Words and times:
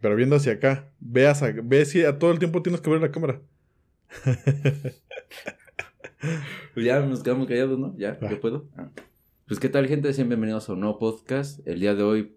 pero 0.00 0.16
viendo 0.16 0.36
hacia 0.36 0.52
acá. 0.52 0.88
Veas 1.00 1.42
a, 1.42 1.52
ve 1.62 1.84
si 1.84 2.04
a 2.04 2.18
todo 2.18 2.30
el 2.32 2.38
tiempo 2.38 2.62
tienes 2.62 2.80
que 2.80 2.90
ver 2.90 3.00
la 3.00 3.10
cámara. 3.10 3.40
Pues 6.74 6.84
ya 6.86 7.00
nos 7.00 7.22
quedamos 7.22 7.46
callados, 7.46 7.78
¿no? 7.78 7.94
Ya, 7.98 8.18
Ah. 8.20 8.28
¿yo 8.30 8.40
puedo? 8.40 8.68
Ah. 8.76 8.88
Pues 9.46 9.60
qué 9.60 9.68
tal, 9.68 9.86
gente, 9.86 10.12
sean 10.12 10.28
bienvenidos 10.28 10.68
a 10.68 10.72
un 10.72 10.80
nuevo 10.80 10.98
podcast. 10.98 11.66
El 11.66 11.80
día 11.80 11.94
de 11.94 12.02
hoy, 12.02 12.32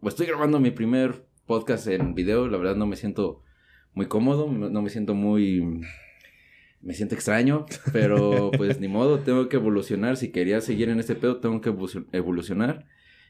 pues 0.00 0.14
estoy 0.14 0.26
grabando 0.26 0.60
mi 0.60 0.70
primer 0.70 1.24
podcast 1.46 1.86
en 1.88 2.14
video. 2.14 2.46
La 2.48 2.56
verdad 2.58 2.76
no 2.76 2.86
me 2.86 2.96
siento 2.96 3.42
muy 3.94 4.06
cómodo, 4.06 4.50
no 4.50 4.82
me 4.82 4.90
siento 4.90 5.14
muy... 5.14 5.80
Me 6.82 6.94
siento 6.94 7.14
extraño, 7.16 7.66
pero 7.92 8.50
pues 8.56 8.78
ni 8.80 8.86
modo, 8.86 9.18
tengo 9.20 9.48
que 9.48 9.56
evolucionar. 9.56 10.16
Si 10.16 10.30
quería 10.30 10.60
seguir 10.60 10.88
en 10.88 11.00
este 11.00 11.14
pedo, 11.16 11.38
tengo 11.40 11.60
que 11.60 11.70
evolucion- 11.70 12.06
evolucionar. 12.12 12.86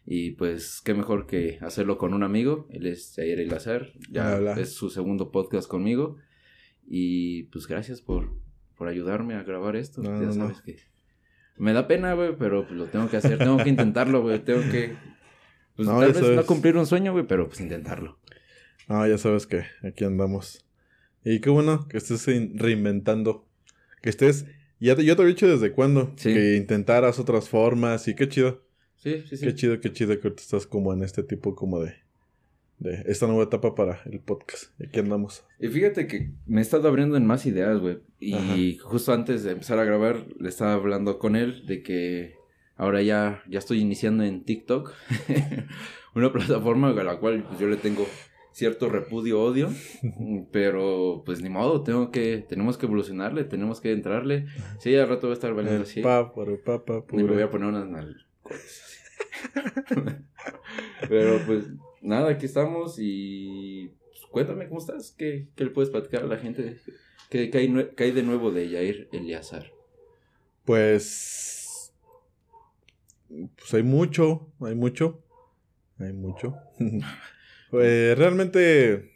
Y 0.08 0.32
pues 0.32 0.80
qué 0.84 0.94
mejor 0.94 1.26
que 1.26 1.58
hacerlo 1.62 1.98
con 1.98 2.14
un 2.14 2.22
amigo. 2.22 2.68
Él 2.70 2.86
es 2.86 3.12
Jair 3.16 3.40
Elazar. 3.40 3.92
Ya 4.10 4.36
Hola. 4.36 4.52
es 4.60 4.72
su 4.74 4.88
segundo 4.88 5.32
podcast 5.32 5.68
conmigo. 5.68 6.16
Y 6.86 7.44
pues 7.44 7.66
gracias 7.66 8.00
por, 8.02 8.30
por 8.76 8.86
ayudarme 8.88 9.34
a 9.34 9.42
grabar 9.42 9.74
esto. 9.74 10.02
No, 10.02 10.10
ya 10.10 10.26
no, 10.26 10.26
no. 10.26 10.32
sabes 10.34 10.62
que 10.62 10.76
me 11.56 11.72
da 11.72 11.88
pena, 11.88 12.14
güey, 12.14 12.36
pero 12.38 12.62
pues, 12.66 12.78
lo 12.78 12.86
tengo 12.86 13.08
que 13.10 13.16
hacer. 13.16 13.38
Tengo 13.38 13.56
que 13.56 13.68
intentarlo, 13.68 14.22
güey. 14.22 14.38
Tengo 14.44 14.60
que... 14.70 14.94
Pues 15.74 15.88
No, 15.88 15.94
tal 15.98 16.02
ya 16.02 16.06
vez 16.14 16.22
no 16.22 16.28
sabes. 16.28 16.46
cumplir 16.46 16.76
un 16.76 16.86
sueño, 16.86 17.12
güey, 17.12 17.26
pero 17.26 17.48
pues 17.48 17.60
intentarlo. 17.60 18.18
Ah, 18.88 19.08
ya 19.08 19.18
sabes 19.18 19.46
que 19.48 19.64
aquí 19.82 20.04
andamos. 20.04 20.64
Y 21.24 21.40
qué 21.40 21.50
bueno 21.50 21.88
que 21.88 21.96
estés 21.96 22.28
in- 22.28 22.56
reinventando. 22.58 23.48
Que 24.00 24.10
estés. 24.10 24.46
Ya 24.78 24.94
te, 24.94 25.04
yo 25.04 25.16
te 25.16 25.22
había 25.22 25.34
dicho 25.34 25.48
desde 25.48 25.72
cuándo. 25.72 26.12
Sí. 26.16 26.32
Que 26.32 26.54
intentaras 26.56 27.18
otras 27.18 27.48
formas. 27.48 28.06
Y 28.06 28.14
qué 28.14 28.28
chido. 28.28 28.64
Sí, 28.96 29.22
sí, 29.28 29.36
sí. 29.36 29.46
Qué 29.46 29.54
chido, 29.54 29.80
qué 29.80 29.92
chido 29.92 30.18
que 30.20 30.28
ahorita 30.28 30.42
estás 30.42 30.66
como 30.66 30.92
en 30.92 31.02
este 31.02 31.22
tipo 31.22 31.54
como 31.54 31.80
de. 31.80 31.94
De 32.78 33.04
esta 33.06 33.26
nueva 33.26 33.44
etapa 33.44 33.74
para 33.74 34.02
el 34.04 34.20
podcast. 34.20 34.78
Y 34.78 34.86
aquí 34.86 34.98
andamos. 35.00 35.44
Y 35.58 35.68
fíjate 35.68 36.06
que 36.06 36.32
me 36.44 36.60
he 36.60 36.62
estado 36.62 36.88
abriendo 36.88 37.16
en 37.16 37.24
más 37.24 37.46
ideas, 37.46 37.78
güey. 37.80 38.00
Y 38.20 38.34
Ajá. 38.34 38.88
justo 38.90 39.14
antes 39.14 39.44
de 39.44 39.52
empezar 39.52 39.78
a 39.78 39.84
grabar, 39.84 40.26
le 40.38 40.50
estaba 40.50 40.74
hablando 40.74 41.18
con 41.18 41.36
él 41.36 41.64
de 41.64 41.82
que 41.82 42.34
ahora 42.76 43.00
ya, 43.00 43.42
ya 43.48 43.60
estoy 43.60 43.80
iniciando 43.80 44.24
en 44.24 44.44
TikTok. 44.44 44.92
Una 46.14 46.32
plataforma 46.32 46.90
a 46.90 47.04
la 47.04 47.18
cual 47.18 47.44
pues, 47.44 47.58
yo 47.58 47.66
le 47.66 47.76
tengo 47.76 48.06
cierto 48.52 48.88
repudio, 48.88 49.42
odio. 49.42 49.70
pero 50.52 51.22
pues 51.24 51.42
ni 51.42 51.48
modo, 51.48 51.82
tengo 51.82 52.10
que, 52.10 52.44
tenemos 52.48 52.76
que 52.78 52.86
evolucionarle, 52.86 53.44
tenemos 53.44 53.80
que 53.80 53.92
entrarle. 53.92 54.46
Sí, 54.78 54.94
al 54.96 55.08
rato 55.08 55.28
va 55.28 55.32
a 55.32 55.34
estar 55.34 55.58
El 55.58 55.82
así. 55.82 56.00
pa, 56.02 56.32
pa, 56.34 56.84
pa, 56.84 57.04
Y 57.12 57.16
me 57.16 57.32
voy 57.32 57.42
a 57.42 57.50
poner 57.50 57.68
unas 57.68 57.86
Pero 61.08 61.40
pues 61.46 61.66
nada, 62.02 62.30
aquí 62.30 62.46
estamos 62.46 62.96
y 62.98 63.92
pues, 64.06 64.20
cuéntame 64.30 64.68
cómo 64.68 64.80
estás, 64.80 65.12
¿Qué, 65.16 65.48
qué 65.54 65.64
le 65.64 65.70
puedes 65.70 65.90
platicar 65.90 66.22
a 66.22 66.26
la 66.26 66.38
gente, 66.38 66.78
¿Qué, 67.30 67.50
qué 67.50 67.58
hay, 67.58 67.90
qué 67.96 68.04
hay 68.04 68.10
de 68.12 68.22
nuevo 68.22 68.52
de 68.52 68.68
Yair 68.68 69.08
Eliazar. 69.12 69.72
Pues. 70.64 71.92
Pues 73.28 73.74
hay 73.74 73.82
mucho, 73.82 74.52
hay 74.60 74.74
mucho. 74.74 75.22
Hay 75.98 76.12
mucho. 76.12 76.56
pues 77.70 78.18
realmente. 78.18 79.12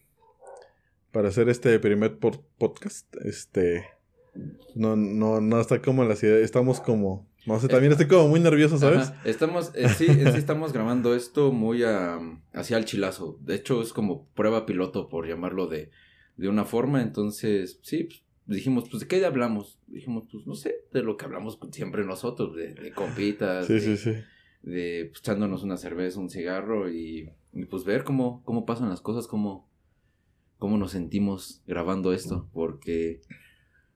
Para 1.12 1.28
hacer 1.28 1.48
este 1.48 1.78
primer 1.80 2.18
podcast, 2.18 3.14
este. 3.24 3.84
No, 4.76 4.94
no, 4.94 5.40
no 5.40 5.60
está 5.60 5.82
como 5.82 6.02
en 6.02 6.08
la 6.08 6.16
ciudad. 6.16 6.40
Estamos 6.40 6.80
como. 6.80 7.28
No 7.46 7.58
sé, 7.58 7.68
también 7.68 7.92
estoy 7.92 8.06
como 8.06 8.28
muy 8.28 8.40
nervioso, 8.40 8.76
¿sabes? 8.78 9.08
Ajá, 9.08 9.22
Estamos, 9.24 9.72
eh, 9.74 9.88
sí, 9.88 10.06
sí 10.06 10.20
estamos 10.36 10.72
grabando 10.72 11.14
esto 11.14 11.52
muy 11.52 11.82
am, 11.84 12.42
hacia 12.52 12.76
el 12.76 12.84
chilazo. 12.84 13.38
De 13.40 13.54
hecho, 13.54 13.80
es 13.82 13.92
como 13.92 14.26
prueba 14.34 14.66
piloto, 14.66 15.08
por 15.08 15.26
llamarlo 15.26 15.66
de, 15.66 15.90
de 16.36 16.48
una 16.48 16.64
forma. 16.64 17.00
Entonces, 17.02 17.78
sí, 17.82 18.04
pues, 18.04 18.22
dijimos, 18.46 18.88
pues, 18.90 19.00
¿de 19.00 19.08
qué 19.08 19.24
hablamos? 19.24 19.78
Dijimos, 19.86 20.24
pues, 20.30 20.46
no 20.46 20.54
sé, 20.54 20.84
de 20.92 21.02
lo 21.02 21.16
que 21.16 21.24
hablamos 21.24 21.58
siempre 21.72 22.04
nosotros, 22.04 22.54
de, 22.54 22.74
de 22.74 22.92
compitas, 22.92 23.66
Sí, 23.66 23.74
de, 23.74 23.80
sí, 23.80 23.96
sí. 23.96 24.12
de 24.62 25.06
pues, 25.10 25.20
echándonos 25.20 25.62
una 25.62 25.78
cerveza, 25.78 26.20
un 26.20 26.28
cigarro 26.30 26.90
y, 26.90 27.30
y, 27.54 27.64
pues 27.64 27.84
ver 27.84 28.04
cómo, 28.04 28.42
cómo 28.44 28.66
pasan 28.66 28.90
las 28.90 29.00
cosas, 29.00 29.26
cómo, 29.26 29.66
cómo 30.58 30.76
nos 30.76 30.90
sentimos 30.92 31.62
grabando 31.66 32.12
esto, 32.12 32.48
porque 32.52 33.22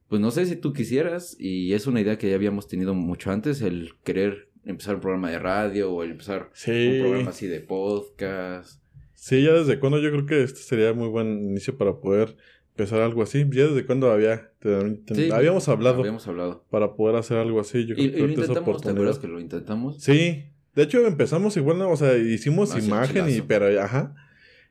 pues 0.09 0.21
no 0.21 0.31
sé 0.31 0.47
si 0.47 0.57
tú 0.57 0.73
quisieras 0.73 1.37
y 1.39 1.73
es 1.73 1.87
una 1.87 2.01
idea 2.01 2.19
que 2.19 2.29
ya 2.31 2.35
habíamos 2.37 2.69
tenido 2.69 2.95
mucho 2.95 3.31
antes, 3.31 3.61
el 3.63 3.93
querer 4.05 4.49
empezar 4.65 4.95
un 4.97 5.01
programa 5.01 5.31
de 5.31 5.39
radio 5.39 5.93
o 5.93 6.03
el 6.03 6.13
empezar 6.13 6.51
Sí. 6.55 6.71
un 6.97 7.01
programa 7.03 7.31
así 7.31 7.47
de 7.47 7.61
podcast. 7.61 8.81
Sí, 9.15 9.43
ya 9.43 9.53
desde 9.53 9.79
cuando 9.81 9.99
yo 10.01 10.11
creo 10.11 10.27
que 10.27 10.43
este 10.43 10.61
sería 10.61 10.93
muy 10.93 11.09
buen 11.09 11.43
inicio 11.45 11.77
para 11.79 11.95
poder 11.97 12.37
empezar 12.77 13.01
algo 13.01 13.23
así. 13.23 13.47
Ya 13.51 13.67
desde 13.67 13.87
cuando 13.87 14.11
había, 14.11 14.51
te- 14.59 14.91
te- 15.07 15.15
Sí, 15.15 15.31
habíamos 15.31 15.69
hablado 15.69 16.01
Habíamos 16.01 16.27
hablado. 16.29 16.65
para 16.71 16.95
poder 16.95 17.17
hacer 17.17 17.39
algo 17.39 17.61
así. 17.61 17.87
Yo 17.87 17.95
Y, 17.95 17.97
creo 17.97 18.07
y 18.07 18.11
que 18.11 18.17
lo 18.19 18.23
ahorita 18.25 18.41
es 18.43 18.49
intentamos, 18.49 18.83
¿te 18.83 18.91
acuerdas 18.91 19.19
que 19.19 19.29
lo 19.29 19.41
intentamos? 19.41 20.03
Sí, 20.03 20.45
de 20.75 20.83
hecho 20.83 21.07
empezamos 21.07 21.57
igual, 21.57 21.79
¿no? 21.79 21.91
o 21.91 21.97
sea, 21.97 22.17
hicimos 22.17 22.77
imagen 22.77 23.29
y, 23.31 23.41
pero, 23.43 23.67
ajá, 23.81 24.15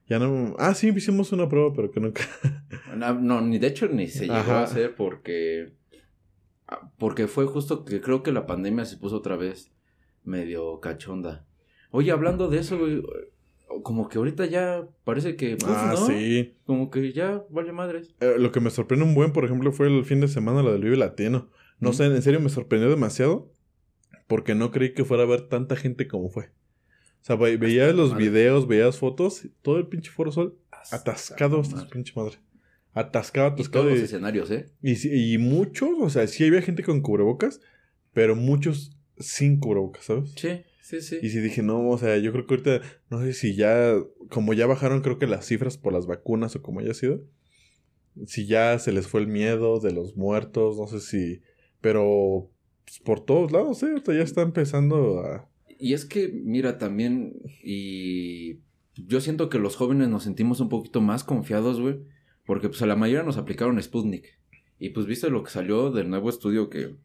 ya 0.07 0.19
no, 0.19 0.55
ah, 0.59 0.73
sí, 0.73 0.89
hicimos 0.95 1.31
una 1.31 1.47
prueba, 1.49 1.73
pero 1.73 1.91
que 1.91 1.99
nunca, 1.99 2.21
No, 2.95 3.13
no, 3.13 3.41
ni 3.41 3.57
de 3.57 3.67
hecho 3.67 3.87
ni 3.87 4.07
se 4.07 4.25
llegó 4.25 4.35
Ajá. 4.35 4.59
a 4.59 4.63
hacer 4.63 4.95
porque. 4.95 5.73
ah, 6.67 6.89
Porque 6.97 7.27
fue 7.27 7.45
justo 7.45 7.85
que 7.85 8.01
creo 8.01 8.23
que 8.23 8.31
la 8.31 8.45
pandemia 8.45 8.85
se 8.85 8.97
puso 8.97 9.17
otra 9.17 9.35
vez 9.35 9.71
medio 10.23 10.79
cachonda. 10.79 11.45
Oye, 11.91 12.11
hablando 12.11 12.47
de 12.49 12.59
eso, 12.59 12.77
güey, 12.77 13.03
como 13.83 14.07
que 14.09 14.17
ahorita 14.17 14.45
ya 14.45 14.87
parece 15.03 15.35
que. 15.35 15.57
ah, 15.65 15.95
¿no? 15.97 16.07
sí, 16.07 16.55
Como 16.65 16.89
que 16.91 17.11
ya 17.13 17.43
vale 17.49 17.71
madres. 17.71 18.15
Eh, 18.19 18.35
lo 18.37 18.51
que 18.51 18.59
me 18.59 18.69
sorprende 18.69 19.05
un 19.05 19.15
buen, 19.15 19.31
por 19.33 19.45
ejemplo, 19.45 19.71
fue 19.71 19.87
el 19.87 20.05
fin 20.05 20.19
de 20.21 20.27
semana, 20.27 20.63
la 20.63 20.71
del 20.71 20.81
Vive 20.83 20.97
Latino, 20.97 21.49
no 21.79 21.93
sé, 21.93 22.05
en 22.05 22.21
serio 22.21 22.39
me 22.39 22.49
sorprendió 22.49 22.89
demasiado, 22.89 23.51
porque 24.27 24.55
no 24.55 24.71
creí 24.71 24.93
que 24.93 25.05
fuera 25.05 25.23
a 25.23 25.25
haber 25.25 25.41
tanta 25.49 25.75
gente 25.75 26.07
como 26.07 26.29
fue, 26.29 26.49
o 27.23 27.25
sea, 27.25 27.35
ve- 27.37 27.57
veías 27.57 27.95
los 27.95 28.11
madre. 28.11 28.25
videos, 28.29 28.67
veías 28.67 28.99
fotos, 28.99 29.45
y 29.45 29.49
todo 29.61 29.77
el 29.77 29.87
pinche 29.87 30.11
foro 30.11 30.31
sol 30.31 30.59
atascado, 30.91 31.61
hasta 31.61 31.79
su 31.81 31.89
pinche 31.89 32.13
madre, 32.15 32.37
atascado, 32.93 33.47
Y 33.47 33.51
atascado, 33.53 33.85
todos 33.85 33.93
los 33.95 34.01
y- 34.01 34.05
escenarios, 34.05 34.51
¿eh? 34.51 34.69
Y, 34.81 35.33
y 35.33 35.37
muchos, 35.39 35.89
o 35.99 36.09
sea, 36.09 36.27
sí 36.27 36.45
había 36.45 36.61
gente 36.61 36.83
con 36.83 37.01
cubrebocas, 37.01 37.61
pero 38.13 38.35
muchos 38.35 38.95
sin 39.17 39.59
cubrebocas, 39.59 40.03
¿sabes? 40.05 40.31
Sí, 40.35 40.63
sí, 40.81 41.01
sí. 41.01 41.19
Y 41.21 41.29
sí 41.29 41.39
dije, 41.39 41.63
no, 41.63 41.89
o 41.89 41.97
sea, 41.97 42.17
yo 42.17 42.31
creo 42.33 42.45
que 42.45 42.53
ahorita, 42.55 42.81
no 43.09 43.21
sé 43.21 43.33
si 43.33 43.55
ya, 43.55 43.95
como 44.29 44.53
ya 44.53 44.67
bajaron 44.67 45.01
creo 45.01 45.17
que 45.17 45.25
las 45.27 45.45
cifras 45.45 45.77
por 45.77 45.93
las 45.93 46.05
vacunas 46.05 46.55
o 46.55 46.61
como 46.61 46.81
haya 46.81 46.93
sido, 46.93 47.21
si 48.27 48.45
ya 48.45 48.77
se 48.79 48.91
les 48.91 49.07
fue 49.07 49.21
el 49.21 49.27
miedo 49.27 49.79
de 49.79 49.91
los 49.91 50.15
muertos, 50.15 50.77
no 50.77 50.87
sé 50.87 50.99
si, 50.99 51.41
pero 51.81 52.51
pues, 52.85 52.99
por 52.99 53.23
todos 53.25 53.51
lados, 53.51 53.81
¿eh? 53.83 53.95
Ya 54.07 54.13
está 54.23 54.41
empezando 54.41 55.21
a... 55.21 55.49
Y 55.79 55.93
es 55.93 56.05
que, 56.05 56.29
mira, 56.29 56.77
también, 56.77 57.33
y 57.63 58.59
yo 58.95 59.21
siento 59.21 59.49
que 59.49 59.59
los 59.59 59.75
jóvenes 59.75 60.09
nos 60.09 60.23
sentimos 60.23 60.59
un 60.59 60.69
poquito 60.69 61.01
más 61.01 61.23
confiados, 61.23 61.79
güey, 61.79 61.99
porque 62.45 62.69
pues 62.69 62.81
a 62.81 62.85
la 62.85 62.95
mayoría 62.95 63.23
nos 63.23 63.37
aplicaron 63.37 63.81
Sputnik. 63.81 64.39
Y 64.79 64.89
pues 64.89 65.05
viste 65.05 65.29
lo 65.29 65.43
que 65.43 65.51
salió 65.51 65.91
del 65.91 66.09
nuevo 66.09 66.29
estudio 66.29 66.69
que, 66.69 66.95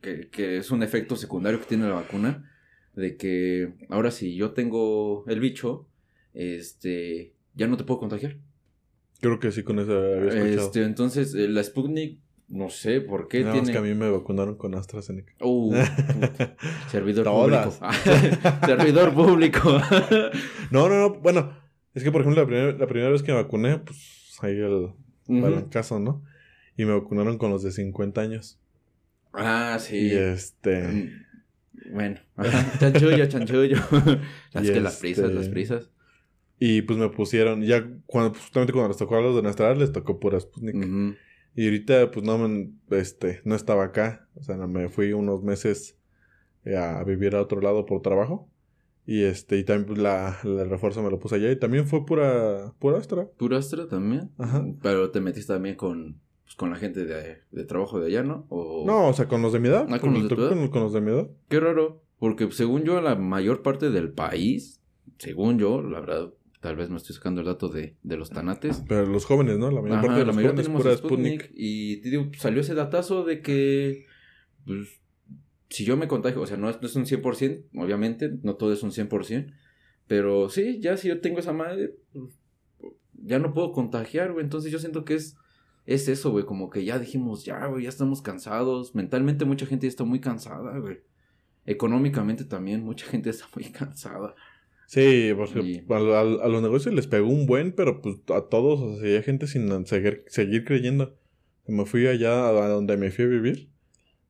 que, 0.00 0.28
que 0.28 0.56
es 0.58 0.70
un 0.70 0.82
efecto 0.82 1.16
secundario 1.16 1.60
que 1.60 1.66
tiene 1.66 1.88
la 1.88 1.94
vacuna, 1.94 2.50
de 2.94 3.16
que 3.16 3.74
ahora 3.88 4.10
si 4.10 4.34
yo 4.34 4.52
tengo 4.52 5.24
el 5.28 5.40
bicho, 5.40 5.86
este, 6.34 7.32
ya 7.54 7.66
no 7.66 7.76
te 7.76 7.84
puedo 7.84 8.00
contagiar. 8.00 8.38
Creo 9.20 9.38
que 9.38 9.52
sí 9.52 9.62
con 9.62 9.78
había 9.78 9.94
escuchado. 9.94 10.66
Este, 10.66 10.82
entonces, 10.82 11.34
eh, 11.34 11.48
la 11.48 11.62
Sputnik, 11.62 12.18
no 12.52 12.68
sé 12.68 13.00
por 13.00 13.26
qué 13.28 13.42
más 13.44 13.54
tiene... 13.54 13.72
que 13.72 13.78
a 13.78 13.80
mí 13.80 13.94
me 13.94 14.10
vacunaron 14.10 14.54
con 14.56 14.74
AstraZeneca. 14.74 15.32
Uh, 15.40 15.74
servidor 16.90 17.24
público. 17.26 17.74
servidor 18.66 19.14
público. 19.14 19.80
No, 20.70 20.88
no, 20.88 21.00
no, 21.00 21.14
bueno, 21.20 21.56
es 21.94 22.04
que 22.04 22.12
por 22.12 22.20
ejemplo 22.20 22.42
la 22.42 22.46
primera, 22.46 22.72
la 22.78 22.86
primera 22.86 23.10
vez 23.10 23.22
que 23.22 23.32
me 23.32 23.42
vacuné, 23.42 23.78
pues 23.78 24.36
ahí 24.42 24.52
el 24.56 24.92
Ujú. 25.26 25.40
balancazo, 25.40 25.98
¿no? 25.98 26.22
Y 26.76 26.84
me 26.84 26.92
vacunaron 26.92 27.38
con 27.38 27.50
los 27.50 27.62
de 27.62 27.72
50 27.72 28.20
años. 28.20 28.58
Ah, 29.32 29.78
sí. 29.80 29.96
Y 30.08 30.10
este... 30.12 30.82
Mm, 30.88 31.10
Bueno, 31.94 32.20
chanchullo, 32.78 33.26
chanchullo. 33.26 33.76
las 34.52 34.64
Y 34.64 34.72
que 34.72 34.80
las 34.80 34.94
este- 34.94 35.00
prisas, 35.00 35.32
las 35.32 35.48
prisas. 35.48 35.90
Y 36.58 36.82
pues 36.82 36.98
me 36.98 37.08
pusieron, 37.08 37.62
ya 37.62 37.84
cuando, 38.06 38.38
justamente 38.38 38.72
cuando 38.72 38.88
les 38.88 38.96
tocó 38.96 39.16
a 39.16 39.20
los 39.20 39.34
de 39.34 39.42
nuestra 39.42 39.66
edad, 39.68 39.76
les 39.76 39.90
tocó 39.92 40.20
pura 40.20 40.38
Sputnik. 40.38 40.76
Ujú. 40.76 41.14
Y 41.54 41.64
ahorita, 41.66 42.10
pues 42.10 42.24
no, 42.24 42.38
este, 42.90 43.40
no 43.44 43.54
estaba 43.54 43.84
acá. 43.84 44.28
O 44.34 44.42
sea, 44.42 44.56
me 44.56 44.88
fui 44.88 45.12
unos 45.12 45.42
meses 45.42 45.98
eh, 46.64 46.76
a 46.76 47.02
vivir 47.04 47.34
a 47.34 47.42
otro 47.42 47.60
lado 47.60 47.84
por 47.86 48.02
trabajo. 48.02 48.48
Y 49.04 49.24
este, 49.24 49.58
y 49.58 49.64
también 49.64 49.86
pues, 49.86 49.98
la, 49.98 50.38
la 50.44 50.64
refuerzo 50.64 51.02
me 51.02 51.10
lo 51.10 51.18
puse 51.18 51.34
allá. 51.36 51.50
Y 51.50 51.58
también 51.58 51.86
fue 51.86 52.06
pura, 52.06 52.72
pura 52.78 52.98
Astra. 52.98 53.28
¿Puro 53.36 53.56
Astra 53.56 53.86
también? 53.86 54.30
Ajá. 54.38 54.64
Pero 54.80 55.10
te 55.10 55.20
metiste 55.20 55.52
también 55.52 55.76
con, 55.76 56.20
pues, 56.44 56.54
con 56.54 56.70
la 56.70 56.76
gente 56.76 57.04
de, 57.04 57.38
de 57.50 57.64
trabajo 57.64 58.00
de 58.00 58.06
allá, 58.06 58.22
¿no? 58.22 58.46
O... 58.48 58.84
No, 58.86 59.08
o 59.08 59.12
sea, 59.12 59.28
con 59.28 59.42
los 59.42 59.52
de 59.52 59.60
mi 59.60 59.68
edad. 59.68 59.86
Ah, 59.90 59.98
¿con 59.98 60.14
los 60.14 60.22
de 60.22 60.28
tu 60.28 60.36
tocó 60.36 60.48
edad? 60.48 60.56
con, 60.56 60.68
con 60.68 60.82
los 60.82 60.92
de 60.92 61.00
mi 61.00 61.10
edad. 61.10 61.28
Qué 61.48 61.60
raro. 61.60 62.02
Porque 62.18 62.50
según 62.52 62.84
yo, 62.84 63.00
la 63.00 63.16
mayor 63.16 63.62
parte 63.62 63.90
del 63.90 64.12
país, 64.12 64.80
según 65.18 65.58
yo, 65.58 65.82
la 65.82 66.00
verdad, 66.00 66.32
tal 66.62 66.76
vez 66.76 66.90
me 66.90 66.96
estoy 66.96 67.16
sacando 67.16 67.40
el 67.40 67.48
dato 67.48 67.68
de, 67.68 67.96
de 68.04 68.16
los 68.16 68.30
tanates. 68.30 68.84
Pero 68.86 69.04
los 69.04 69.24
jóvenes, 69.24 69.58
¿no? 69.58 69.72
La 69.72 69.82
mayor 69.82 69.98
Ajá, 69.98 70.06
parte 70.06 70.20
de 70.20 70.20
la 70.20 70.26
los 70.26 70.36
mayoría 70.36 70.50
jóvenes 70.52 70.66
tenemos 70.66 70.82
pura 70.82 70.96
Sputnik, 70.96 71.42
Sputnik. 71.42 71.54
Y 71.56 71.96
te 72.02 72.10
digo, 72.10 72.30
salió 72.38 72.60
ese 72.60 72.74
datazo 72.74 73.24
de 73.24 73.42
que, 73.42 74.06
pues, 74.64 75.00
si 75.70 75.84
yo 75.84 75.96
me 75.96 76.06
contagio, 76.06 76.40
o 76.40 76.46
sea, 76.46 76.56
no 76.56 76.70
es, 76.70 76.80
no 76.80 76.86
es 76.86 76.94
un 76.94 77.04
100%, 77.04 77.64
obviamente, 77.74 78.38
no 78.44 78.54
todo 78.54 78.72
es 78.72 78.84
un 78.84 78.92
100%, 78.92 79.52
pero 80.06 80.48
sí, 80.50 80.78
ya 80.80 80.96
si 80.96 81.08
yo 81.08 81.20
tengo 81.20 81.40
esa 81.40 81.52
madre, 81.52 81.96
pues, 82.12 82.38
ya 83.14 83.40
no 83.40 83.52
puedo 83.52 83.72
contagiar, 83.72 84.32
güey. 84.32 84.44
Entonces 84.44 84.70
yo 84.70 84.78
siento 84.78 85.04
que 85.04 85.14
es, 85.14 85.36
es 85.84 86.06
eso, 86.06 86.30
güey, 86.30 86.44
como 86.44 86.70
que 86.70 86.84
ya 86.84 87.00
dijimos, 87.00 87.44
ya, 87.44 87.66
güey, 87.66 87.82
ya 87.82 87.88
estamos 87.88 88.22
cansados. 88.22 88.94
Mentalmente 88.94 89.44
mucha 89.44 89.66
gente 89.66 89.86
ya 89.86 89.90
está 89.90 90.04
muy 90.04 90.20
cansada, 90.20 90.78
güey. 90.78 91.00
Económicamente 91.66 92.44
también 92.44 92.84
mucha 92.84 93.06
gente 93.06 93.30
está 93.30 93.46
muy 93.52 93.64
cansada. 93.72 94.36
Sí, 94.92 95.32
porque 95.34 95.60
Y- 95.60 95.84
a, 95.90 95.96
a- 95.96 96.20
a 96.44 96.48
los 96.48 96.60
negocios 96.60 96.94
les 96.94 97.06
pegó 97.06 97.26
un 97.28 97.46
buen, 97.46 97.72
pero 97.72 98.02
pues 98.02 98.16
a 98.28 98.42
todos, 98.42 98.78
o 98.78 99.00
sea, 99.00 99.16
hay 99.16 99.22
gente 99.22 99.46
sin 99.46 99.86
seguir, 99.86 100.22
seguir 100.26 100.64
creyendo. 100.66 101.16
Me 101.66 101.86
fui 101.86 102.06
allá 102.08 102.48
a 102.48 102.68
donde 102.68 102.98
me 102.98 103.10
fui 103.10 103.24
a 103.24 103.28
vivir. 103.28 103.70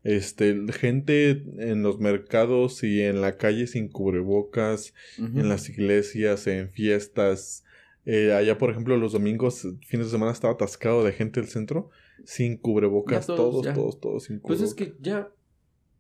Este, 0.05 0.57
gente 0.73 1.31
en 1.59 1.83
los 1.83 1.99
mercados 1.99 2.85
y 2.85 3.03
en 3.03 3.21
la 3.21 3.37
calle 3.39 3.67
sin 3.67 3.89
cubrebocas, 3.89 4.95
en 5.19 5.49
las 5.49 5.69
iglesias, 5.69 6.47
en 6.47 6.71
fiestas. 6.71 7.65
Eh, 8.07 8.33
allá, 8.33 8.57
por 8.57 8.71
ejemplo, 8.71 8.97
los 8.97 9.13
domingos, 9.15 9.67
fines 9.87 10.07
de 10.07 10.13
semana, 10.13 10.31
estaba 10.33 10.55
atascado 10.55 11.03
de 11.03 11.11
gente 11.13 11.41
el 11.41 11.47
centro 11.49 11.91
sin 12.25 12.57
cubrebocas, 12.57 13.27
todos, 13.27 13.37
todos, 13.51 13.65
ya. 13.65 13.75
todos, 13.75 14.01
todos, 14.01 14.25
sin 14.25 14.39
Pues 14.39 14.61
cubrebocas. 14.61 14.69
es 14.69 14.75
que 14.75 14.95
ya, 15.03 15.29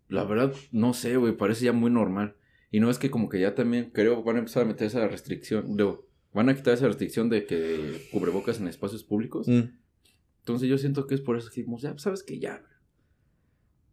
la 0.09 0.23
verdad, 0.25 0.53
no 0.71 0.95
sé, 0.95 1.17
güey, 1.17 1.37
parece 1.37 1.65
ya 1.65 1.73
muy 1.73 1.91
normal. 1.91 2.37
Y 2.73 2.81
no 2.81 2.91
es 2.91 2.99
que 2.99 3.11
como 3.11 3.29
que 3.29 3.39
ya 3.39 3.55
también, 3.55 3.91
creo, 3.93 4.25
van 4.25 4.37
a 4.37 4.39
empezar 4.41 4.63
a 4.63 4.67
meter 4.67 4.87
esa 4.87 5.07
restricción, 5.07 5.77
digo, 5.77 6.09
van 6.33 6.49
a 6.49 6.57
quitar 6.57 6.73
esa 6.73 6.87
restricción 6.87 7.29
de 7.29 7.45
que 7.45 8.09
cubrebocas 8.11 8.59
en 8.61 8.67
espacios 8.67 9.05
públicos. 9.05 9.47
Mm. 9.47 9.77
Entonces 10.39 10.69
yo 10.71 10.79
siento 10.79 11.07
que 11.07 11.15
es 11.15 11.21
por 11.21 11.37
eso 11.37 11.51
que 11.51 11.61
dijimos, 11.61 11.83
ya, 11.83 11.91
pues, 11.91 12.03
sabes 12.03 12.23
que 12.23 12.41
ya. 12.41 12.65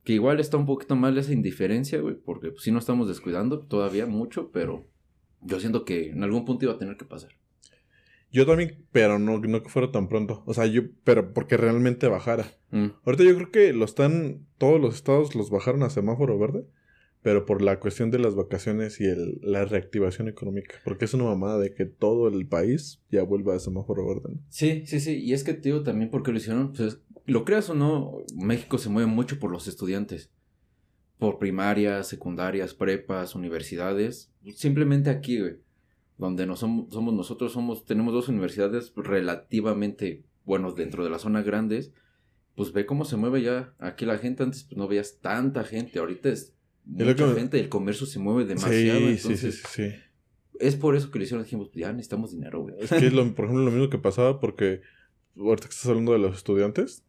Que 0.06 0.14
igual 0.14 0.40
está 0.40 0.56
un 0.56 0.66
poquito 0.66 0.96
mal 0.96 1.18
esa 1.18 1.34
indiferencia, 1.34 2.00
güey, 2.00 2.16
porque 2.16 2.52
pues, 2.52 2.64
sí 2.64 2.72
nos 2.72 2.84
estamos 2.84 3.10
descuidando 3.10 3.60
todavía 3.60 4.06
mucho, 4.06 4.50
pero 4.52 4.88
yo 5.42 5.60
siento 5.60 5.84
que 5.84 6.12
en 6.12 6.24
algún 6.24 6.46
punto 6.46 6.64
iba 6.64 6.74
a 6.74 6.80
tener 6.80 6.96
que 6.96 7.06
pasar. 7.06 7.32
Yo 8.32 8.46
también, 8.46 8.86
pero 8.94 9.20
no, 9.20 9.40
no 9.40 9.62
que 9.62 9.70
fuera 9.70 9.92
tan 9.92 10.08
pronto. 10.08 10.44
O 10.46 10.54
sea, 10.54 10.68
yo, 10.68 10.84
pero 11.04 11.34
porque 11.34 11.58
realmente 11.58 12.08
bajara. 12.08 12.46
Mm. 12.72 12.88
Ahorita 13.04 13.26
yo 13.26 13.36
creo 13.36 13.52
que 13.52 13.74
lo 13.74 13.84
están, 13.84 14.48
todos 14.58 14.80
los 14.80 14.96
estados 14.96 15.36
los 15.36 15.50
bajaron 15.50 15.84
a 15.84 15.90
semáforo 15.90 16.40
verde, 16.40 16.66
pero 17.22 17.46
por 17.46 17.62
la 17.62 17.80
cuestión 17.80 18.12
de 18.12 18.20
las 18.20 18.36
vacaciones 18.36 19.02
y 19.02 19.06
el, 19.06 19.40
la 19.42 19.66
reactivación 19.66 20.30
económica. 20.30 20.76
Porque 20.84 21.06
es 21.06 21.14
una 21.14 21.26
mamada 21.26 21.60
de 21.60 21.74
que 21.74 21.86
todo 21.86 22.30
el 22.30 22.48
país 22.48 23.02
ya 23.12 23.24
vuelva 23.24 23.56
a 23.56 23.60
semáforo 23.60 24.08
verde. 24.08 24.36
¿no? 24.36 24.42
Sí, 24.50 24.84
sí, 24.86 25.00
sí. 25.00 25.18
Y 25.22 25.34
es 25.34 25.44
que, 25.44 25.54
tío, 25.54 25.84
también 25.84 26.10
porque 26.10 26.32
lo 26.32 26.38
hicieron, 26.38 26.72
pues, 26.72 27.02
lo 27.26 27.44
creas 27.44 27.70
o 27.70 27.76
no, 27.76 28.18
México 28.36 28.78
se 28.78 28.90
mueve 28.90 29.10
mucho 29.10 29.40
por 29.40 29.52
los 29.52 29.68
estudiantes. 29.68 30.32
Por 31.18 31.40
primarias, 31.40 32.08
secundarias, 32.08 32.74
prepas, 32.74 33.36
universidades. 33.36 34.32
Simplemente 34.56 35.10
aquí, 35.10 35.42
güey. 35.42 35.58
Donde 36.18 36.46
no 36.46 36.56
somos, 36.56 36.94
somos 36.94 37.14
nosotros, 37.14 37.52
somos, 37.52 37.86
tenemos 37.86 38.14
dos 38.14 38.30
universidades 38.30 38.94
relativamente, 38.96 40.24
bueno, 40.46 40.72
dentro 40.72 41.04
de 41.04 41.10
las 41.10 41.24
zonas 41.24 41.46
grandes. 41.46 41.92
Pues 42.56 42.72
ve 42.72 42.86
cómo 42.86 43.04
se 43.04 43.18
mueve 43.18 43.42
ya. 43.42 43.74
Aquí 43.80 44.06
la 44.06 44.18
gente 44.18 44.44
antes 44.44 44.64
pues, 44.64 44.78
no 44.78 44.88
veías 44.88 45.20
tanta 45.20 45.66
gente. 45.66 46.00
Ahorita 46.00 46.30
es 46.30 46.56
mucha 46.86 47.16
que 47.16 47.34
gente. 47.36 47.60
El 47.60 47.70
comercio 47.70 48.06
se 48.06 48.20
mueve 48.20 48.46
demasiado. 48.46 49.00
sí, 49.00 49.18
sí, 49.18 49.28
entonces, 49.28 49.56
sí, 49.56 49.62
sí, 49.68 49.90
sí. 49.90 49.96
Es 50.60 50.76
por 50.76 50.96
eso 50.96 51.12
que 51.12 51.20
lo 51.20 51.24
hicieron. 51.24 51.44
Dijimos, 51.44 51.70
ya 51.74 51.92
necesitamos 51.92 52.32
dinero, 52.32 52.62
güey. 52.62 52.76
Es 52.80 52.90
que 52.90 53.08
es 53.08 53.14
lo, 53.14 53.24
por 53.34 53.46
ejemplo, 53.46 53.66
lo 53.66 53.72
mismo 53.72 53.90
que 53.90 53.98
pasaba 53.98 54.40
porque 54.40 54.82
ahorita 55.38 55.68
que 55.68 55.74
estás 55.74 55.88
hablando 55.88 56.12
de 56.12 56.20
los 56.20 56.36
estudiantes, 56.36 57.04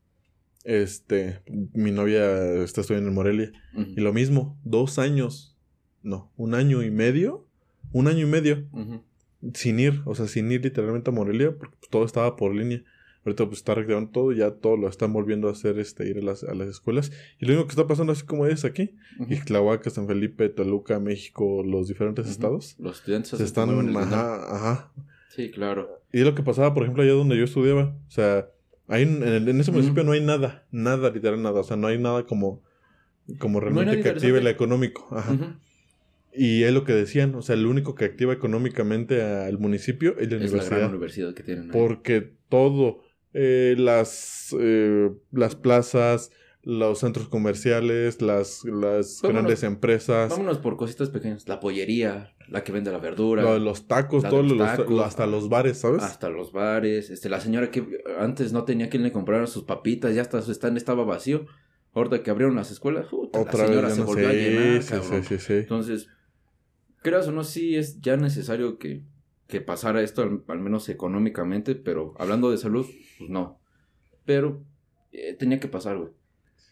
este, 0.64 1.40
mi 1.72 1.90
novia 1.90 2.62
está 2.62 2.82
estudiando 2.82 3.08
en 3.08 3.14
Morelia. 3.14 3.52
Y 3.74 4.00
lo 4.00 4.12
mismo, 4.12 4.58
dos 4.64 4.98
años, 4.98 5.58
no, 6.02 6.32
un 6.36 6.54
año 6.54 6.82
y 6.82 6.90
medio, 6.90 7.46
un 7.92 8.08
año 8.08 8.26
y 8.26 8.30
medio 8.30 8.68
sin 9.54 9.80
ir, 9.80 10.02
o 10.04 10.14
sea, 10.14 10.26
sin 10.26 10.50
ir 10.52 10.62
literalmente 10.62 11.10
a 11.10 11.12
Morelia, 11.12 11.56
porque 11.56 11.76
todo 11.88 12.04
estaba 12.04 12.36
por 12.36 12.54
línea. 12.54 12.84
Ahorita 13.24 13.44
pues 13.46 13.58
está 13.58 13.74
reactivando 13.74 14.10
todo, 14.10 14.32
ya 14.32 14.50
todo 14.52 14.76
lo 14.78 14.88
están 14.88 15.12
volviendo 15.12 15.48
a 15.48 15.52
hacer, 15.52 15.78
este, 15.78 16.08
ir 16.08 16.18
a 16.18 16.22
las, 16.22 16.42
a 16.42 16.54
las 16.54 16.68
escuelas. 16.68 17.12
Y 17.38 17.44
lo 17.46 17.52
único 17.52 17.66
que 17.66 17.72
está 17.72 17.86
pasando 17.86 18.12
así 18.12 18.24
como 18.24 18.46
es 18.46 18.64
aquí, 18.64 18.96
Ujú. 19.18 19.32
Ixtlahuaca, 19.34 19.90
San 19.90 20.06
Felipe, 20.06 20.48
Toluca, 20.48 20.98
México, 21.00 21.62
los 21.64 21.88
diferentes 21.88 22.26
estados, 22.28 22.76
Los 22.78 22.98
estudiantes 23.00 23.30
se 23.36 23.44
están, 23.44 23.68
el 23.70 23.86
dinero. 23.88 24.00
ajá, 24.00 24.56
ajá. 24.56 24.92
Sí, 25.28 25.50
claro. 25.50 26.00
Y 26.12 26.20
es 26.20 26.24
lo 26.24 26.34
que 26.34 26.42
pasaba, 26.42 26.72
por 26.72 26.82
ejemplo, 26.84 27.02
allá 27.02 27.12
donde 27.12 27.36
yo 27.36 27.44
estudiaba, 27.44 27.94
o 28.08 28.10
sea, 28.10 28.48
ahí 28.88 29.02
en, 29.02 29.22
en 29.22 29.28
el- 29.28 29.48
en 29.48 29.60
ese 29.60 29.70
municipio 29.70 30.02
no 30.02 30.12
hay 30.12 30.20
nada, 30.24 30.66
nada, 30.72 31.10
literal 31.10 31.40
nada, 31.42 31.60
o 31.60 31.64
sea, 31.64 31.76
no 31.76 31.86
hay 31.88 31.98
nada 31.98 32.24
como, 32.26 32.62
como 33.38 33.60
realmente 33.60 34.00
que 34.00 34.08
active 34.08 34.38
el 34.38 34.46
económico, 34.46 35.06
ajá. 35.12 35.58
Y 36.32 36.62
es 36.62 36.72
lo 36.72 36.84
que 36.84 36.92
decían, 36.94 37.34
o 37.34 37.42
sea, 37.42 37.54
el 37.56 37.66
único 37.66 37.94
que 37.96 38.04
activa 38.04 38.32
económicamente 38.32 39.20
al 39.22 39.58
municipio 39.58 40.12
es 40.18 40.18
la 40.18 40.22
Es 40.22 40.30
la 40.30 40.36
universidad. 40.48 40.78
gran 40.78 40.90
universidad 40.90 41.34
que 41.34 41.42
tienen 41.42 41.64
ahí. 41.64 41.70
porque 41.72 42.32
todo, 42.48 43.02
eh, 43.32 43.74
las, 43.78 44.54
eh, 44.58 45.10
las 45.32 45.54
plazas, 45.56 46.30
los 46.62 46.98
centros 46.98 47.28
comerciales, 47.28 48.20
las, 48.20 48.64
las 48.64 49.20
Vámonos. 49.22 49.42
grandes 49.42 49.62
empresas, 49.62 50.28
Vámonos 50.30 50.58
por 50.58 50.76
cositas 50.76 51.08
pequeñas. 51.10 51.48
La 51.48 51.58
pollería, 51.60 52.34
la 52.48 52.62
que 52.64 52.72
vende 52.72 52.90
la 52.92 52.98
verdura. 52.98 53.42
lo 53.42 53.58
los 53.58 53.86
tacos, 53.86 54.22
todos 54.28 54.46
los 54.52 54.58
tacos. 54.58 54.90
lo- 54.90 55.02
hasta 55.04 55.26
los 55.26 55.48
bares, 55.48 55.78
¿sabes? 55.78 56.02
Hasta 56.02 56.28
los 56.28 56.52
bares. 56.52 57.10
Este, 57.10 57.28
la 57.28 57.40
señora 57.40 57.70
que 57.70 57.86
antes 58.18 58.52
no 58.52 58.64
tenía 58.64 58.90
quien 58.90 59.02
le 59.02 59.12
comprara 59.12 59.46
sus 59.46 59.64
papitas, 59.64 60.14
ya 60.14 60.22
hasta 60.22 60.42
su 60.42 60.52
stand 60.52 60.76
estaba 60.76 61.04
vacío. 61.04 61.46
Ahorita 61.92 62.22
que 62.22 62.30
abrieron 62.30 62.54
las 62.56 62.70
escuelas, 62.70 63.06
puta, 63.08 63.40
Otra 63.40 63.58
la 63.58 63.66
señora 63.66 63.86
vez, 63.88 63.94
se 63.96 64.00
no 64.02 64.06
volvió 64.06 64.28
a 64.28 64.32
sé. 64.32 64.36
llenar, 64.38 64.82
sí, 64.82 64.88
cabrón. 64.90 65.24
sí, 65.24 65.38
sí, 65.38 65.44
sí. 65.44 65.52
Entonces, 65.54 66.08
creas 67.02 67.26
o 67.28 67.32
no, 67.32 67.42
sí 67.42 67.74
es 67.76 68.00
ya 68.00 68.16
necesario 68.16 68.78
que, 68.78 69.02
que 69.50 69.60
pasara 69.60 70.00
esto, 70.02 70.22
al, 70.22 70.42
al 70.48 70.60
menos 70.60 70.88
económicamente, 70.88 71.74
pero 71.74 72.14
hablando 72.18 72.50
de 72.50 72.56
salud, 72.56 72.86
pues 73.18 73.28
no. 73.28 73.60
Pero 74.24 74.62
eh, 75.12 75.34
tenía 75.38 75.60
que 75.60 75.68
pasar, 75.68 75.98
güey. 75.98 76.10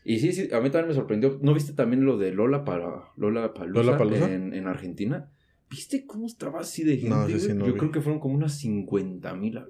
Y 0.05 0.21
sí, 0.21 0.33
sí, 0.33 0.49
a 0.55 0.61
mí 0.61 0.71
también 0.71 0.89
me 0.89 0.95
sorprendió. 0.95 1.39
¿No 1.43 1.53
viste 1.53 1.75
también 1.75 2.05
lo 2.07 2.17
de 2.17 2.33
Lola 2.33 2.65
para 2.65 3.11
Lola 3.17 3.53
Palusa 3.53 3.83
¿Lollapalooza? 3.83 4.33
en, 4.33 4.55
en 4.55 4.67
Argentina? 4.67 5.31
¿Viste 5.69 6.07
cómo 6.07 6.27
estaba 6.27 6.61
así 6.61 6.83
de 6.85 6.97
gente? 6.97 7.11
No, 7.15 7.27
sí 7.27 7.35
güey? 7.35 7.55
no 7.55 7.67
Yo 7.67 7.73
vi. 7.75 7.79
creo 7.79 7.93
que 7.93 8.01
fueron 8.01 8.19
como 8.21 8.35
unas 8.35 8.57
50 8.59 9.35
mil. 9.35 9.61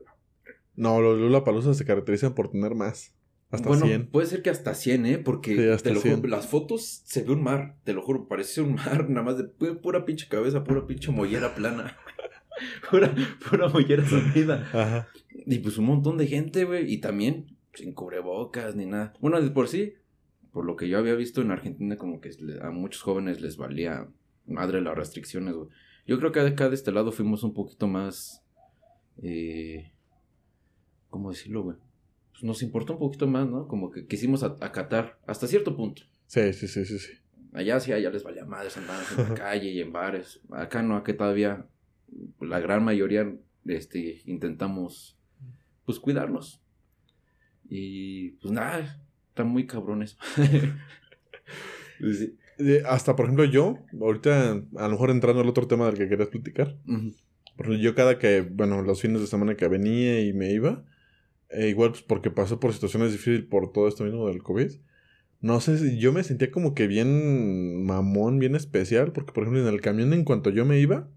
No, 0.76 1.00
los 1.00 1.18
Lollapalooza 1.18 1.74
se 1.74 1.84
caracterizan 1.84 2.34
por 2.34 2.50
tener 2.50 2.74
más. 2.76 3.14
Hasta 3.50 3.66
bueno, 3.68 3.86
100. 3.86 4.08
puede 4.10 4.26
ser 4.26 4.42
que 4.42 4.50
hasta 4.50 4.74
100, 4.74 5.06
¿eh? 5.06 5.18
Porque 5.18 5.56
Sí, 5.56 5.68
hasta 5.68 5.88
te 5.88 5.94
lo 5.94 6.00
juro, 6.02 6.16
100. 6.18 6.30
las 6.30 6.46
fotos 6.46 7.02
se 7.06 7.22
ve 7.24 7.32
un 7.32 7.42
mar, 7.42 7.76
te 7.82 7.94
lo 7.94 8.02
juro, 8.02 8.28
parece 8.28 8.60
un 8.60 8.74
mar 8.74 9.08
nada 9.10 9.24
más 9.24 9.38
de 9.38 9.44
pu- 9.44 9.80
pura 9.80 10.04
pinche 10.04 10.28
cabeza, 10.28 10.62
pura 10.64 10.86
pinche 10.86 11.10
mollera 11.10 11.54
plana. 11.54 11.96
pura, 12.90 13.14
pura 13.48 13.68
mollera. 13.68 14.04
Ajá. 14.72 15.08
Y 15.30 15.58
pues 15.58 15.78
un 15.78 15.86
montón 15.86 16.18
de 16.18 16.26
gente, 16.26 16.64
güey, 16.64 16.92
y 16.92 16.98
también 16.98 17.56
sin 17.74 17.92
cubrebocas 17.92 18.76
ni 18.76 18.86
nada. 18.86 19.14
Bueno, 19.20 19.40
de 19.40 19.50
por 19.50 19.68
sí, 19.68 19.94
por 20.52 20.64
lo 20.64 20.76
que 20.76 20.88
yo 20.88 20.98
había 20.98 21.14
visto 21.14 21.40
en 21.40 21.50
Argentina, 21.50 21.96
como 21.96 22.20
que 22.20 22.30
a 22.60 22.70
muchos 22.70 23.02
jóvenes 23.02 23.40
les 23.40 23.56
valía 23.56 24.08
madre 24.46 24.80
las 24.80 24.96
restricciones, 24.96 25.54
güey. 25.54 25.68
Yo 26.06 26.18
creo 26.18 26.32
que 26.32 26.40
acá 26.40 26.68
de 26.68 26.74
este 26.74 26.90
lado 26.92 27.12
fuimos 27.12 27.42
un 27.44 27.54
poquito 27.54 27.86
más... 27.86 28.42
Eh, 29.22 29.92
¿Cómo 31.10 31.30
decirlo, 31.30 31.62
güey? 31.62 31.76
Pues 32.32 32.44
nos 32.44 32.62
importó 32.62 32.94
un 32.94 32.98
poquito 32.98 33.26
más, 33.26 33.48
¿no? 33.48 33.66
Como 33.66 33.90
que 33.90 34.06
quisimos 34.06 34.42
acatar 34.42 35.18
hasta 35.26 35.46
cierto 35.46 35.76
punto. 35.76 36.02
Sí, 36.26 36.52
sí, 36.52 36.68
sí, 36.68 36.84
sí, 36.84 36.98
sí. 36.98 37.12
Allá 37.52 37.80
sí, 37.80 37.92
allá 37.92 38.10
les 38.10 38.22
valía 38.22 38.44
madres 38.44 38.76
andaban 38.76 39.04
en 39.16 39.28
la 39.28 39.34
calle 39.34 39.70
y 39.70 39.80
en 39.80 39.92
bares. 39.92 40.40
Acá 40.50 40.82
no, 40.82 40.96
acá 40.96 41.16
todavía 41.16 41.66
la 42.40 42.60
gran 42.60 42.84
mayoría 42.84 43.30
este, 43.66 44.22
intentamos 44.24 45.18
pues 45.84 45.98
cuidarnos. 45.98 46.62
Y 47.68 48.30
pues 48.40 48.52
nada, 48.52 49.02
están 49.28 49.48
muy 49.48 49.66
cabrones. 49.66 50.16
Hasta, 52.86 53.14
por 53.14 53.26
ejemplo, 53.26 53.44
yo, 53.44 53.78
ahorita, 54.00 54.52
a 54.52 54.82
lo 54.82 54.90
mejor 54.90 55.10
entrando 55.10 55.42
al 55.42 55.48
otro 55.48 55.66
tema 55.66 55.86
del 55.86 55.96
que 55.96 56.08
querías 56.08 56.28
platicar, 56.28 56.76
por 56.84 57.66
ejemplo, 57.66 57.76
yo 57.76 57.94
cada 57.94 58.18
que, 58.18 58.40
bueno, 58.40 58.82
los 58.82 59.00
fines 59.00 59.20
de 59.20 59.26
semana 59.26 59.56
que 59.56 59.68
venía 59.68 60.20
y 60.20 60.32
me 60.32 60.52
iba, 60.52 60.84
eh, 61.50 61.68
igual 61.68 61.90
pues 61.90 62.02
porque 62.02 62.30
pasó 62.30 62.60
por 62.60 62.72
situaciones 62.72 63.12
difíciles 63.12 63.44
por 63.44 63.72
todo 63.72 63.88
esto 63.88 64.04
mismo 64.04 64.28
del 64.28 64.42
COVID, 64.42 64.70
no 65.40 65.60
sé 65.60 65.78
si 65.78 65.98
yo 65.98 66.12
me 66.12 66.24
sentía 66.24 66.50
como 66.50 66.74
que 66.74 66.86
bien 66.86 67.84
mamón, 67.84 68.38
bien 68.38 68.56
especial, 68.56 69.12
porque 69.12 69.32
por 69.32 69.44
ejemplo 69.44 69.66
en 69.66 69.72
el 69.72 69.80
camión 69.80 70.12
en 70.12 70.24
cuanto 70.24 70.50
yo 70.50 70.64
me 70.64 70.80
iba, 70.80 71.08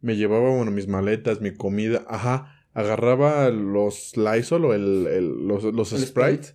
me 0.00 0.16
llevaba, 0.16 0.50
bueno, 0.50 0.70
mis 0.70 0.88
maletas, 0.88 1.40
mi 1.40 1.52
comida, 1.52 2.04
ajá, 2.08 2.64
agarraba 2.74 3.48
los 3.50 4.16
Lysol 4.16 4.64
o 4.66 4.74
el, 4.74 5.06
el- 5.06 5.46
los, 5.48 5.64
los 5.64 5.92
El 5.92 6.00
Sprite, 6.06 6.48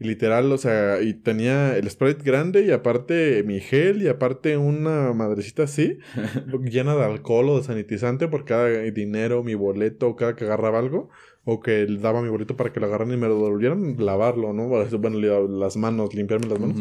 Y 0.00 0.04
literal, 0.08 0.50
o 0.50 0.58
sea, 0.58 1.00
y 1.00 1.14
tenía 1.14 1.76
el 1.76 1.88
Sprite 1.88 2.24
grande 2.24 2.64
y 2.64 2.72
aparte 2.72 3.44
mi 3.44 3.60
gel 3.60 4.02
y 4.02 4.08
aparte 4.08 4.56
una 4.56 5.12
madrecita 5.12 5.62
así, 5.64 5.98
llena 6.64 6.96
de 6.96 7.04
alcohol 7.04 7.48
o 7.50 7.58
de 7.58 7.64
sanitizante 7.64 8.26
por 8.26 8.44
cada 8.44 8.68
dinero, 8.68 9.44
mi 9.44 9.54
boleto, 9.54 10.16
cada 10.16 10.34
que 10.34 10.44
agarraba 10.44 10.80
algo, 10.80 11.08
o 11.44 11.60
que 11.60 11.86
daba 11.86 12.20
mi 12.22 12.28
boleto 12.28 12.56
para 12.56 12.72
que 12.72 12.80
lo 12.80 12.86
agarraran 12.86 13.14
y 13.14 13.16
me 13.16 13.28
lo 13.28 13.34
devolvieran, 13.34 13.96
lavarlo, 13.98 14.52
¿no? 14.52 14.66
Bueno, 14.68 15.48
las 15.48 15.76
manos, 15.76 16.14
limpiarme 16.14 16.46
las 16.48 16.58
manos. 16.58 16.78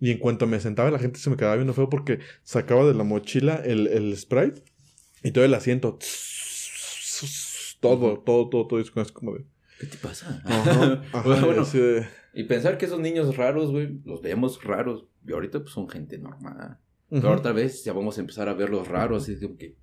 Y 0.00 0.10
en 0.12 0.18
cuanto 0.18 0.46
me 0.46 0.60
sentaba, 0.60 0.90
la 0.90 0.98
gente 1.00 1.18
se 1.18 1.28
me 1.28 1.36
quedaba 1.36 1.56
viendo 1.56 1.74
feo 1.74 1.88
porque 1.90 2.20
sacaba 2.44 2.86
de 2.86 2.94
la 2.94 3.02
mochila 3.04 3.56
el, 3.64 3.88
el 3.88 4.16
Sprite 4.16 4.62
y 5.22 5.30
todo 5.32 5.44
el 5.44 5.54
asiento. 5.54 5.98
Todo, 7.80 8.18
todo, 8.18 8.48
todo, 8.48 8.66
todo, 8.66 8.80
es 8.80 8.90
como 9.12 9.34
de... 9.34 9.44
¿Qué 9.78 9.86
te 9.86 9.96
pasa? 9.98 10.42
Ajá, 10.44 11.02
bueno, 11.24 11.64
Y 12.34 12.44
pensar 12.44 12.78
que 12.78 12.86
esos 12.86 12.98
niños 12.98 13.36
raros, 13.36 13.70
güey, 13.70 14.00
los 14.04 14.20
veíamos 14.22 14.62
raros. 14.64 15.04
Y 15.26 15.32
ahorita 15.32 15.60
pues 15.60 15.72
son 15.72 15.88
gente 15.88 16.18
normal. 16.18 16.78
Pero 17.10 17.32
otra 17.32 17.52
vez 17.52 17.84
ya 17.84 17.92
vamos 17.92 18.18
a 18.18 18.20
empezar 18.20 18.48
a 18.48 18.54
verlos 18.54 18.88
raros. 18.88 19.22
Así 19.22 19.40
como 19.40 19.56
que 19.56 19.76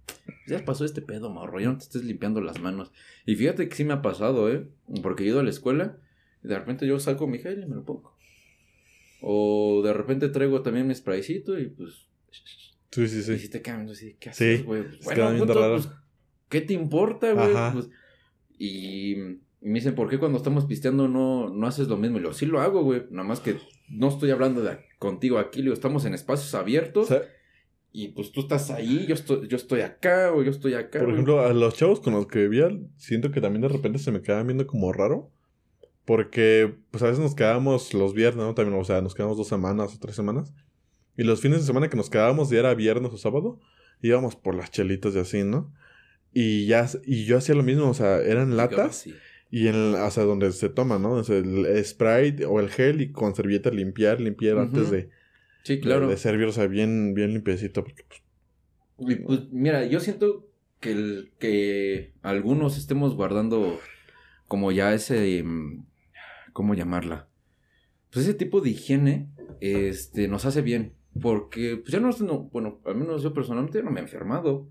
ya 0.47 0.63
pasó 0.63 0.85
este 0.85 1.01
pedo, 1.01 1.29
morro. 1.29 1.59
Ya 1.59 1.69
no 1.69 1.77
te 1.77 1.85
estés 1.85 2.03
limpiando 2.03 2.41
las 2.41 2.59
manos. 2.59 2.91
Y 3.25 3.35
fíjate 3.35 3.69
que 3.69 3.75
sí 3.75 3.83
me 3.83 3.93
ha 3.93 4.01
pasado, 4.01 4.51
¿eh? 4.51 4.67
Porque 5.01 5.23
he 5.23 5.27
ido 5.27 5.39
a 5.39 5.43
la 5.43 5.49
escuela 5.49 5.97
y 6.43 6.47
de 6.47 6.59
repente 6.59 6.85
yo 6.85 6.99
saco 6.99 7.27
mi 7.27 7.39
gel 7.39 7.63
y 7.63 7.65
me 7.65 7.75
lo 7.75 7.83
pongo. 7.83 8.15
O 9.21 9.81
de 9.83 9.93
repente 9.93 10.29
traigo 10.29 10.61
también 10.61 10.87
mi 10.87 10.93
spraycito 10.93 11.57
y 11.57 11.67
pues. 11.67 12.07
Sí, 12.95 13.07
sí, 13.07 13.23
sí. 13.23 13.33
Y 13.33 13.39
si 13.39 13.49
te 13.49 13.61
cambian 13.61 13.89
así, 13.89 14.15
¿qué 14.19 14.29
haces, 14.29 14.65
güey? 14.65 14.83
bueno, 15.03 15.45
pues, 15.45 15.89
¿qué 16.49 16.61
te 16.61 16.73
importa, 16.73 17.33
güey? 17.33 17.73
Pues, 17.73 17.89
y 18.57 19.15
y 19.65 19.69
me 19.69 19.79
dicen, 19.79 19.95
¿por 19.95 20.07
qué 20.07 20.19
cuando 20.19 20.37
estamos 20.37 20.65
pisteando 20.65 21.07
no, 21.07 21.49
no 21.49 21.65
haces 21.65 21.87
lo 21.87 21.97
mismo? 21.97 22.19
Y 22.19 22.21
yo, 22.21 22.33
sí 22.33 22.45
lo 22.45 22.61
hago, 22.61 22.83
güey. 22.83 23.07
Nada 23.09 23.27
más 23.27 23.39
que 23.39 23.57
no 23.89 24.09
estoy 24.09 24.29
hablando 24.29 24.61
de 24.61 24.77
contigo 24.99 25.39
aquí, 25.39 25.63
digo, 25.63 25.73
estamos 25.73 26.05
en 26.05 26.13
espacios 26.13 26.53
abiertos. 26.53 27.11
Y 27.91 28.09
pues 28.09 28.31
tú 28.31 28.41
estás 28.41 28.69
ahí, 28.69 29.07
yo 29.07 29.15
estoy, 29.15 29.47
yo 29.47 29.57
estoy 29.57 29.81
acá 29.81 30.31
o 30.33 30.43
yo 30.43 30.51
estoy 30.51 30.75
acá. 30.75 30.99
Por 30.99 31.09
ejemplo, 31.09 31.39
a 31.39 31.51
los 31.51 31.73
chavos 31.73 31.99
con 31.99 32.13
los 32.13 32.27
que 32.27 32.47
vivía, 32.47 32.69
siento 32.97 33.31
que 33.31 33.41
también 33.41 33.63
de 33.63 33.69
repente 33.69 33.97
se 33.97 34.11
me 34.11 34.21
quedaban 34.21 34.45
viendo 34.45 34.67
como 34.67 34.93
raro. 34.93 35.31
Porque, 36.05 36.75
pues 36.91 37.01
a 37.01 37.07
veces 37.07 37.23
nos 37.23 37.33
quedábamos 37.33 37.95
los 37.95 38.13
viernes, 38.13 38.45
¿no? 38.45 38.53
También, 38.53 38.79
o 38.79 38.83
sea, 38.83 39.01
nos 39.01 39.15
quedamos 39.15 39.35
dos 39.35 39.47
semanas 39.47 39.95
o 39.95 39.99
tres 39.99 40.15
semanas. 40.15 40.53
Y 41.17 41.23
los 41.23 41.41
fines 41.41 41.59
de 41.59 41.65
semana 41.65 41.89
que 41.89 41.97
nos 41.97 42.09
quedábamos, 42.09 42.49
ya 42.49 42.59
era 42.59 42.73
viernes 42.73 43.11
o 43.13 43.17
sábado, 43.17 43.59
íbamos 44.01 44.35
por 44.35 44.55
las 44.55 44.71
chelitas 44.71 45.15
y 45.15 45.19
así, 45.19 45.43
¿no? 45.43 45.73
Y 46.33 46.65
ya, 46.65 46.85
y 47.05 47.25
yo 47.25 47.37
hacía 47.37 47.55
lo 47.55 47.63
mismo, 47.63 47.89
o 47.89 47.93
sea, 47.93 48.21
eran 48.21 48.57
latas. 48.57 49.07
Y 49.51 49.67
en, 49.69 49.95
o 49.95 50.11
sea, 50.11 50.23
donde 50.23 50.51
se 50.51 50.67
toma, 50.67 50.99
¿no? 50.99 51.19
el 51.19 51.85
Sprite 51.85 52.45
o 52.45 52.59
el 52.59 52.69
gel 52.69 52.99
y 52.99 53.11
con 53.11 53.33
servilleta 53.35 53.69
limpiar, 53.69 54.19
limpiar 54.19 54.57
antes 54.57 54.91
de... 54.91 55.09
Sí, 55.63 55.79
claro. 55.79 56.09
De, 56.09 56.17
servir, 56.17 56.45
o 56.47 56.51
sea, 56.51 56.67
bien, 56.67 57.13
bien 57.13 57.33
limpiecito. 57.33 57.83
Porque, 57.83 58.03
pues, 58.97 59.19
pues, 59.25 59.39
mira, 59.51 59.85
yo 59.85 59.99
siento 60.01 60.45
que, 60.81 60.91
el, 60.91 61.31
que 61.39 62.13
algunos 62.21 62.77
estemos 62.77 63.15
guardando 63.15 63.79
como 64.47 64.73
ya 64.73 64.93
ese... 64.93 65.41
Mm, 65.41 65.85
¿Cómo 66.51 66.73
llamarla? 66.73 67.29
Pues 68.11 68.25
ese 68.25 68.33
tipo 68.33 68.61
de 68.61 68.71
higiene 68.71 69.29
este, 69.61 70.27
nos 70.27 70.45
hace 70.45 70.61
bien. 70.61 70.93
Porque, 71.21 71.77
pues 71.77 71.91
ya 71.91 71.99
no, 71.99 72.09
no, 72.11 72.49
bueno, 72.51 72.81
al 72.85 72.95
menos 72.95 73.23
yo 73.23 73.33
personalmente 73.33 73.81
no 73.81 73.91
me 73.91 73.99
he 73.99 74.03
enfermado. 74.03 74.69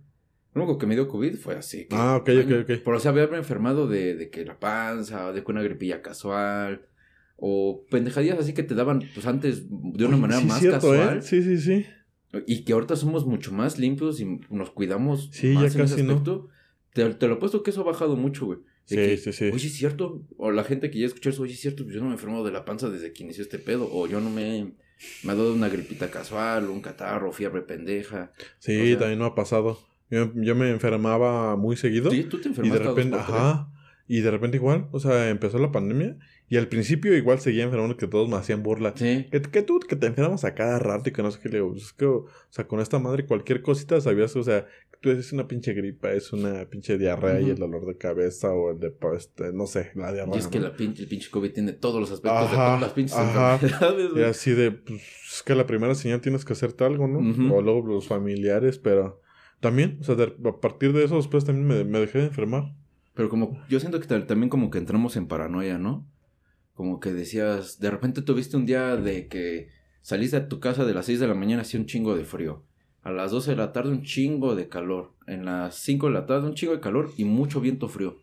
Lo 0.53 0.63
único 0.63 0.79
que 0.79 0.87
me 0.87 0.95
dio 0.95 1.09
COVID 1.09 1.37
fue 1.37 1.57
así. 1.57 1.89
ah, 1.91 2.17
ok, 2.21 2.31
ok, 2.45 2.53
ok. 2.63 2.83
Por 2.85 2.95
o 2.95 3.01
sea, 3.01 3.11
haberme 3.11 3.39
enfermado 3.39 3.89
de, 3.89 4.15
de 4.15 4.31
que 4.31 4.45
la 4.45 4.61
panza, 4.61 5.33
de 5.33 5.43
que 5.43 5.51
una 5.51 5.63
gripilla 5.63 6.03
casual, 6.03 6.87
o 7.37 7.85
pendejadillas 7.91 8.39
así 8.39 8.53
que 8.53 8.63
te 8.63 8.75
daban, 8.75 9.03
pues 9.15 9.27
antes, 9.27 9.65
de 9.69 10.05
una 10.05 10.17
manera 10.17 10.41
más 10.41 10.61
cierto, 10.61 10.95
¿eh? 10.95 10.99
casual. 10.99 11.23
Sí, 11.23 11.43
sí, 11.43 11.59
sí. 11.59 11.87
Y 12.47 12.65
que 12.65 12.73
ahorita 12.73 12.97
somos 12.97 13.27
mucho 13.27 13.53
más 13.53 13.79
limpios 13.79 14.21
y 14.21 14.39
nos 14.51 14.71
cuidamos 14.71 15.31
sí, 15.33 15.49
más 15.49 15.63
ya 15.63 15.79
en 15.79 15.87
casi 15.87 15.95
ese 15.95 16.03
aspecto. 16.03 16.49
Te, 16.93 17.15
te, 17.15 17.27
lo 17.27 17.35
he 17.35 17.37
puesto 17.39 17.63
que 17.63 17.71
eso 17.71 17.81
ha 17.81 17.85
bajado 17.85 18.17
mucho, 18.17 18.47
güey. 18.47 18.59
Sí, 18.85 19.17
sí, 19.17 19.33
sí. 19.33 19.45
Oye, 19.47 19.67
es 19.67 19.75
cierto. 19.75 20.23
O 20.37 20.51
la 20.51 20.63
gente 20.63 20.91
que 20.91 20.99
ya 20.99 21.07
escuchó 21.07 21.31
eso, 21.31 21.43
oye, 21.43 21.55
es 21.55 21.61
cierto, 21.61 21.85
pues 21.85 21.95
yo 21.95 22.01
no 22.01 22.07
me 22.07 22.13
he 22.13 22.15
enfermado 22.15 22.45
de 22.45 22.53
la 22.53 22.65
panza 22.65 22.91
desde 22.91 23.13
que 23.13 23.25
inició 23.25 23.43
este 23.43 23.59
pedo. 23.59 23.89
O 23.91 24.07
yo 24.07 24.21
no 24.21 24.31
me, 24.31 24.75
me 25.23 25.33
ha 25.33 25.35
dado 25.35 25.53
una 25.55 25.69
gripita 25.69 26.11
casual, 26.11 26.69
un 26.69 26.81
catarro, 26.81 27.33
fiebre 27.33 27.63
pendeja. 27.63 28.33
Sí, 28.59 28.97
también 28.99 29.19
no 29.19 29.27
ha 29.27 29.35
pasado. 29.35 29.79
Yo, 30.11 30.55
me 30.55 30.71
enfermaba 30.71 31.57
muy 31.57 31.77
seguido. 31.77 32.11
Sí, 32.11 32.25
tú 32.25 32.41
te 32.41 32.49
enfermaste. 32.49 32.77
Y 32.77 32.83
de 32.83 32.89
repente, 32.89 33.17
ajá. 33.17 33.69
Y 34.07 34.21
de 34.21 34.31
repente 34.31 34.59
igual, 34.59 34.89
o 34.93 35.01
sea, 35.01 35.31
empezó 35.31 35.59
la 35.59 35.73
pandemia. 35.73 36.19
Y 36.49 36.59
al 36.59 36.69
principio 36.69 37.17
igual 37.17 37.41
seguía 37.41 37.65
enfermando 37.65 37.97
que 37.97 38.07
todos 38.07 38.29
me 38.29 38.37
hacían 38.37 38.63
burla. 38.63 38.93
Sí. 38.95 39.27
Que, 39.31 39.41
que 39.41 39.63
tú, 39.63 39.81
que 39.81 39.97
te 39.97 40.07
enfermas 40.07 40.45
a 40.45 40.55
cada 40.55 40.79
rato 40.79 41.09
y 41.09 41.13
que 41.13 41.23
no 41.23 41.31
sé 41.31 41.41
qué. 41.41 41.49
Le 41.49 41.57
digo, 41.57 41.71
pues 41.71 41.85
es 41.85 41.93
que, 41.95 42.05
o 42.05 42.27
sea, 42.51 42.67
con 42.67 42.81
esta 42.81 42.99
madre 42.99 43.25
cualquier 43.25 43.63
cosita 43.63 44.01
sabías, 44.01 44.37
o 44.37 44.43
sea, 44.45 44.67
tú 45.05 45.11
es 45.11 45.33
una 45.35 45.47
pinche 45.47 45.75
gripa, 45.75 46.13
es 46.13 46.33
una 46.33 46.65
pinche 46.65 46.97
diarrea 46.97 47.39
y 47.39 47.51
el 47.51 47.57
dolor 47.57 47.85
de 47.85 47.99
cabeza 47.99 48.53
o 48.55 48.71
el 48.71 48.81
de, 48.81 48.95
este, 49.15 49.53
no 49.53 49.67
sé, 49.67 49.91
la 49.95 50.11
diarrea. 50.11 50.35
Y 50.35 50.39
es 50.39 50.47
que 50.47 50.59
la 50.59 50.75
pinche, 50.75 51.03
el 51.03 51.09
pinche 51.09 51.31
COVID 51.31 51.53
tiene 51.53 51.73
todos 51.75 52.01
los 52.01 52.11
aspectos 52.11 52.51
de 52.51 52.57
todas 52.57 52.81
las 52.81 52.93
pinches 52.93 53.19
enfermedades. 53.19 54.11
Y 54.17 54.23
así 54.23 54.53
de, 54.53 54.73
pues, 54.73 55.03
es 55.35 55.43
que 55.43 55.55
la 55.55 55.67
primera 55.67 55.95
señal 55.95 56.23
tienes 56.23 56.47
que 56.47 56.55
hacerte 56.55 56.85
algo, 56.85 57.07
¿no? 57.07 57.55
O 57.55 57.61
luego 57.61 57.87
los 57.87 58.09
familiares, 58.09 58.79
pero... 58.79 59.21
También, 59.61 59.99
o 60.01 60.05
sea, 60.05 60.15
a 60.15 60.61
partir 60.61 60.93
de 60.93 61.05
eso 61.05 61.17
después 61.17 61.45
también 61.45 61.91
me, 61.91 61.99
dejé 61.99 62.19
de 62.19 62.27
enfermar. 62.27 62.75
Pero 63.15 63.29
como, 63.29 63.59
yo 63.69 63.81
siento 63.81 64.01
que 64.01 64.07
también 64.07 64.51
como 64.51 64.71
que 64.71 64.79
entramos 64.79 65.17
en 65.17 65.27
paranoia, 65.27 65.79
¿no? 65.79 66.07
Como 66.75 67.01
que 67.01 67.13
decías, 67.13 67.79
de 67.79 67.91
repente 67.91 68.21
tuviste 68.21 68.57
un 68.57 68.67
día 68.67 68.97
de 68.97 69.27
que 69.29 69.69
saliste 70.03 70.41
de 70.41 70.47
tu 70.47 70.61
casa 70.61 70.85
de 70.85 70.93
las 70.93 71.07
6 71.07 71.21
de 71.21 71.29
la 71.29 71.35
mañana 71.35 71.63
hacía 71.63 71.81
un 71.81 71.87
chingo 71.87 72.15
de 72.15 72.25
frío. 72.25 72.65
A 73.05 73.13
las 73.13 73.31
12 73.31 73.51
de 73.51 73.57
la 73.57 73.73
tarde 73.73 73.91
un 73.91 74.03
chingo 74.03 74.57
de 74.57 74.69
calor. 74.69 75.13
En 75.27 75.45
las 75.45 75.77
5 75.77 76.07
de 76.07 76.13
la 76.15 76.27
tarde 76.27 76.49
un 76.49 76.55
chingo 76.55 76.73
de 76.73 76.81
calor 76.81 77.13
y 77.17 77.25
mucho 77.25 77.61
viento 77.61 77.89
frío. 77.89 78.17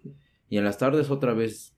Y 0.50 0.58
en 0.58 0.64
las 0.64 0.80
tardes 0.80 1.12
otra 1.12 1.34
vez, 1.34 1.76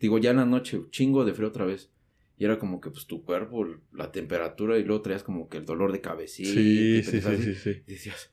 digo 0.00 0.18
ya 0.18 0.30
en 0.30 0.38
la 0.38 0.46
noche, 0.46 0.78
un 0.78 0.90
chingo 0.90 1.24
de 1.24 1.34
frío 1.34 1.48
otra 1.48 1.66
vez. 1.66 1.90
Y 2.38 2.46
era 2.46 2.58
como 2.58 2.80
que 2.80 2.90
pues 2.90 3.06
tu 3.06 3.22
cuerpo, 3.22 3.66
la 3.92 4.10
temperatura 4.10 4.78
y 4.78 4.84
luego 4.84 5.02
traías 5.02 5.22
como 5.22 5.50
que 5.50 5.58
el 5.58 5.66
dolor 5.66 5.92
de 5.92 6.00
cabecita. 6.00 6.48
Sí, 6.48 7.02
sí, 7.02 7.20
sí, 7.20 7.36
sí, 7.36 7.54
sí. 7.54 7.82
Y 7.86 7.92
decías, 7.92 8.30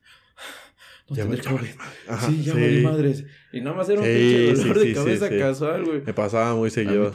no 1.10 1.16
ya 1.18 1.26
me 1.26 1.38
Sí, 1.38 2.44
ya 2.44 2.54
me 2.56 2.82
madres. 2.82 3.26
Y 3.52 3.60
nada 3.60 3.76
más 3.76 3.90
era 3.90 4.00
un 4.00 4.06
pinche 4.08 4.54
dolor 4.54 4.80
de 4.80 4.94
cabeza 4.94 5.30
casual, 5.30 5.84
güey. 5.84 6.02
Me 6.06 6.14
pasaba 6.14 6.56
muy 6.56 6.70
seguido. 6.70 7.12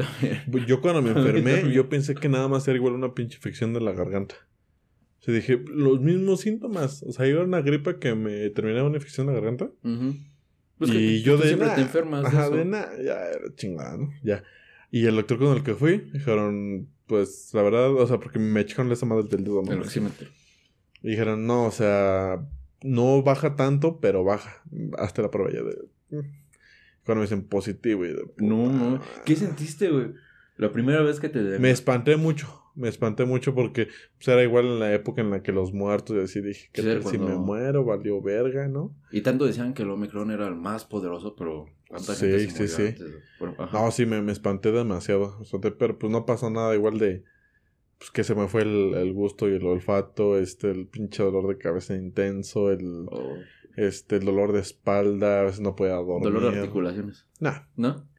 Yo 0.66 0.82
cuando 0.82 1.00
me 1.00 1.11
enfermé, 1.18 1.72
yo 1.72 1.88
pensé 1.88 2.14
que 2.14 2.28
nada 2.28 2.49
más 2.49 2.68
era 2.68 2.76
igual 2.76 2.92
una 2.92 3.14
pinche 3.14 3.37
infección 3.37 3.72
de 3.72 3.80
la 3.80 3.92
garganta. 3.92 4.34
O 5.23 5.25
sea, 5.25 5.35
dije, 5.35 5.62
los 5.69 6.00
mismos 6.00 6.41
síntomas. 6.41 7.05
O 7.05 7.12
sea, 7.12 7.29
iba 7.29 7.45
una 7.45 7.61
gripa 7.61 8.00
que 8.00 8.17
me 8.17 8.50
terminaba 8.50 8.88
una 8.88 8.97
infección 8.97 9.29
de 9.29 9.35
la 9.35 9.41
garganta. 9.41 9.71
pues 10.79 10.91
y 10.91 11.23
yo 11.23 11.37
de 11.37 11.47
siempre 11.47 11.69
te 11.76 11.83
enfermas. 11.83 12.25
Ajá, 12.25 12.50
de 12.50 12.64
nada, 12.64 12.91
ya 13.00 13.29
era 13.29 13.55
chingada, 13.55 13.99
¿no? 13.99 14.12
Ya. 14.25 14.43
Y 14.91 15.07
el 15.07 15.14
doctor 15.14 15.38
con 15.38 15.57
el 15.57 15.62
que 15.62 15.75
fui, 15.75 15.99
dijeron, 16.12 16.88
pues 17.07 17.50
la 17.52 17.62
verdad, 17.62 17.95
o 17.95 18.05
sea, 18.05 18.19
porque 18.19 18.41
me 18.41 18.61
echaron 18.62 18.91
esa 18.91 19.07
madre 19.07 19.29
del 19.29 19.45
dedo. 19.45 19.62
¿no? 19.62 19.81
Y 21.02 21.11
dijeron, 21.11 21.47
no, 21.47 21.67
o 21.67 21.71
sea, 21.71 22.45
no 22.83 23.23
baja 23.23 23.55
tanto, 23.55 24.00
pero 24.00 24.25
baja. 24.25 24.61
Hasta 24.99 25.23
la 25.23 25.31
prueba 25.31 25.52
ya 25.52 25.62
de. 25.62 25.79
Mm. 26.11 26.26
Cuando 27.05 27.21
me 27.21 27.26
dicen 27.26 27.45
positivo 27.45 28.05
y 28.05 28.09
de. 28.09 28.25
No, 28.38 28.73
no. 28.73 29.00
¿Qué 29.25 29.37
sentiste, 29.37 29.88
güey? 29.88 30.14
La 30.62 30.71
primera 30.71 31.02
vez 31.02 31.19
que 31.19 31.28
te. 31.28 31.40
Me 31.59 31.73
espanté 31.73 32.16
mucho. 32.16 32.62
Me 32.76 32.88
espanté 32.88 33.25
mucho 33.25 33.52
porque 33.52 33.88
pues, 34.16 34.28
era 34.28 34.45
igual 34.45 34.66
en 34.66 34.78
la 34.78 34.95
época 34.95 35.21
en 35.21 35.31
la 35.31 35.42
que 35.42 35.50
los 35.50 35.73
muertos, 35.73 36.16
y 36.16 36.21
así 36.21 36.40
dije, 36.40 36.71
que 36.73 37.02
si 37.02 37.19
me 37.19 37.35
muero, 37.35 37.85
valió 37.85 38.23
verga, 38.23 38.69
¿no? 38.69 38.95
Y 39.11 39.23
tanto 39.23 39.45
decían 39.45 39.75
que 39.75 39.83
el 39.83 39.90
Omicron 39.90 40.31
era 40.31 40.47
el 40.47 40.54
más 40.54 40.85
poderoso, 40.85 41.35
pero 41.35 41.66
¿cuánta 41.88 42.14
sí, 42.14 42.26
gente 42.26 42.69
sí, 42.69 42.95
sí. 42.95 43.04
no, 43.73 43.90
sí, 43.90 44.07
me, 44.07 44.23
me 44.23 44.31
espanté 44.31 44.71
demasiado. 44.71 45.37
Pero 45.61 45.99
pues 45.99 46.12
no 46.12 46.25
pasó 46.26 46.49
nada 46.49 46.73
igual 46.76 46.99
de 46.99 47.25
pues 47.99 48.12
que 48.12 48.23
se 48.23 48.37
me 48.37 48.47
fue 48.47 48.62
el, 48.62 49.12
gusto 49.12 49.49
y 49.49 49.54
el 49.54 49.66
olfato, 49.66 50.38
este, 50.38 50.71
el 50.71 50.87
pinche 50.87 51.25
dolor 51.25 51.49
de 51.49 51.59
cabeza 51.59 51.97
intenso, 51.97 52.71
el, 52.71 53.07
oh. 53.11 53.35
este, 53.76 54.16
el 54.16 54.25
dolor 54.25 54.52
de 54.52 54.61
espalda, 54.61 55.40
a 55.40 55.45
veces 55.45 55.61
no 55.61 55.75
podía 55.75 55.95
dormir. 55.95 56.33
¿Dolor 56.33 56.52
de 56.52 56.61
articulaciones? 56.61 57.26
Nah. 57.40 57.62
¿No? 57.76 58.12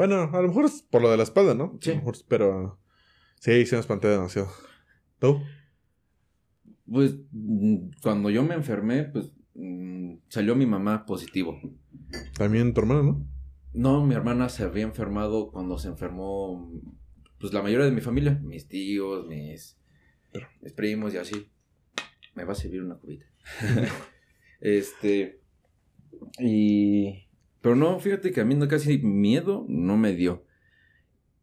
Bueno, 0.00 0.30
a 0.32 0.40
lo 0.40 0.48
mejor 0.48 0.64
es 0.64 0.80
por 0.80 1.02
lo 1.02 1.10
de 1.10 1.18
la 1.18 1.24
espalda, 1.24 1.52
¿no? 1.52 1.76
Sí. 1.78 1.90
A 1.90 1.92
lo 1.92 1.98
mejor, 1.98 2.16
pero 2.26 2.80
sí, 3.38 3.66
sí 3.66 3.74
me 3.74 3.80
espanté 3.80 4.08
demasiado. 4.08 4.48
¿Tú? 5.18 5.42
Pues 6.90 7.16
mm, 7.30 7.90
cuando 8.02 8.30
yo 8.30 8.42
me 8.42 8.54
enfermé, 8.54 9.04
pues 9.04 9.30
mm, 9.52 10.14
salió 10.28 10.56
mi 10.56 10.64
mamá 10.64 11.04
positivo. 11.04 11.60
También 12.32 12.72
tu 12.72 12.80
hermana, 12.80 13.02
¿no? 13.02 13.26
No, 13.74 14.06
mi 14.06 14.14
hermana 14.14 14.48
se 14.48 14.62
había 14.62 14.84
enfermado 14.84 15.50
cuando 15.52 15.76
se 15.76 15.88
enfermó 15.88 16.72
pues 17.38 17.52
la 17.52 17.60
mayoría 17.60 17.84
de 17.84 17.92
mi 17.92 18.00
familia, 18.00 18.40
mis 18.42 18.68
tíos, 18.68 19.26
mis, 19.26 19.78
mis 20.62 20.72
primos 20.72 21.12
y 21.12 21.18
así. 21.18 21.52
Me 22.34 22.44
va 22.44 22.52
a 22.52 22.54
servir 22.54 22.82
una 22.82 22.94
cubita. 22.94 23.26
este. 24.62 25.42
Y. 26.38 27.28
Pero 27.60 27.76
no, 27.76 27.98
fíjate 28.00 28.32
que 28.32 28.40
a 28.40 28.44
mí 28.44 28.54
no 28.54 28.68
casi 28.68 28.98
miedo 28.98 29.66
no 29.68 29.96
me 29.96 30.14
dio. 30.14 30.44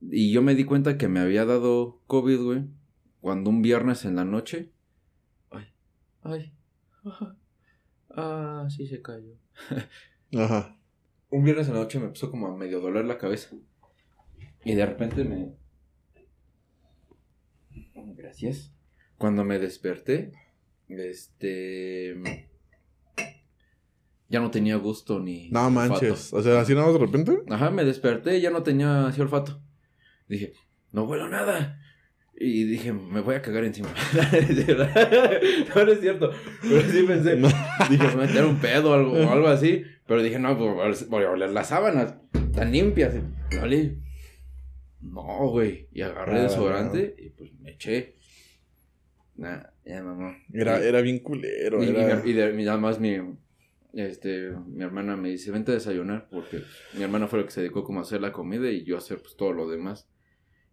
Y 0.01 0.31
yo 0.31 0.41
me 0.41 0.55
di 0.55 0.63
cuenta 0.63 0.97
que 0.97 1.07
me 1.07 1.19
había 1.19 1.45
dado 1.45 2.01
COVID, 2.07 2.41
güey, 2.41 2.65
cuando 3.21 3.49
un 3.49 3.61
viernes 3.61 4.05
en 4.05 4.15
la 4.15 4.25
noche. 4.25 4.71
Ay, 5.51 5.65
ay, 6.23 6.53
ajá. 7.03 7.37
Ah, 8.09 8.67
sí 8.69 8.87
se 8.87 9.01
cayó. 9.01 9.35
Ajá. 10.33 10.77
Un 11.29 11.43
viernes 11.43 11.67
en 11.67 11.75
la 11.75 11.81
noche 11.81 11.99
me 11.99 12.05
empezó 12.05 12.31
como 12.31 12.47
a 12.47 12.57
medio 12.57 12.81
doler 12.81 13.05
la 13.05 13.17
cabeza. 13.17 13.55
Y 14.65 14.75
de 14.75 14.85
repente 14.85 15.23
me. 15.23 15.53
Gracias. 18.15 18.73
Cuando 19.17 19.43
me 19.43 19.59
desperté, 19.59 20.31
este. 20.87 22.15
Ya 24.29 24.39
no 24.41 24.51
tenía 24.51 24.75
gusto 24.75 25.19
ni. 25.19 25.49
No 25.51 25.67
olfato. 25.67 25.89
manches. 25.91 26.33
O 26.33 26.41
sea, 26.41 26.59
así 26.61 26.73
nada 26.73 26.87
más 26.87 26.93
de 26.99 26.99
repente. 27.05 27.39
Ajá, 27.49 27.69
me 27.71 27.85
desperté 27.85 28.37
y 28.37 28.41
ya 28.41 28.49
no 28.49 28.61
tenía 28.63 29.07
así 29.07 29.21
olfato. 29.21 29.61
Dije, 30.27 30.53
no 30.91 31.03
huelo 31.05 31.29
nada. 31.29 31.79
Y 32.39 32.65
dije, 32.65 32.93
me 32.93 33.21
voy 33.21 33.35
a 33.35 33.41
cagar 33.41 33.63
encima. 33.63 33.87
no, 35.75 35.85
no 35.85 35.91
es 35.91 35.99
cierto. 36.01 36.31
Pero 36.61 36.81
sí 36.81 37.03
pensé. 37.03 37.35
No. 37.37 37.47
Dije, 37.89 38.07
me 38.15 38.27
meter 38.27 38.45
un 38.45 38.57
pedo 38.57 38.91
o 38.91 38.93
algo, 38.93 39.11
o 39.13 39.31
algo 39.31 39.47
así. 39.47 39.83
Pero 40.05 40.21
dije, 40.21 40.37
no, 40.39 40.57
pues 40.57 41.09
voy 41.09 41.23
a 41.23 41.31
oler 41.31 41.49
las 41.51 41.69
sábanas 41.69 42.15
tan 42.53 42.71
limpias. 42.71 43.15
Olí. 43.61 43.99
No, 45.01 45.49
güey. 45.49 45.87
Y 45.91 46.01
agarré 46.01 46.39
Ah, 46.39 46.43
desodorante 46.43 47.15
y 47.17 47.29
pues 47.29 47.53
me 47.59 47.71
eché. 47.71 48.15
Nah, 49.35 49.61
ya 49.85 50.03
mamá. 50.03 50.35
Era, 50.53 50.79
Y- 50.83 50.87
era 50.87 51.01
bien 51.01 51.19
culero. 51.19 51.81
y, 51.83 51.87
y 51.87 51.89
Era... 51.89 52.21
y 52.25 52.33
de- 52.33 52.61
y 52.61 52.67
además 52.67 52.99
mi, 52.99 53.17
este, 54.01 54.51
mi 54.67 54.83
hermana 54.83 55.15
me 55.17 55.29
dice, 55.29 55.51
vente 55.51 55.71
a 55.71 55.75
desayunar, 55.75 56.27
porque 56.29 56.63
mi 56.95 57.03
hermana 57.03 57.27
fue 57.27 57.39
la 57.39 57.45
que 57.45 57.51
se 57.51 57.61
dedicó 57.61 57.83
como 57.83 57.99
a 57.99 58.03
hacer 58.03 58.21
la 58.21 58.31
comida 58.31 58.69
y 58.69 58.83
yo 58.83 58.95
a 58.95 58.99
hacer 58.99 59.19
pues 59.19 59.35
todo 59.35 59.53
lo 59.53 59.67
demás. 59.67 60.09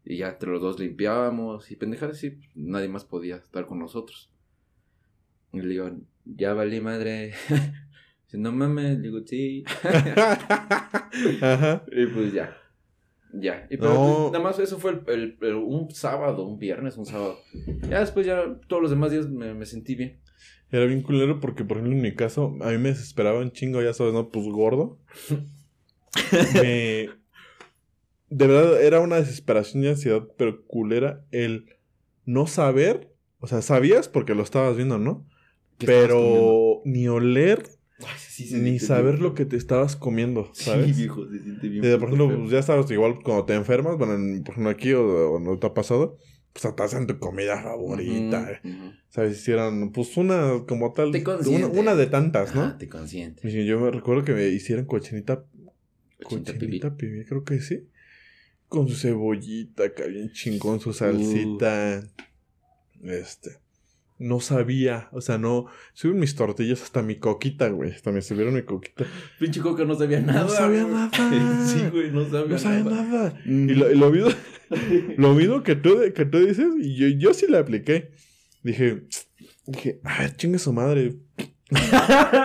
Y 0.04 0.18
ya 0.18 0.28
entre 0.30 0.50
los 0.50 0.60
dos 0.60 0.78
limpiábamos 0.78 1.70
y 1.70 1.76
pendejadas 1.76 2.22
y 2.24 2.38
nadie 2.54 2.88
más 2.88 3.04
podía 3.04 3.36
estar 3.36 3.66
con 3.66 3.78
nosotros. 3.78 4.30
Y 5.52 5.60
le 5.62 5.68
digo, 5.68 5.90
ya 6.24 6.52
valí 6.52 6.80
madre. 6.80 7.32
Dice, 8.26 8.38
no 8.38 8.52
mames, 8.52 8.98
le 8.98 9.08
digo, 9.08 9.20
sí. 9.26 9.64
Ajá. 11.40 11.84
y 11.92 12.06
pues 12.06 12.32
ya. 12.32 12.56
Ya. 13.32 13.66
Y 13.70 13.76
pero 13.76 13.94
No. 13.94 14.16
pues, 14.22 14.32
nada 14.32 14.44
más 14.44 14.58
eso 14.58 14.78
fue 14.78 14.92
el, 14.92 15.02
el- 15.08 15.38
el- 15.40 15.54
un 15.54 15.90
sábado, 15.90 16.46
un 16.46 16.58
viernes, 16.58 16.96
un 16.96 17.06
sábado. 17.06 17.38
Ya 17.88 18.00
después 18.00 18.26
ya 18.26 18.58
todos 18.68 18.82
los 18.82 18.90
demás 18.90 19.10
días 19.10 19.28
me, 19.28 19.54
me 19.54 19.66
sentí 19.66 19.94
bien. 19.94 20.20
Era 20.70 20.86
bien 20.86 21.02
culero 21.02 21.40
porque, 21.40 21.64
por 21.64 21.76
ejemplo, 21.76 21.96
en 21.96 22.02
mi 22.02 22.14
caso, 22.14 22.56
a 22.62 22.70
mí 22.70 22.78
me 22.78 22.88
desesperaba 22.90 23.40
un 23.40 23.52
chingo, 23.52 23.80
ya 23.82 23.92
sabes, 23.92 24.12
¿no? 24.12 24.28
Pues 24.30 24.46
gordo. 24.46 24.98
me... 26.54 27.08
De 28.30 28.46
verdad, 28.46 28.82
era 28.82 29.00
una 29.00 29.16
desesperación 29.16 29.84
y 29.84 29.88
ansiedad, 29.88 30.26
pero 30.36 30.64
culera 30.66 31.24
el 31.30 31.66
no 32.24 32.46
saber. 32.46 33.14
O 33.38 33.46
sea, 33.46 33.62
sabías 33.62 34.08
porque 34.08 34.34
lo 34.34 34.42
estabas 34.42 34.76
viendo, 34.76 34.98
¿no? 34.98 35.26
Pero 35.78 36.80
ni 36.84 37.06
oler, 37.08 37.68
Ay, 38.00 38.06
sí, 38.16 38.48
ni 38.54 38.78
saber 38.78 39.14
bien. 39.14 39.22
lo 39.24 39.34
que 39.34 39.44
te 39.44 39.56
estabas 39.56 39.94
comiendo, 39.96 40.50
Sí, 40.54 40.64
¿sabes? 40.64 40.96
viejo, 40.96 41.28
se 41.30 41.40
siente 41.42 41.68
bien. 41.68 41.82
Por 42.00 42.08
ejemplo, 42.08 42.28
feo. 42.28 42.38
pues 42.40 42.50
ya 42.50 42.62
sabes, 42.62 42.90
igual 42.90 43.18
cuando 43.22 43.44
te 43.44 43.54
enfermas, 43.54 43.98
bueno, 43.98 44.14
en- 44.14 44.42
por 44.42 44.52
ejemplo 44.52 44.70
aquí 44.70 44.92
o, 44.94 45.32
o 45.34 45.40
no 45.40 45.58
te 45.58 45.66
ha 45.66 45.74
pasado, 45.74 46.16
pues 46.54 46.72
hacen 46.80 47.06
tu 47.06 47.18
comida 47.18 47.60
favorita. 47.62 48.52
eh. 48.64 48.92
¿Sabes? 49.10 49.38
Hicieran, 49.38 49.90
pues 49.92 50.16
una 50.16 50.64
como 50.66 50.92
tal, 50.92 51.10
Te 51.12 51.22
una, 51.48 51.66
una 51.66 51.94
de 51.96 52.06
tantas, 52.06 52.54
¿no? 52.54 52.62
Ajá, 52.62 52.78
te 52.78 52.88
consiente. 52.88 53.46
Y 53.48 53.66
yo 53.66 53.78
me 53.80 53.90
recuerdo 53.90 54.24
que 54.24 54.32
me 54.32 54.46
hicieran 54.46 54.86
cochinita, 54.86 55.44
Cochinita 56.22 56.52
cochinita 56.54 56.96
pibil, 56.96 57.26
creo 57.26 57.44
que 57.44 57.60
sí. 57.60 57.88
Con 58.68 58.88
su 58.88 58.94
cebollita, 58.96 59.84
acá 59.84 60.06
bien 60.06 60.30
chingón, 60.32 60.80
su 60.80 60.92
salsita. 60.92 62.02
Este. 63.02 63.58
No 64.18 64.38
sabía, 64.40 65.08
o 65.12 65.20
sea, 65.20 65.38
no. 65.38 65.66
Subieron 65.92 66.20
mis 66.20 66.36
tortillas 66.36 66.82
hasta 66.82 67.02
mi 67.02 67.16
coquita, 67.16 67.68
güey. 67.68 67.90
Hasta 67.90 68.12
me 68.12 68.22
subieron 68.22 68.54
mi 68.54 68.62
coquita. 68.62 69.04
Pinche 69.40 69.60
coca 69.60 69.84
no 69.84 69.96
sabía 69.96 70.20
nada. 70.20 70.48
sabía 70.48 70.84
güey. 70.84 70.94
nada. 70.94 71.66
sí, 71.66 71.82
güey, 71.90 72.12
no 72.12 72.24
sabía 72.30 72.46
No 72.46 72.58
sabía 72.58 72.84
nada. 72.84 73.02
nada. 73.02 73.40
Mm. 73.44 73.68
Y 73.70 73.74
lo, 73.74 73.90
y 73.90 73.96
lo 73.98 74.10
mismo, 74.10 74.30
lo 75.16 75.34
mismo 75.34 75.62
que 75.62 75.74
tú, 75.76 75.98
que 76.14 76.24
tú 76.24 76.38
dices, 76.38 76.66
y 76.80 76.96
yo, 76.96 77.08
yo 77.08 77.34
sí 77.34 77.46
le 77.48 77.58
apliqué. 77.58 78.10
Dije, 78.62 79.04
dije, 79.66 80.00
a 80.04 80.20
ver, 80.20 80.36
chingue 80.36 80.58
su 80.58 80.72
madre. 80.72 81.14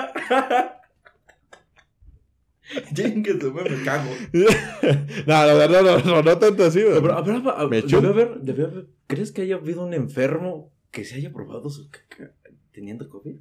Chingue 2.93 3.39
su 3.39 3.51
madre, 3.51 3.77
me 3.77 3.83
cago. 3.83 4.11
no, 4.33 5.33
la 5.45 5.53
verdad, 5.55 5.81
no, 5.81 5.99
no, 5.99 6.21
no 6.21 6.37
tanto 6.37 6.65
así, 6.65 6.81
güey. 6.83 7.01
Pero, 7.01 7.13
habrá- 7.17 7.37
habrá- 7.37 7.67
Me 7.67 7.77
debe 7.77 7.87
echó. 7.87 7.97
haber- 7.99 8.39
debe 8.41 8.63
haber- 8.65 8.87
¿Crees 9.07 9.31
que 9.31 9.41
haya 9.41 9.55
habido 9.55 9.83
un 9.83 9.93
enfermo 9.95 10.71
que 10.91 11.03
se 11.03 11.15
haya 11.15 11.31
probado 11.33 11.69
su 11.71 11.89
caca 11.89 12.31
teniendo 12.71 13.09
COVID? 13.09 13.35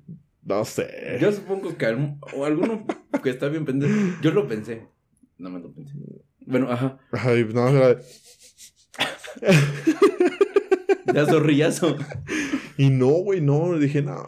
No 0.45 0.65
sé. 0.65 1.19
Yo 1.21 1.31
supongo 1.33 1.77
que 1.77 1.85
algún- 1.85 2.19
o 2.35 2.45
alguno 2.47 2.87
que 3.23 3.29
está 3.31 3.49
bien 3.49 3.67
pendejo. 3.67 3.93
Yo 4.23 4.31
lo 4.31 4.49
pensé. 4.49 4.87
No 5.37 5.51
me 5.51 5.61
lo 5.61 5.73
pensé. 5.75 5.93
Bueno, 6.47 6.71
ajá. 6.73 6.99
Ay, 7.13 7.45
no, 7.53 7.69
Ya 11.15 11.25
zorrillazo. 11.27 11.97
Y 12.77 12.91
no, 12.91 13.09
güey, 13.09 13.41
no. 13.41 13.79
Dije, 13.79 14.03
no. 14.03 14.23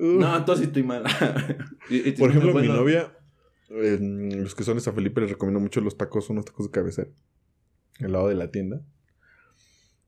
No, 0.00 0.36
entonces 0.36 0.66
estoy 0.68 0.82
mal. 0.82 1.04
Y- 1.90 2.08
y 2.08 2.12
Por 2.12 2.30
ejemplo, 2.30 2.48
mi 2.48 2.60
bueno, 2.66 2.76
novia, 2.76 3.12
eh, 3.68 3.98
los 4.00 4.54
que 4.54 4.64
son 4.64 4.76
de 4.76 4.80
San 4.80 4.94
Felipe, 4.94 5.20
les 5.20 5.30
recomiendo 5.30 5.60
mucho 5.60 5.80
los 5.82 5.98
tacos, 5.98 6.30
unos 6.30 6.46
tacos 6.46 6.66
de 6.66 6.72
cabecera. 6.72 7.10
Al 8.00 8.12
lado 8.12 8.28
de 8.28 8.34
la 8.36 8.50
tienda. 8.50 8.80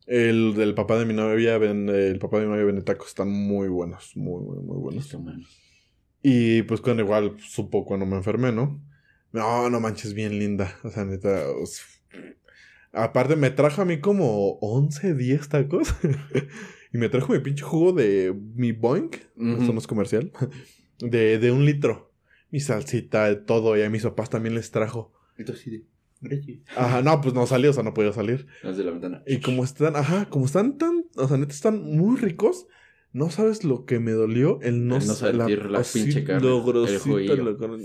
El 0.07 0.55
del 0.55 0.75
papá 0.75 0.99
de 0.99 1.05
mi 1.05 1.13
novia 1.15 1.59
vende, 1.59 2.09
el 2.09 2.19
papá 2.19 2.39
de 2.39 2.47
mi 2.47 2.53
novia 2.53 2.65
vende 2.65 2.81
tacos, 2.83 3.09
están 3.09 3.29
muy 3.31 3.69
buenos, 3.69 4.17
muy, 4.17 4.43
muy, 4.43 4.59
muy 4.63 4.79
buenos. 4.79 5.05
Y 6.23 6.63
pues 6.63 6.81
cuando 6.81 7.03
igual 7.03 7.37
supo 7.41 7.85
cuando 7.85 8.07
me 8.07 8.17
enfermé, 8.17 8.53
¿no? 8.53 8.81
No, 9.33 9.69
no 9.69 9.81
manches, 9.81 10.15
bien 10.15 10.39
linda. 10.39 10.75
O 10.83 10.89
sea, 10.91 11.05
neta. 11.05 11.43
Aparte 12.97 13.37
me 13.37 13.51
trajo 13.51 13.83
a 13.83 13.85
mí 13.85 14.01
como 14.01 14.59
11, 14.61 15.15
10 15.15 15.49
tacos. 15.49 15.95
y 16.93 16.99
me 16.99 17.09
trajo 17.09 17.33
mi 17.33 17.39
pinche 17.41 17.63
jugo 17.63 17.93
de 17.93 18.35
mi 18.55 18.73
Boink. 18.73 19.17
Ujú. 19.37 19.63
Eso 19.63 19.73
no 19.73 19.79
es 19.79 19.87
comercial. 19.87 20.33
De, 20.99 21.39
de 21.39 21.53
un 21.53 21.67
litro. 21.67 22.11
Mi 22.51 22.59
salsita, 22.59 23.27
de 23.27 23.37
todo. 23.37 23.77
Y 23.77 23.83
a 23.83 23.91
mis 23.91 24.03
papás 24.03 24.31
también 24.31 24.55
les 24.55 24.71
trajo. 24.71 25.13
Y 25.37 25.45
tú 25.45 25.53
así 25.53 25.71
de. 25.71 25.85
Gracias. 26.23 26.61
Ajá, 26.75 27.03
no, 27.03 27.21
pues 27.21 27.35
no 27.35 27.47
salió, 27.47 27.69
o 27.69 27.73
sea, 27.75 27.83
no 27.83 27.93
podía 27.93 28.15
salir. 28.15 28.47
Desde 28.63 28.83
la 28.83 28.93
ventana. 28.93 29.23
Y 29.27 29.41
como 29.41 29.63
están, 29.63 29.95
ajá, 29.95 30.27
como 30.31 30.47
están 30.47 30.79
tan, 30.79 31.05
o 31.17 31.29
sea, 31.29 31.37
neta 31.37 31.53
están 31.53 31.83
muy 31.83 32.17
ricos. 32.17 32.67
No 33.13 33.31
sabes 33.31 33.65
lo 33.65 33.85
que 33.85 33.99
me 33.99 34.13
dolió 34.13 34.59
el 34.63 34.87
no, 34.87 34.97
El 34.97 35.07
no 35.07 35.15
sentir 35.15 35.71
la 35.71 35.79
así, 35.81 36.03
pinche 36.03 36.25
carne, 36.25 36.49
Lo 36.49 36.87
el 36.87 37.45
la 37.45 37.57
carne. 37.57 37.85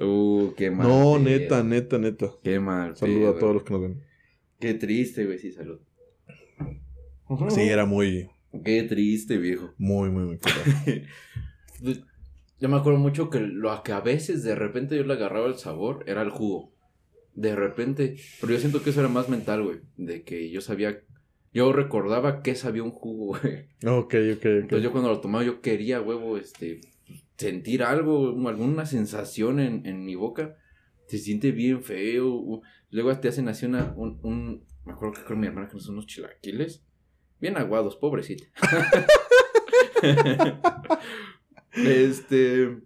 Uh, 0.00 0.52
qué 0.56 0.70
mal. 0.70 0.88
No, 0.88 1.12
pedo. 1.14 1.18
neta, 1.18 1.62
neta, 1.62 1.98
neta. 1.98 2.30
Qué 2.42 2.60
mal. 2.60 2.96
Saludo 2.96 3.20
pedo. 3.20 3.36
a 3.36 3.38
todos 3.38 3.54
los 3.54 3.64
que 3.64 3.72
nos 3.72 3.82
ven. 3.82 4.02
Qué 4.64 4.72
triste, 4.72 5.26
güey, 5.26 5.38
sí, 5.38 5.52
salud. 5.52 5.78
Sí, 7.50 7.60
era 7.60 7.84
muy, 7.84 8.30
Qué 8.64 8.82
triste, 8.84 9.36
viejo. 9.36 9.74
muy, 9.76 10.08
muy, 10.08 10.24
muy. 10.24 10.38
Pues, 11.82 12.00
Yo 12.58 12.70
me 12.70 12.76
acuerdo 12.78 12.98
mucho 12.98 13.28
que 13.28 13.40
lo 13.40 13.82
que 13.82 13.92
a 13.92 14.00
veces 14.00 14.42
de 14.42 14.54
repente 14.54 14.96
yo 14.96 15.04
le 15.04 15.12
agarraba 15.12 15.48
el 15.48 15.56
sabor 15.58 16.02
era 16.06 16.22
el 16.22 16.30
jugo. 16.30 16.72
De 17.34 17.54
repente. 17.54 18.16
Pero 18.40 18.54
yo 18.54 18.58
siento 18.58 18.82
que 18.82 18.88
eso 18.88 19.00
era 19.00 19.10
más 19.10 19.28
mental, 19.28 19.64
güey. 19.64 19.80
De 19.98 20.22
que 20.22 20.48
yo 20.48 20.62
sabía. 20.62 20.98
Yo 21.52 21.70
recordaba 21.74 22.40
que 22.40 22.54
sabía 22.54 22.84
un 22.84 22.90
jugo, 22.90 23.38
güey. 23.42 23.66
Ok, 23.84 24.14
ok, 24.14 24.36
ok. 24.38 24.44
Entonces 24.46 24.82
yo 24.82 24.92
cuando 24.92 25.10
lo 25.10 25.20
tomaba 25.20 25.44
yo 25.44 25.60
quería, 25.60 26.00
huevo, 26.00 26.38
este. 26.38 26.80
Sentir 27.36 27.82
algo, 27.82 28.48
alguna 28.48 28.86
sensación 28.86 29.60
en, 29.60 29.84
en 29.84 30.06
mi 30.06 30.14
boca. 30.14 30.56
Se 31.06 31.18
siente 31.18 31.52
bien 31.52 31.82
feo. 31.82 32.62
Luego 32.94 33.18
te 33.18 33.26
hacen 33.26 33.48
así 33.48 33.66
una. 33.66 33.92
Un, 33.96 34.20
un- 34.22 34.64
me 34.84 34.92
acuerdo 34.92 35.14
que 35.14 35.24
con 35.24 35.40
mi 35.40 35.48
hermana 35.48 35.66
que 35.66 35.74
nos 35.74 35.82
son 35.84 35.94
unos 35.94 36.06
chilaquiles. 36.06 36.84
Bien 37.40 37.56
aguados, 37.56 37.96
pobrecita. 37.96 38.44
este. 41.72 42.78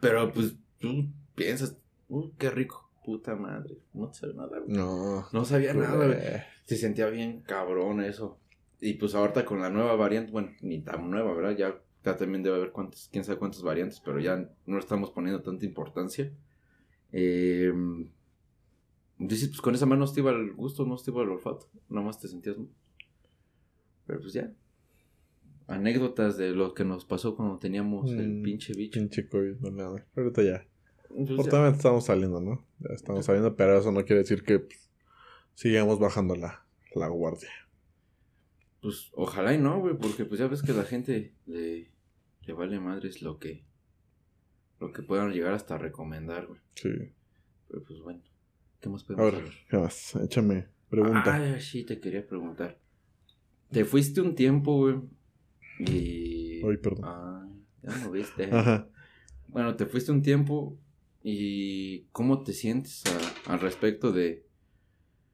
Pero 0.00 0.32
pues 0.32 0.56
tú 0.78 1.08
piensas, 1.34 1.76
"Uh, 2.08 2.30
qué 2.38 2.50
rico, 2.50 2.90
puta 3.04 3.34
madre. 3.36 3.76
No 3.92 4.08
te 4.08 4.18
sabe 4.20 4.34
nada, 4.34 4.58
güey. 4.60 4.74
No. 4.74 5.26
No 5.32 5.44
sabía 5.44 5.74
nada, 5.74 6.06
güey. 6.06 6.18
Eh, 6.18 6.44
Se 6.64 6.76
sentía 6.76 7.08
bien 7.10 7.42
cabrón 7.42 8.00
eso. 8.02 8.38
Y 8.80 8.94
pues 8.94 9.14
ahorita 9.14 9.44
con 9.44 9.60
la 9.60 9.68
nueva 9.70 9.94
variante, 9.96 10.32
bueno, 10.32 10.52
ni 10.62 10.80
tan 10.80 11.10
nueva, 11.10 11.34
¿verdad? 11.34 11.56
Ya, 11.56 11.78
ya 12.02 12.16
también 12.16 12.42
debe 12.42 12.56
haber 12.56 12.72
cuántas, 12.72 13.08
quién 13.12 13.24
sabe 13.24 13.38
cuántas 13.38 13.62
variantes, 13.62 14.00
pero 14.00 14.20
ya 14.20 14.36
no 14.66 14.74
le 14.76 14.80
estamos 14.80 15.10
poniendo 15.10 15.42
tanta 15.42 15.64
importancia. 15.66 16.32
Eh, 17.12 17.72
dices, 19.18 19.48
pues 19.48 19.60
con 19.60 19.74
esa 19.74 19.86
mano 19.86 20.04
no 20.04 20.12
te 20.12 20.20
iba 20.20 20.30
el 20.30 20.52
gusto, 20.54 20.84
no 20.84 20.96
te 20.96 21.10
iba 21.10 21.22
el 21.22 21.30
olfato, 21.30 21.68
nada 21.88 22.06
más 22.06 22.20
te 22.20 22.28
sentías... 22.28 22.56
Pero 24.06 24.20
pues 24.20 24.32
ya. 24.34 24.52
Anécdotas 25.66 26.36
de 26.36 26.50
lo 26.50 26.74
que 26.74 26.84
nos 26.84 27.06
pasó 27.06 27.36
cuando 27.36 27.58
teníamos 27.58 28.10
el 28.10 28.28
Mm, 28.28 28.42
pinche 28.42 28.74
bicho. 28.74 29.00
Pinche 29.00 29.26
COVID, 29.28 29.60
no 29.60 29.70
nada. 29.70 30.06
Ahorita 30.14 30.42
ya. 30.42 30.66
Pues 31.08 31.28
ya. 31.28 31.34
Afortunadamente 31.34 31.78
estamos 31.78 32.04
saliendo, 32.04 32.40
¿no? 32.40 32.66
Ya 32.80 32.94
estamos 32.94 33.24
saliendo, 33.24 33.56
pero 33.56 33.78
eso 33.78 33.90
no 33.90 34.04
quiere 34.04 34.22
decir 34.22 34.42
que 34.42 34.58
pues, 34.58 34.90
sigamos 35.54 35.98
bajando 35.98 36.36
la, 36.36 36.66
la 36.94 37.08
guardia. 37.08 37.48
Pues 38.82 39.10
ojalá 39.14 39.54
y 39.54 39.58
no, 39.58 39.80
güey, 39.80 39.96
porque 39.96 40.26
pues 40.26 40.38
ya 40.38 40.48
ves 40.48 40.60
que 40.62 40.74
la 40.74 40.84
gente 40.84 41.32
le, 41.46 41.90
le 42.42 42.52
vale 42.52 42.78
madres 42.78 43.22
lo 43.22 43.38
que 43.38 43.64
lo 44.80 44.92
que 44.92 45.02
puedan 45.02 45.32
llegar 45.32 45.54
hasta 45.54 45.78
recomendar, 45.78 46.46
güey. 46.46 46.60
Sí. 46.74 46.90
Pero 47.68 47.82
pues 47.84 48.00
bueno, 48.00 48.20
¿qué 48.84 48.90
más 48.90 49.02
A 49.02 49.06
podemos 49.06 49.32
ver, 49.32 49.42
saber? 49.42 49.54
¿qué 49.70 49.76
más? 49.78 50.16
Échame 50.16 50.66
pregunta. 50.90 51.22
Ah, 51.26 51.58
sí, 51.60 51.84
te 51.84 51.98
quería 51.98 52.26
preguntar. 52.26 52.78
Te 53.70 53.84
fuiste 53.86 54.20
un 54.20 54.34
tiempo, 54.34 54.76
güey. 54.78 54.96
Y. 55.80 56.60
Ay, 56.64 56.76
perdón. 56.76 57.00
Ah, 57.04 57.48
ya 57.82 57.96
no 57.96 58.10
viste. 58.10 58.44
Ajá. 58.52 58.86
Bueno, 59.48 59.74
te 59.74 59.86
fuiste 59.86 60.12
un 60.12 60.20
tiempo. 60.22 60.78
¿Y 61.22 62.02
cómo 62.12 62.42
te 62.42 62.52
sientes 62.52 63.02
a- 63.46 63.52
al 63.54 63.60
respecto 63.60 64.12
de.? 64.12 64.44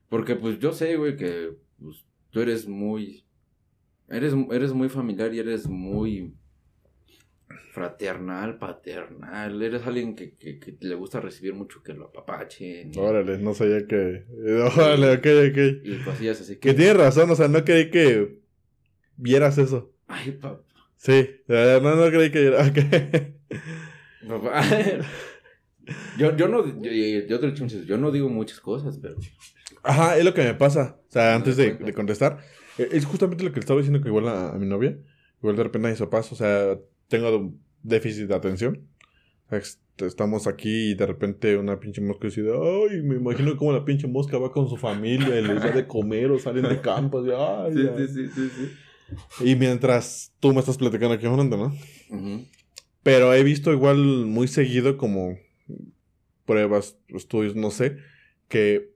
Porque, 0.08 0.36
pues 0.36 0.58
yo 0.60 0.72
sé, 0.72 0.96
güey, 0.96 1.16
que 1.16 1.56
pues, 1.80 2.04
tú 2.30 2.40
eres 2.40 2.68
muy. 2.68 3.24
Eres, 4.08 4.32
eres 4.52 4.72
muy 4.72 4.88
familiar 4.88 5.34
y 5.34 5.40
eres 5.40 5.66
muy. 5.68 6.34
Fraternal, 7.72 8.58
paternal. 8.58 9.62
Eres 9.62 9.86
alguien 9.86 10.14
que, 10.16 10.34
que, 10.36 10.58
que 10.58 10.76
le 10.80 10.94
gusta 10.94 11.20
recibir 11.20 11.54
mucho 11.54 11.82
que 11.82 11.92
lo 11.94 12.06
apapachen. 12.06 12.92
y- 12.94 12.98
Órale, 12.98 13.38
no 13.38 13.54
sabía 13.54 13.86
que. 13.86 14.24
Órale, 14.76 15.12
ok, 15.14 15.26
ok. 15.50 15.84
Y 15.84 15.98
cosillas 16.04 16.40
así 16.40 16.56
Que 16.56 16.74
tienes 16.74 16.96
razón, 16.96 17.30
o 17.30 17.36
sea, 17.36 17.48
no 17.48 17.64
creí 17.64 17.90
que 17.90 18.40
vieras 19.16 19.58
eso. 19.58 19.92
Ay, 20.08 20.32
papá. 20.32 20.62
Sí, 20.96 21.28
no, 21.46 21.96
no 21.96 22.10
creí 22.10 22.30
que 22.30 22.40
vieras. 22.40 22.72
Papá. 24.28 24.62
yo, 26.18 26.36
yo 26.36 26.48
no, 26.48 26.66
yo, 26.82 26.90
yo 27.26 27.40
veces, 27.40 27.86
yo 27.86 27.96
no 27.98 28.10
digo 28.10 28.28
muchas 28.28 28.60
cosas, 28.60 28.98
pero 29.00 29.16
Ajá, 29.82 30.18
es 30.18 30.24
lo 30.24 30.34
que 30.34 30.42
me 30.42 30.54
pasa. 30.54 30.98
O 31.08 31.10
sea, 31.12 31.30
Me 31.30 31.34
antes 31.36 31.56
de, 31.56 31.74
de 31.74 31.94
contestar, 31.94 32.38
eh, 32.76 32.88
es 32.92 33.06
justamente 33.06 33.44
lo 33.44 33.50
que 33.50 33.56
le 33.56 33.60
estaba 33.60 33.78
diciendo 33.80 34.02
que 34.02 34.08
igual 34.08 34.28
a, 34.28 34.50
a 34.50 34.58
mi 34.58 34.66
novia, 34.66 34.98
igual 35.38 35.56
de 35.56 35.62
repente 35.62 35.88
mis 35.88 35.98
papás, 35.98 36.30
o 36.32 36.36
sea, 36.36 36.78
tengo 37.10 37.52
déficit 37.82 38.28
de 38.28 38.34
atención. 38.34 38.88
O 39.46 39.50
sea, 39.50 39.58
est- 39.58 39.80
estamos 40.02 40.46
aquí 40.46 40.92
y 40.92 40.94
de 40.94 41.04
repente 41.04 41.56
una 41.58 41.78
pinche 41.78 42.00
mosca 42.00 42.28
dice, 42.28 42.42
ay, 42.50 43.02
me 43.02 43.16
imagino 43.16 43.54
cómo 43.56 43.72
la 43.72 43.84
pinche 43.84 44.06
mosca 44.06 44.38
va 44.38 44.50
con 44.50 44.68
su 44.68 44.78
familia 44.78 45.38
y 45.38 45.42
les 45.46 45.62
da 45.62 45.72
de 45.72 45.86
comer 45.86 46.30
o 46.30 46.38
salen 46.38 46.68
de 46.68 46.80
campo. 46.80 47.18
ay, 47.18 47.74
sí, 47.74 47.82
ya". 47.84 47.96
sí, 47.98 48.08
sí, 48.08 48.28
sí, 48.34 48.48
sí. 48.56 49.44
Y 49.50 49.56
mientras 49.56 50.32
tú 50.40 50.54
me 50.54 50.60
estás 50.60 50.78
platicando 50.78 51.14
aquí 51.14 51.26
hablando, 51.26 51.56
¿no? 51.56 51.74
Ujú. 52.16 52.44
Pero 53.02 53.34
he 53.34 53.42
visto 53.42 53.72
igual 53.72 53.98
muy 53.98 54.46
seguido 54.48 54.96
como 54.96 55.36
pruebas, 56.46 56.96
estudios, 57.08 57.56
no 57.56 57.70
sé, 57.70 57.96
que 58.48 58.90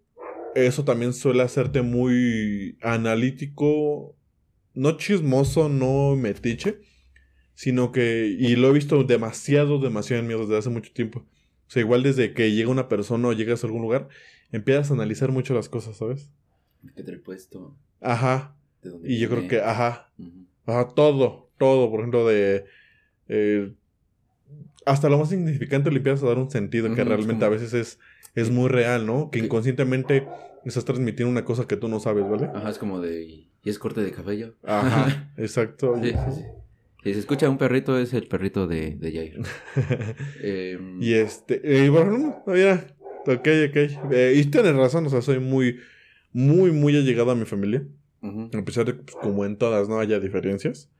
eso 0.55 0.85
también 0.85 1.12
suele 1.12 1.42
hacerte 1.42 1.83
muy 1.83 2.79
analítico, 2.83 4.16
no 4.74 4.96
chismoso, 4.96 5.68
no 5.68 6.16
metiche, 6.16 6.79
sino 7.55 7.93
que, 7.93 8.27
y 8.38 8.57
lo 8.57 8.69
he 8.69 8.73
visto 8.73 9.03
demasiado, 9.05 9.79
demasiado 9.79 10.23
en 10.23 10.29
mí 10.29 10.35
desde 10.35 10.57
hace 10.59 10.71
mucho 10.71 10.93
tiempo. 10.93 11.21
O 11.67 11.71
sea, 11.71 11.81
igual 11.81 12.03
desde 12.03 12.35
que 12.35 12.53
llega 12.53 12.71
una 12.71 12.88
persona 12.88 13.29
o 13.29 13.33
llegas 13.33 13.64
a 13.64 13.67
algún 13.67 13.83
lugar, 13.83 14.09
empiezas 14.53 14.90
a 14.90 14.95
analizar 14.95 15.33
mucho 15.33 15.55
las 15.55 15.69
cosas, 15.69 15.97
¿sabes? 15.97 16.31
¿Qué 16.95 17.03
te 17.03 17.12
he 17.12 17.19
puesto? 17.19 17.77
Ajá. 18.01 18.57
¿De 18.83 18.90
dónde 18.90 19.11
Y 19.11 19.19
yo 19.19 19.31
creo 19.31 19.49
que, 19.49 19.61
ajá. 19.61 20.11
Ajá, 20.67 20.88
todo, 20.95 21.51
todo, 21.59 21.90
por 21.90 22.01
ejemplo, 22.01 22.27
de... 22.27 22.64
eh, 23.29 23.73
hasta 24.87 25.09
lo 25.09 25.19
más 25.19 25.31
significante 25.31 25.90
le 25.90 25.97
empiezas 25.99 26.23
a 26.25 26.27
dar 26.29 26.38
un 26.38 26.51
sentido 26.51 26.95
que 26.95 27.05
realmente 27.05 27.45
a 27.45 27.49
veces 27.49 27.73
es, 27.73 27.99
es 28.35 28.51
muy 28.51 28.69
real, 28.69 29.07
¿no? 29.07 29.31
Que 29.31 29.38
inconscientemente 29.38 30.27
estás 30.64 30.85
transmitiendo 30.85 31.31
una 31.31 31.45
cosa 31.45 31.67
que 31.67 31.77
tú 31.77 31.88
no 31.88 32.01
sabes, 32.01 32.29
¿vale? 32.29 32.51
Ajá, 32.55 32.69
es 32.71 32.79
como 32.79 33.01
de. 33.01 33.47
¿Y 33.62 33.71
es 33.71 33.79
corte 33.79 34.03
de 34.03 34.11
cabello? 34.11 34.55
Ajá, 34.62 35.33
exacto. 35.38 35.97
sí, 36.03 36.11
sí, 36.11 36.33
sí. 36.35 36.43
Si 37.05 37.12
se 37.12 37.21
escucha 37.21 37.49
un 37.51 37.59
perrito, 37.59 37.99
es 37.99 38.12
el 38.14 38.27
perrito 38.27 38.67
de, 38.67 38.97
de 38.97 39.12
Jair. 39.12 39.40
Em, 40.43 41.03
y 41.03 41.12
este, 41.14 41.61
eh, 41.62 41.88
bueno, 41.90 42.43
mira, 42.47 42.87
ok, 43.27 43.33
ok. 43.69 43.77
Eh, 44.11 44.33
y 44.37 44.45
tienes 44.47 44.75
razón, 44.75 45.07
o 45.07 45.11
sea, 45.11 45.21
soy 45.23 45.38
muy, 45.38 45.79
muy, 46.33 46.71
muy 46.73 46.97
allegado 46.97 47.31
a 47.31 47.35
mi 47.35 47.45
familia. 47.45 47.87
A 48.55 48.64
pesar 48.64 48.87
de 48.87 48.97
que, 48.97 49.03
pues, 49.03 49.17
como 49.17 49.45
en 49.45 49.59
todas, 49.59 49.87
no 49.88 49.99
haya 50.01 50.19
diferencias. 50.19 50.90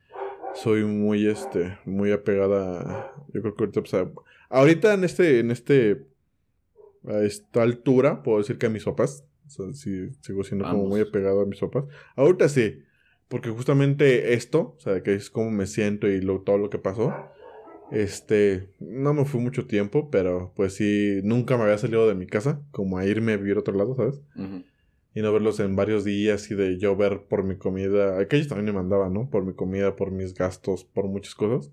Soy 0.53 0.83
muy, 0.83 1.25
este, 1.27 1.77
muy 1.85 2.11
apegada. 2.11 2.81
a- 2.81 3.13
Yo 3.33 3.41
creo 3.41 3.55
que 3.55 3.63
ahorita, 3.63 3.81
pues, 3.81 3.93
a- 3.95 4.11
ahorita 4.49 4.93
en 4.93 5.03
este, 5.03 5.39
en 5.39 5.49
este, 5.49 6.05
a 7.07 7.19
esta 7.23 7.63
altura, 7.63 8.21
puedo 8.21 8.37
decir 8.37 8.59
que 8.59 8.67
a 8.67 8.69
mis 8.69 8.83
papás. 8.83 9.25
O 9.47 9.49
sea, 9.49 9.73
sí, 9.73 10.09
sigo 10.21 10.43
siendo 10.43 10.65
como 10.65 10.83
muy 10.89 11.01
apegado 11.01 11.41
a 11.41 11.45
mis 11.47 11.59
papás. 11.59 11.85
Ahorita 12.15 12.47
sí, 12.47 12.79
porque 13.27 13.49
justamente 13.49 14.33
esto, 14.33 14.75
o 14.77 14.79
sea, 14.79 15.01
que 15.03 15.13
es 15.15 15.29
como 15.29 15.51
me 15.51 15.67
siento 15.67 16.07
y 16.07 16.21
lo, 16.21 16.41
todo 16.41 16.57
lo 16.57 16.69
que 16.69 16.77
pasó. 16.79 17.09
Este, 17.89 18.69
no 18.79 19.13
me 19.13 19.25
fui 19.25 19.39
mucho 19.39 19.67
tiempo, 19.67 20.09
pero 20.09 20.51
pues 20.55 20.73
sí, 20.75 21.19
nunca 21.23 21.55
me 21.57 21.63
había 21.63 21.77
salido 21.77 22.07
de 22.07 22.15
mi 22.15 22.25
casa, 22.27 22.61
como 22.71 22.97
a 22.97 23.05
irme 23.05 23.33
a 23.33 23.37
vivir 23.37 23.57
a 23.57 23.59
otro 23.59 23.75
lado, 23.75 23.95
¿sabes? 23.95 24.21
Ujú. 24.35 24.63
y 25.13 25.21
no 25.21 25.31
verlos 25.31 25.59
en 25.61 25.75
varios 25.77 26.03
días 26.03 26.51
y 26.51 26.55
de 26.55 26.77
yo 26.77 26.95
ver 26.97 27.21
por 27.29 27.43
mi 27.45 27.55
comida, 27.57 28.27
que 28.27 28.35
ellos 28.35 28.49
también 28.49 28.65
me 28.65 28.73
mandaban, 28.73 29.13
¿no? 29.13 29.29
Por 29.29 29.45
mi 29.45 29.53
comida, 29.53 29.95
por 29.95 30.11
mis 30.11 30.33
gastos, 30.33 30.83
por 30.83 31.05
muchas 31.07 31.35
cosas. 31.35 31.71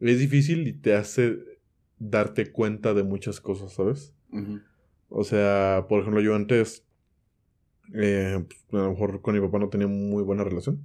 Es 0.00 0.18
difícil 0.20 0.66
y 0.66 0.72
te 0.72 0.94
hace 0.94 1.36
darte 1.98 2.50
cuenta 2.52 2.94
de 2.94 3.02
muchas 3.02 3.40
cosas, 3.42 3.74
¿sabes? 3.74 4.14
O 5.10 5.22
sea, 5.24 5.84
por 5.88 6.00
ejemplo, 6.00 6.22
yo 6.22 6.34
antes, 6.34 6.85
eh, 7.94 8.44
pues, 8.68 8.82
a 8.82 8.86
lo 8.86 8.90
mejor 8.92 9.20
con 9.22 9.34
mi 9.34 9.40
papá 9.40 9.58
no 9.58 9.68
tenía 9.68 9.86
muy 9.86 10.22
buena 10.22 10.44
relación. 10.44 10.84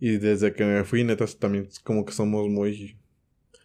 Y 0.00 0.16
desde 0.18 0.52
que 0.52 0.64
me 0.64 0.84
fui, 0.84 1.04
neta, 1.04 1.24
también 1.38 1.68
como 1.84 2.04
que 2.04 2.12
somos 2.12 2.48
muy... 2.48 2.96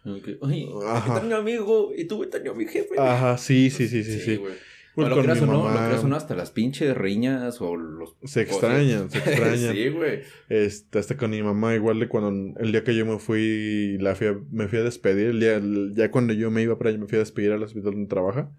Como 0.03 0.21
que, 0.21 0.37
Ay, 0.41 0.69
Ajá. 0.85 1.21
mi 1.21 1.33
amigo 1.33 1.91
y 1.95 2.05
tú 2.05 2.23
a 2.23 2.53
mi 2.53 2.65
jefe. 2.65 2.95
Ajá, 2.97 3.37
sí, 3.37 3.69
sí, 3.69 3.87
sí, 3.87 4.03
sí, 4.03 4.19
sí. 4.19 4.35
güey. 4.37 4.53
Pues 4.95 5.09
lo 5.09 5.21
creas 5.21 5.41
o 5.43 5.45
no, 5.45 5.69
lo 5.69 5.75
creas 5.75 6.03
o 6.03 6.07
no, 6.07 6.15
hasta 6.15 6.33
las 6.35 6.49
pinches 6.49 6.97
riñas 6.97 7.61
o 7.61 7.75
los... 7.75 8.15
Se 8.23 8.41
extrañan, 8.41 9.11
se 9.11 9.17
extrañan. 9.19 9.73
sí, 9.75 9.89
güey. 9.89 10.21
Este, 10.49 10.97
hasta 10.97 11.15
con 11.17 11.29
mi 11.29 11.43
mamá, 11.43 11.75
igual 11.75 11.99
de 11.99 12.07
cuando 12.07 12.59
el 12.59 12.71
día 12.71 12.83
que 12.83 12.95
yo 12.95 13.05
me 13.05 13.19
fui, 13.19 13.97
la 13.99 14.15
fui 14.15 14.25
a- 14.27 14.39
me 14.51 14.67
fui 14.67 14.79
a 14.79 14.83
despedir, 14.83 15.27
el 15.27 15.39
día, 15.39 15.55
el- 15.57 15.93
ya 15.95 16.09
cuando 16.09 16.33
yo 16.33 16.49
me 16.49 16.63
iba 16.63 16.79
para 16.79 16.89
allá, 16.89 16.97
me 16.99 17.05
fui 17.07 17.17
a 17.17 17.19
despedir 17.19 17.51
al 17.51 17.61
hospital 17.61 17.91
donde 17.91 18.07
trabaja. 18.07 18.51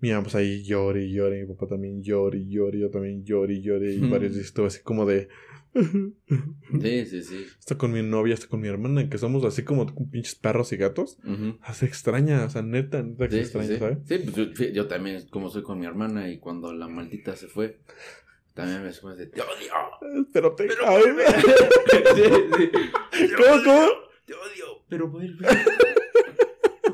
Mi 0.00 0.10
mamá 0.10 0.22
pues 0.22 0.34
ahí 0.36 0.62
llora 0.62 1.00
y 1.00 1.12
llora, 1.12 1.36
y 1.36 1.40
mi 1.42 1.46
papá 1.54 1.66
también 1.66 2.02
llora 2.02 2.36
y 2.36 2.48
llora, 2.48 2.76
y 2.76 2.80
yo 2.80 2.90
también 2.90 3.24
lloro 3.24 3.52
y 3.52 3.60
lloro, 3.62 3.88
y 3.90 3.98
varios 3.98 4.34
días 4.34 4.46
estuve 4.46 4.66
así 4.68 4.80
como 4.82 5.06
de... 5.06 5.28
Sí, 6.80 7.06
sí, 7.06 7.22
sí. 7.22 7.46
Hasta 7.58 7.76
con 7.76 7.92
mi 7.92 8.02
novia, 8.02 8.34
hasta 8.34 8.48
con 8.48 8.60
mi 8.60 8.68
hermana, 8.68 9.08
que 9.08 9.18
somos 9.18 9.44
así 9.44 9.64
como 9.64 9.86
pinches 10.10 10.34
perros 10.34 10.72
y 10.72 10.76
gatos. 10.76 11.18
Ah, 11.60 11.74
Se 11.74 11.86
extraña, 11.86 12.44
o 12.44 12.50
sea, 12.50 12.62
neta, 12.62 13.02
neta 13.02 13.28
que 13.28 13.44
Sí, 13.44 13.44
se 13.44 13.44
sí, 13.44 13.58
extraña, 13.58 13.68
sí. 13.68 13.78
¿sabes? 13.78 13.98
Sí, 14.06 14.30
pues 14.56 14.72
yo, 14.72 14.86
también, 14.86 15.26
como 15.30 15.50
soy 15.50 15.62
con 15.62 15.78
mi 15.78 15.86
hermana 15.86 16.30
y 16.30 16.38
cuando 16.38 16.72
la 16.72 16.88
maldita 16.88 17.36
se 17.36 17.48
fue, 17.48 17.78
también 18.54 18.82
me 18.82 18.92
fue 18.92 19.14
de 19.16 19.26
te 19.26 19.40
odio. 19.40 20.26
Pero 20.32 20.54
te... 20.54 20.64
Pero 20.64 20.82
Ay, 20.86 21.02
vuelve. 21.02 21.24
Sí, 23.12 23.30
¿Cómo, 23.36 23.62
cómo? 23.64 23.88
Te 24.24 24.34
odio, 24.34 24.84
pero 24.88 25.08
vuelve. 25.08 25.46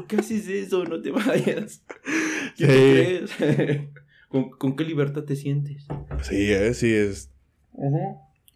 ¿Por 0.04 0.08
qué 0.08 0.16
haces 0.16 0.48
eso? 0.48 0.84
No 0.84 1.00
te 1.00 1.10
vayas. 1.10 1.82
¿Qué 2.58 2.66
te 2.66 3.30
crees? 3.36 3.88
¿Con, 4.28 4.50
con 4.50 4.76
qué 4.76 4.84
libertad 4.84 5.24
te 5.24 5.34
sientes? 5.34 5.86
Sí, 6.22 6.52
eh, 6.52 6.74
sí, 6.74 6.92
es... 6.92 7.30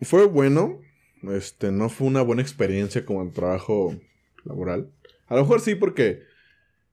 Fue 0.03 0.27
bueno. 0.27 0.79
Este, 1.23 1.73
no 1.73 1.89
fue 1.89 2.07
una 2.07 2.21
buena 2.21 2.43
experiencia 2.43 3.07
como 3.07 3.23
el 3.23 3.33
trabajo 3.33 3.97
laboral. 4.45 4.91
A 5.27 5.37
lo 5.37 5.41
mejor 5.41 5.61
sí, 5.61 5.75
porque 5.75 6.21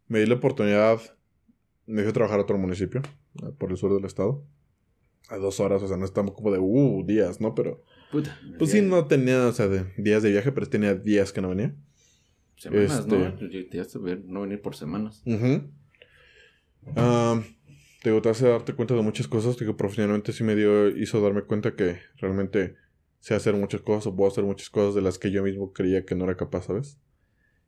me 0.07 0.19
di 0.19 0.25
la 0.25 0.35
oportunidad. 0.35 1.01
Me 1.85 2.03
fui 2.03 2.11
a 2.11 2.13
trabajar 2.13 2.39
a 2.39 2.43
otro 2.43 2.57
municipio, 2.57 3.01
eh, 3.43 3.51
por 3.57 3.71
el 3.71 3.77
sur 3.77 3.93
del 3.93 4.05
estado. 4.05 4.41
A 5.27 5.35
dos 5.35 5.59
horas, 5.59 5.83
o 5.83 5.87
sea, 5.89 5.97
no 5.97 6.05
estamos 6.05 6.33
como 6.33 6.51
de, 6.51 6.59
uh, 6.59 7.03
días, 7.05 7.41
¿no? 7.41 7.53
Pero, 7.55 7.83
Puta. 8.09 8.39
pues 8.57 8.71
sí, 8.71 8.81
no 8.81 9.05
tenía, 9.05 9.47
o 9.47 9.51
sea, 9.51 9.67
de 9.67 9.85
días 9.97 10.23
de 10.23 10.31
viaje, 10.31 10.53
pero 10.53 10.67
tenía 10.67 10.95
días 10.95 11.33
que 11.33 11.41
no 11.41 11.49
venía. 11.49 11.75
Semanas, 12.55 12.99
Este- 12.99 13.17
¿no? 13.17 13.69
Te 13.69 13.77
vas 13.77 13.95
a 13.95 13.99
ver, 13.99 14.23
no 14.25 14.41
venir 14.41 14.61
por 14.61 14.75
semanas. 14.75 15.23
Digo, 18.05 18.21
te 18.21 18.29
hace 18.29 18.47
darte 18.47 18.73
cuenta 18.73 18.93
de 18.93 19.01
muchas 19.01 19.27
cosas. 19.27 19.57
Digo, 19.57 19.75
profesionalmente 19.75 20.31
sí 20.31 20.43
me 20.43 20.55
dio, 20.55 20.89
hizo 20.89 21.19
darme 21.21 21.41
cuenta 21.41 21.75
que 21.75 21.97
realmente 22.17 22.75
sé 23.19 23.33
hacer 23.33 23.55
muchas 23.55 23.81
cosas 23.81 24.05
o 24.07 24.15
puedo 24.15 24.29
hacer 24.29 24.43
muchas 24.43 24.69
cosas 24.69 24.93
de 24.93 25.01
las 25.01 25.17
que 25.17 25.31
yo 25.31 25.41
mismo 25.41 25.73
creía 25.73 26.05
que 26.05 26.13
no 26.13 26.25
era 26.25 26.37
capaz, 26.37 26.65
¿sabes? 26.67 26.99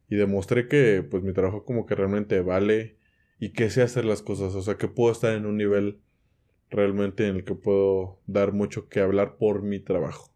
Y 0.10 0.16
demostré 0.16 0.68
que, 0.68 1.02
pues, 1.10 1.24
mi 1.24 1.34
trabajo 1.34 1.66
como 1.66 1.88
que 1.88 1.96
realmente 1.96 2.40
vale 2.42 2.98
y 3.40 3.52
que 3.54 3.72
sé 3.72 3.82
hacer 3.82 4.06
las 4.06 4.22
cosas. 4.22 4.54
O 4.54 4.62
sea, 4.62 4.78
que 4.78 4.88
puedo 4.88 5.12
estar 5.12 5.34
en 5.34 5.48
un 5.48 5.58
nivel 5.58 6.02
realmente 6.70 7.28
en 7.28 7.38
el 7.38 7.44
que 7.44 7.56
puedo 7.56 8.20
dar 8.28 8.54
mucho 8.54 8.90
que 8.90 9.00
hablar 9.00 9.38
por 9.38 9.64
mi 9.64 9.80
trabajo, 9.80 10.32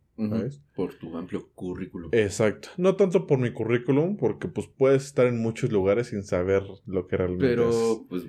Por 0.75 0.93
tu 0.95 1.17
amplio 1.17 1.49
currículum. 1.55 2.09
Exacto. 2.13 2.69
No 2.77 2.95
tanto 2.95 3.25
por 3.25 3.39
mi 3.39 3.51
currículum, 3.51 4.17
porque, 4.17 4.47
pues, 4.47 4.67
puedes 4.67 5.05
estar 5.05 5.25
en 5.27 5.41
muchos 5.41 5.71
lugares 5.71 6.07
sin 6.07 6.23
saber 6.23 6.63
lo 6.85 7.07
que 7.07 7.17
realmente 7.17 7.45
es. 7.53 7.57
Pero, 7.57 8.05
pues, 8.07 8.25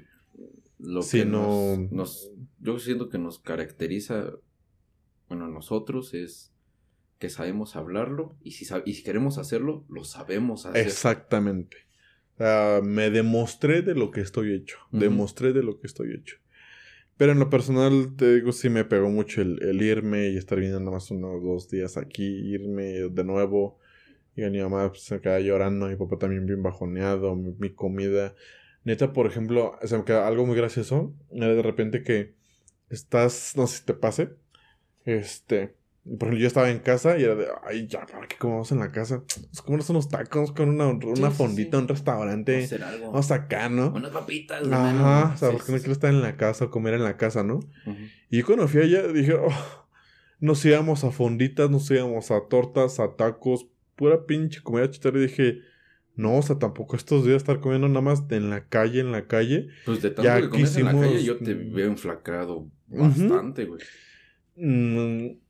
lo 0.79 1.01
que 1.09 1.25
no- 1.25 1.77
nos, 1.77 1.93
nos 1.93 2.31
yo 2.61 2.79
siento 2.79 3.09
que 3.09 3.19
nos 3.19 3.39
caracteriza, 3.39 4.33
bueno, 5.29 5.49
nosotros 5.49 6.15
es 6.15 6.53
que 7.19 7.29
sabemos 7.31 7.77
hablarlo 7.77 8.37
y 8.43 8.53
si, 8.53 8.67
y 8.85 8.95
si 8.95 9.03
queremos 9.05 9.39
hacerlo, 9.39 9.85
lo 9.89 10.05
sabemos 10.05 10.67
hacer. 10.67 10.87
Exactamente. 10.87 11.77
me 12.83 13.11
demostré 13.11 13.83
de 13.83 13.95
lo 13.95 14.11
que 14.11 14.21
estoy 14.23 14.53
hecho. 14.55 14.79
Demostré 14.91 15.53
de 15.53 15.63
lo 15.63 15.79
que 15.79 15.87
estoy 15.87 16.13
hecho. 16.15 16.37
Pero 17.23 17.35
en 17.35 17.39
lo 17.39 17.51
personal, 17.51 18.17
te 18.17 18.35
digo, 18.35 18.51
sí 18.51 18.69
me 18.69 18.85
pegó 18.85 19.09
mucho 19.09 19.43
el, 19.43 19.81
irme 19.81 20.31
y 20.31 20.37
estar 20.37 20.59
viendo 20.59 20.81
nada 20.81 20.91
más 20.91 21.09
unos 21.13 21.41
dos 21.41 21.71
días 21.71 21.97
aquí, 21.97 22.25
irme 22.25 22.83
de 23.09 23.23
nuevo. 23.23 23.79
Y 24.35 24.43
mi 24.43 24.59
mamá 24.59 24.89
pues, 24.89 25.05
se 25.05 25.21
queda 25.21 25.39
llorando, 25.39 25.87
mi 25.87 25.95
papá 25.95 26.19
también 26.19 26.47
bien 26.47 26.65
bajoneado, 26.65 27.37
mi, 27.37 27.71
comida. 27.77 28.35
Neta, 28.83 29.13
por 29.13 29.29
ejemplo, 29.29 29.79
se 29.85 29.97
me 29.97 30.05
queda 30.05 30.27
algo 30.27 30.47
muy 30.47 30.57
gracioso. 30.57 31.15
De 31.31 31.63
repente 31.63 32.03
que 32.03 32.35
estás, 32.91 33.53
no 33.57 33.69
sé 33.69 33.79
si 33.79 33.85
te 33.85 33.95
pase, 33.95 34.31
este, 35.05 35.77
por 36.05 36.29
ejemplo, 36.29 36.39
yo 36.39 36.47
estaba 36.49 36.69
en 36.69 36.81
casa 36.81 37.17
y 37.17 37.23
era 37.23 37.37
de, 37.37 37.47
ay, 37.65 37.87
ya, 37.87 38.05
¿para 38.07 38.27
qué 38.27 38.37
comemos 38.37 38.73
en 38.73 38.81
la 38.81 38.91
casa? 38.91 39.23
Pues 39.25 39.63
comemos 39.63 39.89
unos 39.91 40.09
tacos 40.09 40.51
con 40.51 40.69
una, 40.69 40.89
una 40.89 41.31
fondita, 41.31 41.79
un 41.79 41.87
restaurante. 41.87 42.53
Vamos 42.53 42.65
a 42.65 42.75
hacer 42.75 42.83
algo. 42.83 43.07
Vamos 43.13 43.31
acá, 43.31 43.69
¿no? 43.69 43.93
Unas 43.93 44.11
papitas. 44.11 44.67
Ajá, 44.67 45.33
o 45.33 45.39
sea, 45.39 45.51
porque 45.53 45.71
no 45.71 45.79
quiero 45.79 45.93
estar 45.93 46.11
en 46.11 46.21
la 46.21 46.37
casa 46.37 46.65
o 46.65 46.71
comer 46.71 46.95
en 46.95 47.05
la 47.05 47.17
casa, 47.17 47.45
¿no? 47.45 47.61
Y 48.31 48.43
cuando 48.43 48.67
fui 48.67 48.83
allá 48.83 49.07
dije, 49.09 49.35
oh, 49.35 49.87
nos 50.41 50.65
íbamos 50.65 51.05
a 51.05 51.13
fonditas, 51.13 51.71
nos 51.71 51.89
íbamos 51.89 52.33
a 52.33 52.49
tortas, 52.49 52.99
a 52.99 53.15
tacos, 53.15 53.69
pura 53.95 54.27
pinche 54.27 54.61
comida 54.61 54.91
chitarra. 54.91 55.19
Y 55.19 55.23
dije, 55.23 55.61
no, 56.17 56.37
o 56.37 56.43
sea, 56.43 56.59
tampoco 56.59 56.97
estos 56.97 57.25
días 57.25 57.37
estar 57.37 57.61
comiendo 57.61 57.87
nada 57.87 58.01
más 58.01 58.25
en 58.31 58.51
la 58.51 58.67
calle, 58.67 59.01
en 59.01 59.13
la 59.13 59.29
calle. 59.29 59.69
Pues 59.85 60.03
de 60.03 60.11
tanto 60.11 60.25
ya 60.25 60.41
que 60.41 60.49
comes 60.49 60.77
en 60.77 60.85
la 60.87 60.93
calle 60.93 61.23
yo 61.23 61.39
te 61.39 61.55
veo 61.55 61.87
enflacado 61.87 62.69
bastante, 62.89 63.67
güey. 63.67 63.81
Mm, 64.57 65.42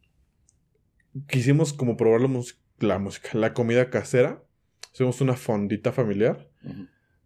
quisimos 1.29 1.73
como 1.73 1.97
probar 1.97 2.21
la, 2.21 2.99
música, 2.99 3.31
la 3.33 3.55
comida 3.55 3.91
casera. 3.91 4.43
Hicimos 4.93 5.21
una 5.21 5.35
fondita 5.35 5.93
familiar. 5.93 6.49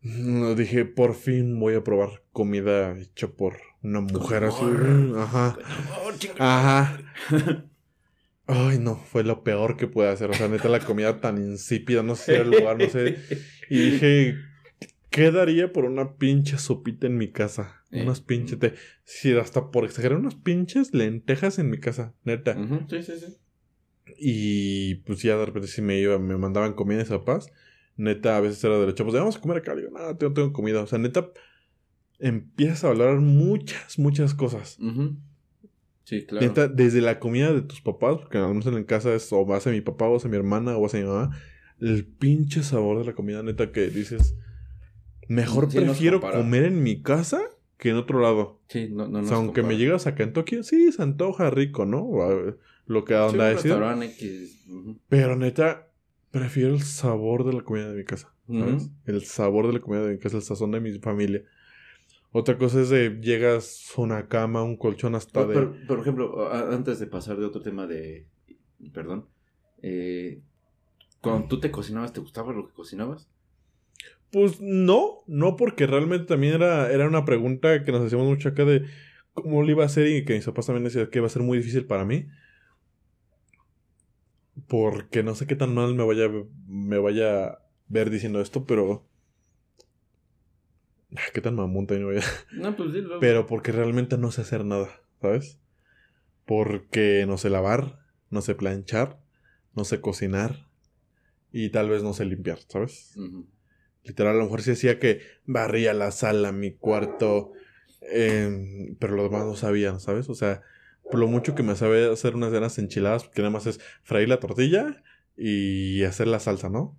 Dije, 0.03 0.85
por 0.85 1.15
fin 1.15 1.59
voy 1.59 1.75
a 1.75 1.83
probar 1.83 2.23
comida 2.33 2.97
hecha 2.97 3.29
por 3.29 3.57
una 3.83 4.01
mujer 4.01 4.45
así. 4.45 4.65
Ajá. 5.17 5.59
Ajá. 6.39 7.01
Ay, 8.47 8.79
no, 8.79 8.95
fue 8.95 9.25
lo 9.25 9.43
peor 9.43 9.77
que 9.77 9.89
pude 9.89 10.09
hacer. 10.09 10.31
O 10.31 10.35
sea, 10.35 10.47
neta, 10.47 10.69
la 10.69 10.81
comida 10.81 11.21
tan 11.21 11.39
insípida, 11.39 12.05
no 12.05 12.15
sé 12.15 12.37
el 12.37 12.51
lugar, 12.51 12.79
no 12.79 12.89
sé. 12.89 13.19
Y 13.69 13.91
dije, 13.91 14.37
¿qué 15.11 15.33
daría 15.33 15.73
por 15.73 15.85
una 15.85 16.17
pinche 16.17 16.57
sopita 16.59 17.09
en 17.09 17.17
mi 17.17 17.33
casa? 17.33 17.83
Unas 17.91 18.21
pinches, 18.21 18.59
te... 18.59 18.75
sí, 19.05 19.33
hasta 19.37 19.71
por 19.71 19.85
exagerar, 19.85 20.19
unas 20.19 20.35
pinches 20.35 20.93
lentejas 20.93 21.59
en 21.59 21.71
mi 21.71 21.79
casa, 21.79 22.15
neta. 22.25 22.55
Sí, 22.89 23.03
sí, 23.03 23.13
sí. 23.19 23.37
Y 24.19 24.97
pues 24.97 25.23
ya 25.23 25.37
de 25.37 25.47
repente 25.47 25.69
sí 25.69 25.83
me 25.83 25.99
iba, 25.99 26.19
me 26.19 26.37
mandaban 26.37 26.75
comida 26.75 27.03
a 27.03 27.25
paz. 27.25 27.51
Neta, 27.97 28.37
a 28.37 28.41
veces 28.41 28.63
era 28.63 28.79
derecho, 28.79 29.05
pues 29.05 29.17
vamos 29.17 29.37
a 29.37 29.41
comer 29.41 29.59
acá. 29.59 29.75
Digo, 29.75 29.91
no, 29.91 30.07
no 30.07 30.17
tengo 30.17 30.53
comida. 30.53 30.83
O 30.83 30.87
sea, 30.87 30.99
neta, 30.99 31.31
empiezas 32.19 32.85
a 32.85 32.89
hablar 32.89 33.17
muchas, 33.17 33.99
muchas 33.99 34.35
cosas. 34.35 34.79
Sí, 36.05 36.25
claro. 36.25 36.47
Neta, 36.47 36.69
desde 36.69 37.01
la 37.01 37.19
comida 37.19 37.53
de 37.53 37.63
tus 37.63 37.81
papás, 37.81 38.19
porque 38.19 38.39
al 38.39 38.49
menos 38.49 38.67
en 38.67 38.85
casa 38.85 39.15
es 39.15 39.33
o 39.33 39.45
vas 39.45 39.67
a 39.67 39.71
mi 39.71 39.81
papá, 39.81 40.07
o 40.07 40.19
a 40.23 40.29
mi 40.29 40.37
hermana, 40.37 40.77
o 40.77 40.87
a 40.87 40.93
mi 40.93 41.03
mamá. 41.03 41.37
El 41.81 42.07
pinche 42.07 42.63
sabor 42.63 42.99
de 42.99 43.07
la 43.07 43.15
comida, 43.15 43.43
neta, 43.43 43.73
que 43.73 43.89
dices, 43.89 44.37
mejor 45.29 45.69
prefiero 45.69 46.21
comer 46.21 46.65
en 46.65 46.83
mi 46.83 47.03
casa 47.03 47.43
que 47.77 47.91
en 47.91 47.97
otro 47.97 48.21
lado. 48.21 48.61
Sí, 48.69 48.89
no, 48.91 49.09
no, 49.09 49.21
O 49.21 49.25
sea, 49.25 49.37
aunque 49.37 49.63
me 49.63 49.77
llegas 49.77 50.07
a 50.07 50.15
Kentucky, 50.15 50.63
sí, 50.63 50.93
se 50.93 51.03
antoja 51.03 51.51
rico, 51.51 51.85
¿no? 51.85 52.09
Lo 52.87 53.05
que 53.05 53.15
a 53.15 53.21
donde 53.21 53.45
ha 53.45 53.59
sido. 53.59 53.81
Pero 55.09 55.37
neta, 55.37 55.89
prefiero 56.31 56.75
el 56.75 56.83
sabor 56.83 57.45
de 57.45 57.53
la 57.53 57.63
comida 57.63 57.91
de 57.91 57.97
mi 57.97 58.05
casa. 58.05 58.33
¿Sabes? 58.49 58.91
El 59.07 59.25
sabor 59.25 59.67
de 59.67 59.75
la 59.75 59.81
comida 59.81 60.03
de 60.03 60.13
mi 60.13 60.19
casa, 60.19 60.37
el 60.37 60.43
sazón 60.43 60.71
de 60.71 60.81
mi 60.81 60.99
familia. 60.99 61.43
Otra 62.33 62.59
cosa 62.59 62.81
es 62.81 62.91
de 62.91 63.19
llegas 63.21 63.93
a 63.97 64.01
una 64.01 64.29
cama, 64.29 64.63
un 64.63 64.77
colchón 64.77 65.15
hasta 65.15 65.47
de. 65.47 65.67
por 65.87 65.99
ejemplo, 65.99 66.53
antes 66.53 66.99
de 67.01 67.07
pasar 67.07 67.39
de 67.39 67.47
otro 67.47 67.63
tema 67.63 67.87
de. 67.87 68.27
Perdón. 68.93 69.27
Eh, 69.83 70.41
cuando 71.21 71.49
tú 71.49 71.61
te 71.61 71.71
cocinabas, 71.71 72.13
¿te 72.13 72.21
gustaba 72.21 72.53
lo 72.53 72.69
que 72.69 72.75
cocinabas? 72.75 73.29
Pues 74.31 74.61
no, 74.61 75.23
no, 75.27 75.57
porque 75.57 75.87
realmente 75.87 76.27
también 76.27 76.55
era, 76.55 76.91
era 76.91 77.07
una 77.07 77.25
pregunta 77.25 77.83
que 77.83 77.93
nos 77.93 78.03
hacíamos 78.05 78.27
mucho 78.27 78.51
acá 78.51 78.65
de 78.65 78.85
cómo 79.33 79.63
lo 79.63 79.71
iba 79.71 79.83
a 79.83 79.87
hacer 79.87 80.07
y 80.09 80.25
que 80.25 80.35
mis 80.35 80.45
papás 80.45 80.67
también 80.67 80.85
decían 80.85 81.09
que 81.09 81.19
iba 81.19 81.27
a 81.27 81.31
ser 81.31 81.43
muy 81.43 81.59
difícil 81.59 81.87
para 81.87 82.05
mí. 82.05 82.27
Porque 84.69 85.23
no 85.23 85.35
sé 85.35 85.47
qué 85.47 85.57
tan 85.57 85.75
mal 85.75 85.95
me 85.95 86.05
vaya, 86.05 86.31
me 86.67 86.99
vaya 86.99 87.45
a 87.45 87.63
ver 87.89 88.11
diciendo 88.11 88.41
esto, 88.41 88.65
pero. 88.67 89.07
Ah, 91.15 91.21
¿Qué 91.33 91.41
tan 91.41 91.55
mamón 91.55 91.87
también 91.87 92.09
voy 92.09 92.19
a.? 92.19 92.23
No, 92.53 92.75
pues 92.77 92.93
sí, 92.93 93.03
Pero 93.21 93.47
porque 93.47 93.73
realmente 93.73 94.19
no 94.19 94.31
sé 94.31 94.43
hacer 94.43 94.65
nada, 94.65 94.89
¿sabes? 95.21 95.61
Porque 96.47 97.25
no 97.27 97.39
sé 97.39 97.51
lavar, 97.51 98.01
no 98.31 98.41
sé 98.41 98.55
planchar, 98.55 99.21
no 99.75 99.85
sé 99.85 100.01
cocinar 100.01 100.67
y 101.53 101.71
tal 101.71 101.89
vez 101.89 102.03
no 102.03 102.13
sé 102.13 102.25
limpiar, 102.25 102.59
¿sabes? 102.69 103.17
Literal, 104.05 104.35
a 104.35 104.39
lo 104.39 104.45
mejor 104.45 104.63
sí 104.63 104.71
decía 104.71 104.99
que 104.99 105.21
barría 105.45 105.93
la 105.93 106.11
sala, 106.13 106.53
mi 106.53 106.73
cuarto, 106.73 107.53
em, 108.13 108.95
pero 108.97 109.17
lo 109.17 109.25
demás 109.25 109.45
no 109.45 109.57
sabía, 109.57 109.99
¿sabes? 109.99 110.29
O 110.29 110.35
sea, 110.35 110.63
por 111.11 111.21
lo 111.21 111.29
mucho 111.29 111.55
que 111.55 111.63
me 111.63 111.77
sabe 111.77 112.11
hacer 112.11 112.35
unas 112.35 112.53
ganas 112.53 112.79
enchiladas, 112.79 113.25
porque 113.25 113.43
nada 113.43 113.53
más 113.53 113.67
es 113.67 113.81
freír 114.03 114.29
la 114.29 114.41
tortilla 114.41 115.03
y 115.37 116.03
hacer 116.03 116.27
la 116.27 116.41
salsa, 116.41 116.69
¿no? 116.69 116.99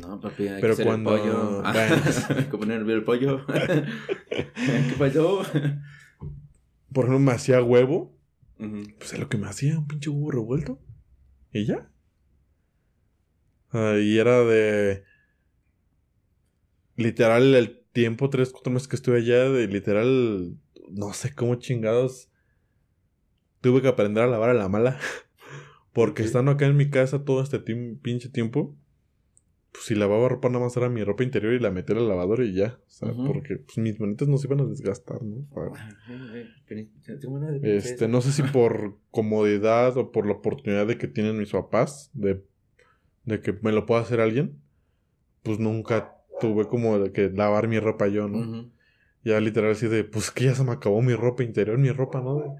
No, 0.00 0.20
papi, 0.20 0.48
hay 0.48 0.60
Pero 0.60 0.76
que 0.76 0.84
cuando... 0.84 1.14
el 1.16 1.22
pollo. 1.22 1.62
hay 1.64 2.44
que 2.44 2.58
poner 2.58 2.80
el 2.80 3.04
pollo. 3.04 3.46
¿Qué 3.46 4.94
pasó? 4.98 5.42
Por 6.92 7.04
ejemplo, 7.04 7.18
me 7.20 7.32
hacía 7.32 7.62
huevo. 7.62 8.16
Pues 8.56 9.12
es 9.12 9.18
lo 9.18 9.28
que 9.28 9.36
me 9.36 9.46
hacía, 9.46 9.78
un 9.78 9.86
pinche 9.86 10.10
huevo 10.10 10.30
revuelto. 10.30 10.80
Y 11.52 11.66
ya. 11.66 11.90
Ah, 13.70 13.96
y 14.00 14.18
era 14.18 14.42
de. 14.42 15.04
Literal, 16.96 17.54
el 17.54 17.84
tiempo, 17.92 18.30
tres, 18.30 18.50
cuatro 18.50 18.72
meses 18.72 18.88
que 18.88 18.96
estuve 18.96 19.18
allá, 19.18 19.50
de 19.50 19.68
literal. 19.68 20.56
No 20.88 21.12
sé 21.12 21.34
cómo 21.34 21.56
chingados 21.56 22.30
tuve 23.66 23.82
que 23.82 23.88
aprender 23.88 24.22
a 24.22 24.28
lavar 24.28 24.50
a 24.50 24.54
la 24.54 24.68
mala. 24.68 24.98
Porque 25.92 26.22
estando 26.22 26.52
acá 26.52 26.66
en 26.66 26.76
mi 26.76 26.90
casa 26.90 27.24
todo 27.24 27.42
este 27.42 27.58
pinche 27.58 28.28
tiempo, 28.28 28.76
pues 29.72 29.86
si 29.86 29.94
lavaba 29.94 30.28
ropa 30.28 30.48
nada 30.48 30.64
más 30.64 30.76
era 30.76 30.90
mi 30.90 31.02
ropa 31.02 31.24
interior 31.24 31.54
y 31.54 31.58
la 31.58 31.70
metía 31.70 31.96
al 31.96 32.06
lavador 32.06 32.44
y 32.44 32.52
ya. 32.52 32.78
O 32.86 32.90
sea, 32.90 33.12
porque 33.26 33.56
pues, 33.56 33.78
mis 33.78 33.98
manitas 33.98 34.28
no 34.28 34.36
se 34.36 34.46
iban 34.46 34.60
a 34.60 34.66
desgastar, 34.66 35.22
¿no? 35.22 35.46
Este, 37.62 38.08
no 38.08 38.20
sé 38.20 38.32
si 38.32 38.42
por 38.52 38.98
comodidad 39.10 39.96
o 39.96 40.12
por 40.12 40.26
la 40.26 40.34
oportunidad 40.34 40.86
de 40.86 40.98
que 40.98 41.08
tienen 41.08 41.38
mis 41.38 41.52
papás 41.52 42.10
de, 42.12 42.44
de 43.24 43.40
que 43.40 43.54
me 43.62 43.72
lo 43.72 43.86
pueda 43.86 44.02
hacer 44.02 44.20
alguien, 44.20 44.60
pues 45.42 45.58
nunca 45.58 46.14
tuve 46.40 46.68
como 46.68 46.98
de 46.98 47.10
que 47.10 47.30
lavar 47.30 47.68
mi 47.68 47.80
ropa 47.80 48.06
yo, 48.06 48.28
¿no? 48.28 48.70
Ya 49.24 49.40
literal 49.40 49.72
así 49.72 49.88
de, 49.88 50.04
pues 50.04 50.30
que 50.30 50.44
ya 50.44 50.54
se 50.54 50.62
me 50.62 50.72
acabó 50.72 51.00
mi 51.02 51.14
ropa 51.14 51.42
interior, 51.42 51.78
mi 51.78 51.90
ropa, 51.90 52.20
¿no? 52.20 52.56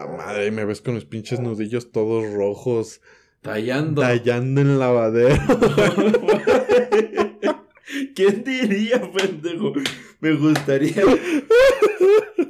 Madre, 0.00 0.50
me 0.50 0.64
ves 0.64 0.80
con 0.80 0.94
los 0.94 1.04
pinches 1.04 1.40
nudillos 1.40 1.92
todos 1.92 2.32
rojos. 2.32 3.00
Tallando. 3.40 4.02
Tallando 4.02 4.60
en 4.60 4.78
lavadero. 4.78 5.36
¿Quién 8.14 8.44
diría, 8.44 9.00
pendejo? 9.12 9.72
Me 10.20 10.34
gustaría. 10.34 11.02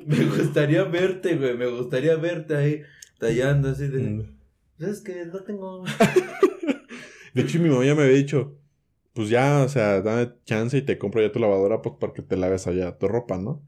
Me 0.07 0.24
gustaría 0.24 0.85
verte, 0.85 1.37
güey. 1.37 1.57
Me 1.57 1.66
gustaría 1.66 2.16
verte 2.16 2.57
ahí 2.57 2.83
tallando 3.18 3.70
así 3.70 3.88
de. 3.88 4.00
Mm. 4.00 4.38
Es 4.78 5.00
que 5.00 5.26
no 5.26 5.42
tengo. 5.42 5.85
De 7.35 7.42
hecho, 7.42 7.59
mi 7.59 7.68
mamá 7.68 7.85
ya 7.85 7.94
me 7.94 8.02
había 8.02 8.16
dicho. 8.16 8.59
Pues 9.14 9.28
ya, 9.28 9.62
o 9.62 9.68
sea, 9.68 10.00
dame 10.00 10.33
chance 10.44 10.76
y 10.76 10.83
te 10.83 10.98
compro 10.98 11.22
ya 11.22 11.33
tu 11.33 11.38
lavadora 11.38 11.83
pues 11.83 11.96
para 12.00 12.12
que 12.12 12.22
te 12.22 12.37
laves 12.37 12.66
allá 12.66 12.98
tu 12.98 13.09
ropa, 13.09 13.38
¿no? 13.38 13.62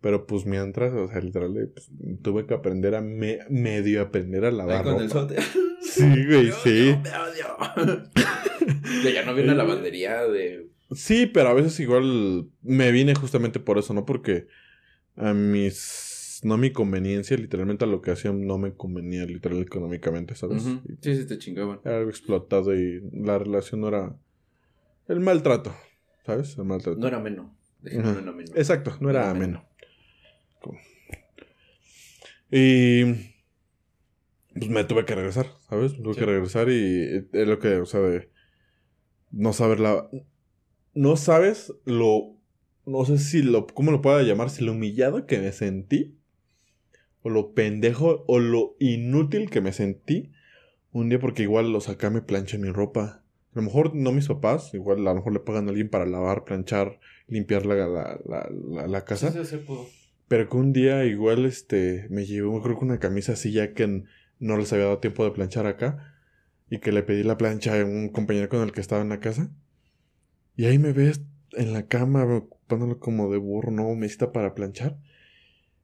Pero 0.00 0.26
pues 0.26 0.46
mientras, 0.46 0.92
o 0.92 1.08
sea, 1.08 1.20
literalmente 1.20 1.72
pues, 1.72 1.90
tuve 2.22 2.46
que 2.46 2.54
aprender 2.54 2.94
a 2.94 3.00
medio 3.00 4.02
aprender 4.02 4.44
a 4.44 4.50
lavar. 4.50 4.84
con 4.84 5.02
el 5.02 5.10
sote. 5.10 5.36
Sí, 5.78 6.26
güey, 6.26 6.50
sí. 6.64 6.96
ya 9.14 9.24
no 9.24 9.34
viene 9.34 9.52
a 9.52 9.54
la 9.54 9.64
lavandería 9.64 10.22
de. 10.24 10.68
Sí, 10.90 11.26
pero 11.26 11.50
a 11.50 11.54
veces 11.54 11.78
igual 11.80 12.48
me 12.62 12.92
vine 12.92 13.14
justamente 13.14 13.60
por 13.60 13.78
eso, 13.78 13.94
¿no? 13.94 14.04
Porque 14.04 14.46
a 15.16 15.32
mis. 15.32 16.40
No 16.42 16.54
a 16.54 16.58
mi 16.58 16.70
conveniencia, 16.70 17.36
literalmente 17.36 17.84
a 17.84 17.88
lo 17.88 18.02
que 18.02 18.10
hacían 18.10 18.46
no 18.46 18.58
me 18.58 18.74
convenía 18.74 19.24
literal 19.24 19.60
económicamente, 19.62 20.34
¿sabes? 20.34 20.62
Sí, 21.00 21.16
sí, 21.16 21.26
te 21.26 21.38
chingaban. 21.38 21.80
Era 21.84 21.98
algo 21.98 22.10
explotado 22.10 22.74
y 22.74 23.02
la 23.12 23.38
relación 23.38 23.80
no 23.80 23.88
era. 23.88 24.14
El 25.08 25.20
maltrato, 25.20 25.74
¿sabes? 26.26 26.58
El 26.58 26.64
maltrato. 26.64 26.98
No 26.98 27.06
era 27.06 27.20
menos. 27.20 27.46
Exacto, 28.54 28.96
no 29.00 29.10
era 29.10 29.30
ameno. 29.30 29.64
Y 32.50 33.04
pues 34.54 34.70
me 34.70 34.84
tuve 34.84 35.04
que 35.04 35.14
regresar, 35.14 35.46
¿sabes? 35.68 35.92
Me 35.98 36.02
tuve 36.04 36.14
Sí. 36.14 36.20
que 36.20 36.26
regresar 36.26 36.68
y 36.70 37.28
es 37.32 37.46
lo 37.48 37.58
que, 37.58 37.76
o 37.76 37.86
sea, 37.86 38.00
de 38.00 38.30
no 39.30 39.52
saber 39.52 39.80
la... 39.80 40.08
No 40.94 41.16
sabes 41.16 41.72
lo... 41.84 42.36
No 42.86 43.04
sé 43.04 43.18
si 43.18 43.42
lo... 43.42 43.66
¿Cómo 43.66 43.90
lo 43.90 44.00
puedo 44.00 44.20
llamar? 44.22 44.50
Si 44.50 44.64
lo 44.64 44.72
humillado 44.72 45.26
que 45.26 45.38
me 45.38 45.52
sentí. 45.52 46.16
O 47.22 47.28
lo 47.28 47.52
pendejo 47.54 48.24
o 48.28 48.38
lo 48.38 48.76
inútil 48.78 49.50
que 49.50 49.60
me 49.60 49.72
sentí. 49.72 50.32
Un 50.92 51.08
día 51.08 51.18
porque 51.18 51.42
igual 51.42 51.72
los 51.72 51.88
acá 51.88 52.08
me 52.10 52.22
planchan 52.22 52.60
mi 52.62 52.70
ropa. 52.70 53.24
A 53.52 53.56
lo 53.58 53.62
mejor 53.62 53.94
no 53.94 54.12
mis 54.12 54.28
papás. 54.28 54.72
Igual 54.72 55.00
a 55.00 55.10
lo 55.10 55.16
mejor 55.16 55.32
le 55.32 55.40
pagan 55.40 55.66
a 55.66 55.70
alguien 55.70 55.90
para 55.90 56.06
lavar, 56.06 56.44
planchar, 56.44 57.00
limpiar 57.26 57.66
la, 57.66 57.74
la, 57.74 58.20
la, 58.24 58.50
la- 58.50 58.86
la 58.86 59.04
casa. 59.04 59.32
Sí, 59.32 59.38
sí, 59.44 59.44
sí, 59.44 59.56
puedo. 59.66 59.86
Pero 60.28 60.48
que 60.48 60.56
un 60.56 60.72
día 60.72 61.04
igual 61.04 61.46
este 61.46 62.06
me 62.10 62.26
llevó, 62.26 62.62
creo 62.62 62.78
que 62.78 62.84
una 62.84 62.98
camisa 62.98 63.32
así 63.32 63.52
ya 63.52 63.72
que 63.74 64.04
no 64.38 64.56
les 64.56 64.72
había 64.72 64.86
dado 64.86 64.98
tiempo 64.98 65.24
de 65.24 65.30
planchar 65.30 65.66
acá. 65.66 66.14
Y 66.68 66.78
que 66.78 66.90
le 66.90 67.04
pedí 67.04 67.22
la 67.22 67.36
plancha 67.36 67.80
a 67.80 67.84
un 67.84 68.08
compañero 68.08 68.48
con 68.48 68.60
el 68.62 68.72
que 68.72 68.80
estaba 68.80 69.02
en 69.02 69.08
la 69.08 69.20
casa. 69.20 69.50
Y 70.56 70.64
ahí 70.64 70.78
me 70.78 70.92
ves 70.92 71.20
en 71.52 71.72
la 71.72 71.86
cama 71.86 72.24
ocupándolo 72.24 72.98
como 72.98 73.30
de 73.30 73.38
burro, 73.38 73.70
no, 73.70 73.94
me 73.94 74.08
cita 74.08 74.32
para 74.32 74.54
planchar. 74.54 74.98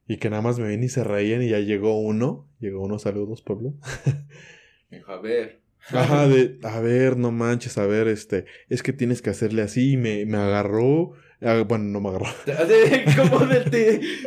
Y 0.09 0.16
que 0.16 0.31
nada 0.31 0.42
más 0.42 0.59
me 0.59 0.66
ven 0.66 0.83
y 0.83 0.88
se 0.88 1.05
reían 1.05 1.42
y 1.42 1.50
ya 1.50 1.61
llegó 1.61 2.00
uno. 2.00 2.48
Llegó 2.59 2.83
uno, 2.83 2.98
saludos, 2.98 3.42
Pablo. 3.42 3.74
Me 4.90 4.98
dijo, 4.98 5.12
a 5.12 5.20
ver. 5.20 5.62
Ajá, 5.88 6.28
de, 6.28 6.59
a 6.62 6.81
ver, 6.81 7.16
no 7.16 7.33
manches, 7.33 7.78
a 7.78 7.87
ver, 7.87 8.07
este, 8.07 8.44
es 8.68 8.83
que 8.83 8.92
tienes 8.92 9.22
que 9.22 9.31
hacerle 9.31 9.62
así. 9.62 9.92
Y 9.92 9.96
me, 9.96 10.26
me 10.26 10.37
agarró. 10.37 11.12
Ah, 11.44 11.62
bueno, 11.66 11.85
no 11.85 12.00
me 12.00 12.09
agarró. 12.11 12.26
Así, 12.46 13.16
Como 13.16 13.46
de, 13.46 13.61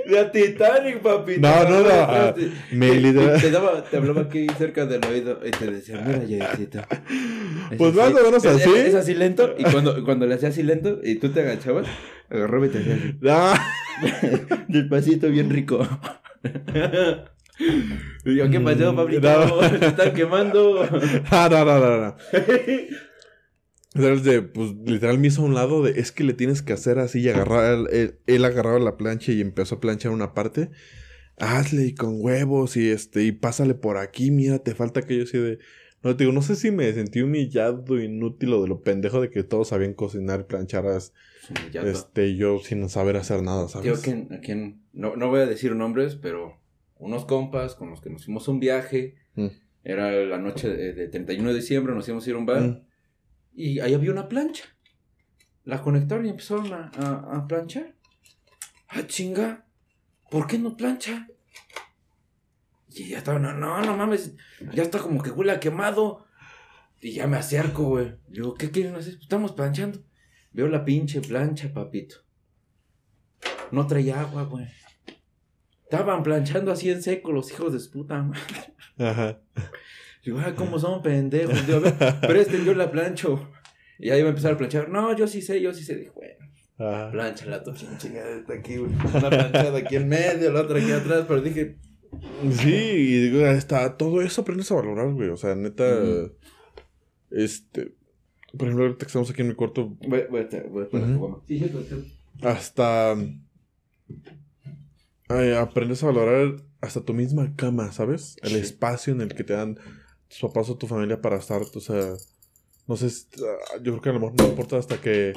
de 0.05 0.25
Titanic, 0.31 0.99
papi. 0.99 1.37
No, 1.39 1.63
no, 1.69 1.79
no, 1.81 1.89
ah, 1.91 2.33
Te- 2.35 2.49
Me 2.75 2.89
te- 2.89 2.99
literal- 3.01 3.41
Te, 3.41 3.51
daba, 3.51 3.83
te 3.83 3.97
hablaba 3.97 4.21
aquí 4.21 4.47
cerca 4.57 4.85
del 4.85 5.05
oído 5.05 5.39
y 5.45 5.51
te 5.51 5.71
decía, 5.71 6.01
mira, 6.05 6.19
Jaycito. 6.47 6.79
Es 7.71 7.77
Pues 7.77 7.93
más 7.95 8.11
o 8.13 8.23
menos 8.23 8.45
así. 8.45 8.69
Es, 8.69 8.85
es 8.87 8.95
así 8.95 9.13
lento. 9.15 9.55
Y 9.57 9.63
cuando, 9.63 10.03
cuando 10.05 10.25
le 10.27 10.35
hacía 10.35 10.49
así 10.49 10.61
lento 10.63 10.99
y 11.03 11.15
tú 11.15 11.29
te 11.29 11.39
agachabas, 11.41 11.87
agarraba 12.29 12.65
y 12.67 12.69
te 12.69 12.77
hacía 12.79 12.93
así. 12.95 13.15
Ah, 13.27 13.71
Despacito, 14.67 15.29
bien 15.29 15.49
rico. 15.49 15.79
Yo, 18.25 18.49
¿qué 18.51 18.59
pasó, 18.59 18.91
Mm, 18.91 18.95
Pablito? 18.95 19.45
no. 19.61 19.69
Te 19.79 19.85
están 19.87 20.13
quemando. 20.13 20.87
ah, 21.31 21.47
no, 21.49 21.65
no, 21.65 21.79
no, 21.79 21.97
no. 21.97 22.15
De, 23.95 24.41
pues 24.41 24.73
literal 24.85 25.17
me 25.19 25.27
hizo 25.27 25.41
a 25.41 25.45
un 25.45 25.53
lado 25.53 25.81
de 25.81 25.99
es 25.99 26.11
que 26.11 26.25
le 26.25 26.33
tienes 26.33 26.61
que 26.61 26.73
hacer 26.73 26.99
así 26.99 27.21
y 27.21 27.29
agarrar, 27.29 27.87
él, 27.89 28.15
él- 28.27 28.43
agarraba 28.45 28.77
la 28.77 28.97
plancha 28.97 29.31
y 29.31 29.39
empezó 29.39 29.75
a 29.75 29.79
planchar 29.79 30.11
una 30.11 30.33
parte. 30.33 30.69
Hazle 31.37 31.85
y 31.87 31.95
con 31.95 32.17
huevos 32.21 32.75
y 32.77 32.89
este, 32.89 33.23
y 33.23 33.31
pásale 33.31 33.73
por 33.73 33.97
aquí, 33.97 34.31
mira, 34.31 34.59
te 34.59 34.75
falta 34.75 34.99
aquello 35.01 35.23
así 35.23 35.37
de. 35.37 35.59
No 36.03 36.15
te 36.15 36.23
digo, 36.23 36.33
no 36.33 36.41
sé 36.41 36.55
si 36.55 36.71
me 36.71 36.91
sentí 36.93 37.21
humillado, 37.21 37.99
inútil 37.99 38.53
o 38.53 38.61
de 38.61 38.67
lo 38.67 38.81
pendejo 38.81 39.21
de 39.21 39.29
que 39.29 39.43
todos 39.43 39.69
sabían 39.69 39.93
cocinar 39.93 40.41
y 40.41 40.43
planchar 40.43 40.85
este, 41.83 42.35
yo 42.35 42.59
sin 42.59 42.87
saber 42.89 43.17
hacer 43.17 43.41
nada, 43.41 43.67
¿sabes? 43.67 44.01
que, 44.01 44.27
a 44.29 44.39
quien, 44.39 44.81
no, 44.93 45.15
no 45.15 45.29
voy 45.29 45.39
a 45.39 45.45
decir 45.45 45.75
nombres, 45.75 46.15
pero 46.15 46.57
unos 46.99 47.25
compas 47.25 47.75
con 47.75 47.89
los 47.89 48.01
que 48.01 48.09
nos 48.09 48.25
fuimos 48.25 48.47
un 48.47 48.59
viaje. 48.59 49.15
Mm. 49.35 49.47
Era 49.83 50.11
la 50.11 50.37
noche 50.37 50.69
de, 50.69 50.93
de 50.93 51.07
31 51.07 51.49
de 51.49 51.55
diciembre, 51.55 51.93
nos 51.93 52.07
íbamos 52.07 52.25
a 52.25 52.29
ir 52.29 52.35
a 52.35 52.39
un 52.39 52.45
bar. 52.45 52.61
Mm. 52.61 52.81
Y 53.55 53.79
ahí 53.79 53.93
había 53.93 54.11
una 54.11 54.27
plancha. 54.27 54.65
La 55.63 55.81
conectaron 55.81 56.25
y 56.25 56.29
empezaron 56.29 56.73
a, 56.73 56.91
a, 56.95 57.37
a 57.37 57.47
planchar. 57.47 57.95
Ah, 58.89 59.07
chinga. 59.07 59.65
¿Por 60.29 60.47
qué 60.47 60.57
no 60.57 60.75
plancha? 60.75 61.27
Y 62.89 63.09
ya 63.09 63.17
estaba, 63.19 63.39
no, 63.39 63.53
no, 63.53 63.81
no 63.81 63.97
mames. 63.97 64.35
Ya 64.73 64.83
está 64.83 64.99
como 64.99 65.21
que 65.21 65.31
huele 65.31 65.51
a 65.51 65.59
quemado. 65.59 66.27
Y 67.01 67.13
ya 67.13 67.27
me 67.27 67.37
acerco, 67.37 67.83
güey. 67.83 68.15
Digo, 68.27 68.53
¿qué 68.55 68.71
quieren 68.71 68.95
hacer? 68.95 69.17
Estamos 69.21 69.51
planchando. 69.53 70.03
Veo 70.51 70.67
la 70.67 70.85
pinche 70.85 71.21
plancha, 71.21 71.73
papito. 71.73 72.17
No 73.71 73.85
traía 73.87 74.21
agua, 74.21 74.43
güey. 74.43 74.67
Estaban 75.83 76.23
planchando 76.23 76.71
así 76.71 76.89
en 76.89 77.03
seco 77.03 77.31
los 77.31 77.51
hijos 77.51 77.73
de 77.73 77.89
puta 77.89 78.21
madre. 78.21 78.41
Ajá. 78.97 79.39
Digo, 80.25 80.39
ay, 80.43 80.53
¿cómo 80.53 80.79
son 80.79 81.01
pendejos? 81.03 81.65
Digo, 81.67 81.77
a 81.77 81.81
ver, 81.81 81.95
presten, 82.27 82.65
yo 82.65 82.73
la 82.73 82.91
plancho. 82.91 83.47
Y 83.99 84.09
ahí 84.09 84.19
iba 84.19 84.27
a 84.27 84.31
empezar 84.31 84.53
a 84.53 84.57
planchar. 84.57 84.89
No, 84.89 85.15
yo 85.15 85.27
sí 85.27 85.41
sé, 85.41 85.61
yo 85.61 85.73
sí 85.73 85.83
sé. 85.83 85.95
Dijo, 85.95 86.13
bueno, 86.15 86.33
Ajá. 86.79 87.11
planchala 87.11 87.63
tu 87.63 87.73
chingada 87.73 88.35
está 88.39 88.53
aquí, 88.55 88.77
güey. 88.77 88.91
Una 89.13 89.29
planchada 89.29 89.77
aquí 89.77 89.95
en 89.95 90.07
medio, 90.09 90.51
la 90.51 90.61
otra 90.61 90.79
aquí 90.79 90.91
atrás. 90.91 91.25
Pero 91.27 91.41
dije, 91.41 91.77
Sí, 92.51 92.73
y 92.73 93.29
digo, 93.29 93.45
está, 93.45 93.97
todo 93.97 94.21
eso 94.21 94.41
aprendes 94.41 94.71
a 94.71 94.75
valorar, 94.75 95.11
güey. 95.13 95.29
O 95.29 95.37
sea, 95.37 95.53
neta. 95.55 95.85
Este. 97.29 97.93
Por 98.57 98.67
ejemplo, 98.67 98.85
ahorita 98.85 98.99
que 99.05 99.07
estamos 99.07 99.29
aquí 99.29 99.41
en 99.41 99.49
mi 99.49 99.53
cuarto, 99.53 99.89
voy, 100.07 100.23
voy 100.29 100.41
a, 100.41 100.63
voy 100.69 100.83
a 100.83 100.89
poner 100.89 101.07
Ujú. 101.09 101.13
tu 101.13 101.19
goma. 101.19 101.37
Sí, 101.47 101.59
sí, 101.59 101.69
sí. 101.89 102.17
hasta. 102.41 103.15
ay, 105.27 105.51
aprendes 105.51 106.03
a 106.03 106.07
valorar 106.07 106.55
hasta 106.81 107.01
tu 107.01 107.13
misma 107.13 107.53
cama, 107.55 107.91
¿sabes? 107.91 108.37
El 108.43 108.51
Sí. 108.51 108.57
espacio 108.57 109.13
en 109.13 109.21
el 109.21 109.33
que 109.35 109.43
te 109.43 109.53
dan 109.53 109.77
tus 110.39 110.49
papás 110.49 110.69
o 110.69 110.77
tu 110.77 110.87
familia 110.87 111.21
para 111.21 111.37
estar, 111.37 111.61
o 111.61 111.79
sea. 111.79 112.13
No 112.87 112.95
sé, 112.97 113.07
es- 113.07 113.27
ah, 113.39 113.77
yo 113.81 113.93
creo 113.93 114.01
que 114.01 114.09
a 114.09 114.13
lo 114.13 114.19
mejor 114.19 114.35
no 114.39 114.47
importa 114.47 114.77
hasta 114.77 114.99
que. 115.01 115.33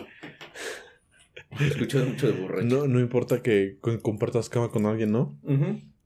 Escucho 1.61 2.05
mucho 2.05 2.27
de 2.27 2.33
borracho. 2.41 2.67
No, 2.67 2.87
no 2.87 3.01
importa 3.01 3.43
que 3.43 3.79
co- 3.81 3.99
compartas 4.01 4.49
cama 4.49 4.71
con 4.71 4.87
alguien, 4.87 5.13
¿no? 5.13 5.39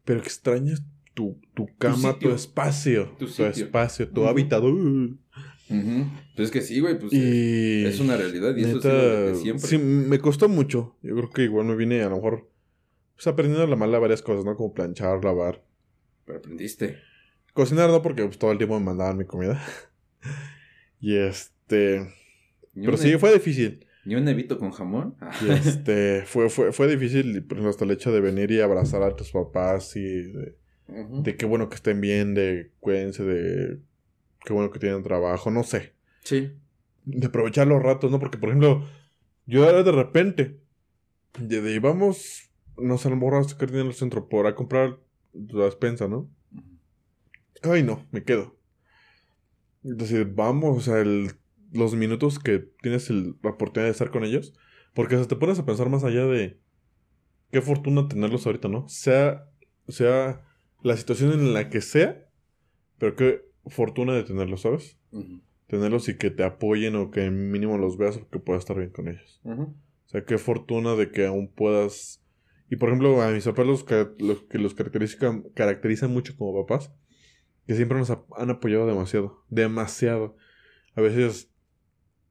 Pero 0.05 0.21
que 0.21 0.27
extrañes 0.29 0.83
tu, 1.15 1.41
tu 1.55 1.67
cama, 1.79 2.19
tu, 2.19 2.31
espacio. 2.31 3.17
Tu 3.19 3.27
espacio, 3.27 4.09
tu 4.09 4.25
hábitat. 4.27 4.63
uh. 4.63 5.19
Ujú. 5.71 6.05
Pues 6.37 6.47
es 6.49 6.51
que 6.51 6.61
sí, 6.61 6.81
güey, 6.81 6.99
pues 6.99 7.13
Y. 7.13 7.85
es 7.87 7.99
una 8.01 8.17
realidad 8.17 8.55
y 8.57 8.63
eso 8.65 8.77
neta, 8.77 8.89
ha 8.89 8.93
sido 9.01 9.27
desde 9.27 9.43
siempre. 9.43 9.69
Sí, 9.69 9.79
me 9.79 10.19
costó 10.19 10.49
mucho. 10.49 10.97
Yo 11.03 11.15
creo 11.17 11.31
que 11.31 11.43
igual 11.45 11.67
me 11.67 11.77
vine 11.77 12.03
a 12.03 12.09
lo 12.09 12.17
mejor. 12.17 12.49
Pues 13.15 13.27
aprendiendo 13.27 13.65
a 13.65 13.69
la 13.69 13.77
mala 13.77 13.99
varias 13.99 14.23
cosas, 14.23 14.45
¿no? 14.45 14.55
Como 14.57 14.75
planchar, 14.75 15.25
lavar. 15.25 15.65
Pero 16.27 16.39
aprendiste. 16.39 16.99
Cocinar, 17.53 17.91
¿no? 17.91 18.03
Porque 18.03 18.25
pues, 18.25 18.39
todo 18.39 18.53
el 18.53 18.59
tiempo 18.59 18.79
me 18.79 18.87
mandaban 18.87 19.19
mi 19.19 19.25
comida. 19.25 19.63
y 21.01 21.17
este. 21.17 22.09
Pero 22.75 22.97
sí, 22.97 23.17
fue 23.19 23.33
difícil. 23.33 23.87
Ni 24.05 24.15
un 24.17 24.25
nevito 24.25 24.59
con 24.59 24.71
jamón. 24.71 25.17
Y 25.47 25.51
este. 25.51 26.23
fue, 26.27 26.49
fue, 26.49 26.73
fue 26.73 26.89
difícil, 26.89 27.47
hasta 27.69 27.85
el 27.85 27.91
hecho 27.91 28.13
de 28.13 28.21
venir 28.21 28.51
y 28.51 28.61
abrazar 28.61 29.03
a 29.03 29.15
tus 29.15 29.31
papás 29.33 29.97
y 29.97 30.03
de, 30.03 30.57
de 30.89 31.37
qué 31.37 31.47
bueno 31.47 31.69
que 31.69 31.77
estén 31.77 32.01
bien, 32.01 32.35
de 32.35 32.73
cuídense, 32.81 33.23
de 33.23 33.79
qué 34.45 34.53
bueno 34.53 34.71
que 34.71 34.79
tienen 34.79 35.03
trabajo, 35.03 35.51
no 35.51 35.63
sé. 35.63 35.93
Sí. 36.25 36.53
de 37.05 37.27
aprovechar 37.27 37.67
los 37.67 37.83
ratos, 37.83 38.11
¿no? 38.11 38.19
Porque, 38.19 38.39
por 38.39 38.51
ejemplo, 38.51 38.87
yo 39.47 39.69
era 39.69 39.83
de 39.83 39.93
repente, 39.93 40.61
de, 41.39 41.61
de 41.61 41.75
íbamos, 41.75 42.51
no 42.77 42.97
sé, 42.97 43.09
a 43.09 43.11
lo 43.11 43.17
mejor 43.17 43.35
a 43.35 43.45
sacar 43.45 43.71
dinero 43.71 43.89
al 43.89 43.95
centro 43.95 44.29
por 44.29 44.47
a 44.47 44.55
comprar 44.55 44.99
la 45.33 45.65
despensa, 45.65 46.09
¿no? 46.09 46.31
Ay, 47.63 47.83
no, 47.83 48.07
me 48.11 48.25
quedo. 48.25 48.57
Entonces, 49.85 50.35
vamos, 50.35 50.79
o 50.79 50.81
sea, 50.81 51.01
el- 51.01 51.33
los 51.73 51.95
minutos 51.95 52.39
que 52.39 52.59
tienes 52.83 53.11
el- 53.11 53.37
la 53.43 53.51
oportunidad 53.51 53.87
de 53.87 53.93
estar 53.93 54.11
con 54.11 54.25
ellos, 54.25 54.55
porque 54.95 55.15
hasta 55.17 55.29
te 55.29 55.37
pones 55.37 55.59
a 55.59 55.67
pensar 55.67 55.89
más 55.89 56.05
allá 56.05 56.27
de 56.27 56.59
qué 57.51 57.61
fortuna 57.61 58.09
tenerlos 58.09 58.47
ahorita, 58.47 58.69
¿no? 58.69 58.89
Sea, 58.89 59.49
sea 59.89 60.43
la 60.83 60.97
situación 60.97 61.33
en 61.33 61.55
la 61.55 61.69
que 61.71 61.81
sea, 61.81 62.29
pero 62.99 63.17
qué 63.17 63.43
fortuna 63.67 64.15
de 64.15 64.25
tenerlos, 64.25 64.63
¿sabes? 64.63 64.99
Tenerlos 65.67 66.09
y 66.09 66.17
que 66.17 66.31
te 66.31 66.45
apoyen 66.45 66.97
o 66.97 67.11
que 67.11 67.31
mínimo 67.31 67.79
los 67.79 67.97
veas 67.97 68.17
o 68.17 68.29
que 68.29 68.39
puedas 68.39 68.63
estar 68.63 68.77
bien 68.77 68.91
con 68.91 69.09
ellos. 69.09 69.41
Ujú. 69.45 69.63
O 69.63 70.09
sea, 70.09 70.25
qué 70.25 70.39
fortuna 70.39 70.95
de 70.95 71.11
que 71.11 71.27
aún 71.27 71.49
puedas... 71.49 72.23
Y 72.69 72.77
por 72.77 72.89
ejemplo, 72.89 73.23
a 73.23 73.31
mis 73.31 73.45
papás 73.45 73.67
los, 73.67 73.85
los 74.19 74.43
que 74.45 74.59
los 74.59 74.75
caracterizan, 74.75 75.43
caracterizan 75.55 76.11
mucho 76.11 76.37
como 76.37 76.67
papás, 76.67 76.93
que 77.67 77.75
siempre 77.75 77.99
nos 77.99 78.11
han 78.11 78.51
apoyado 78.51 78.87
demasiado, 78.87 79.45
demasiado. 79.49 80.37
A 80.95 81.01
veces 81.01 81.53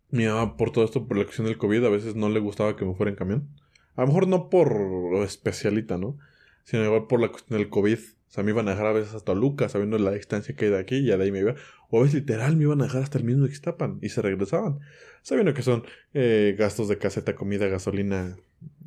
mi 0.10 0.26
mamá 0.26 0.58
por 0.58 0.72
todo 0.72 0.84
esto, 0.84 1.08
por 1.08 1.18
la 1.18 1.24
cuestión 1.24 1.47
del 1.47 1.58
COVID, 1.58 1.86
a 1.86 1.89
veces 1.89 2.16
no 2.16 2.30
le 2.30 2.39
gustaba 2.39 2.76
que 2.76 2.86
me 2.86 2.93
fuera 2.93 3.10
en 3.10 3.16
camión. 3.16 3.49
A 3.95 4.01
lo 4.01 4.08
mejor 4.08 4.28
no 4.28 4.49
por 4.49 4.74
lo 4.80 5.24
especialita, 5.24 5.97
¿no? 5.97 6.18
Sino 6.64 6.86
igual 6.86 7.08
por 7.08 7.22
la 7.22 7.30
cuestión 7.30 7.60
del 7.60 7.70
COVID. 7.70 7.97
O 7.97 8.34
sea, 8.34 8.43
me 8.43 8.51
iban 8.51 8.68
a 8.68 8.72
dejar 8.72 8.88
a 8.88 8.93
veces 8.93 9.14
hasta 9.14 9.34
Lucas, 9.34 9.74
sabiendo 9.74 9.97
la 9.97 10.12
distancia 10.12 10.55
que 10.55 10.66
hay 10.66 10.72
de 10.72 10.80
aquí, 10.80 10.95
y 10.97 11.08
ya 11.08 11.18
de 11.18 11.26
ahí 11.26 11.32
me 11.32 11.39
iba. 11.39 11.55
O 11.89 11.99
a 11.99 12.03
veces 12.03 12.22
literal 12.22 12.55
me 12.55 12.64
iban 12.64 12.82
a 12.82 12.86
dejar 12.86 13.03
hasta 13.03 13.18
el 13.18 13.26
mismo 13.26 13.45
Ixtapan 13.45 13.99
y 14.01 14.10
se 14.10 14.22
regresaban. 14.22 14.80
Sabiendo 15.22 15.53
que 15.53 15.64
son 15.64 15.84
eh, 16.14 16.55
gastos 16.58 16.88
de 16.88 16.97
caseta, 16.97 17.36
comida, 17.36 17.68
gasolina. 17.68 18.38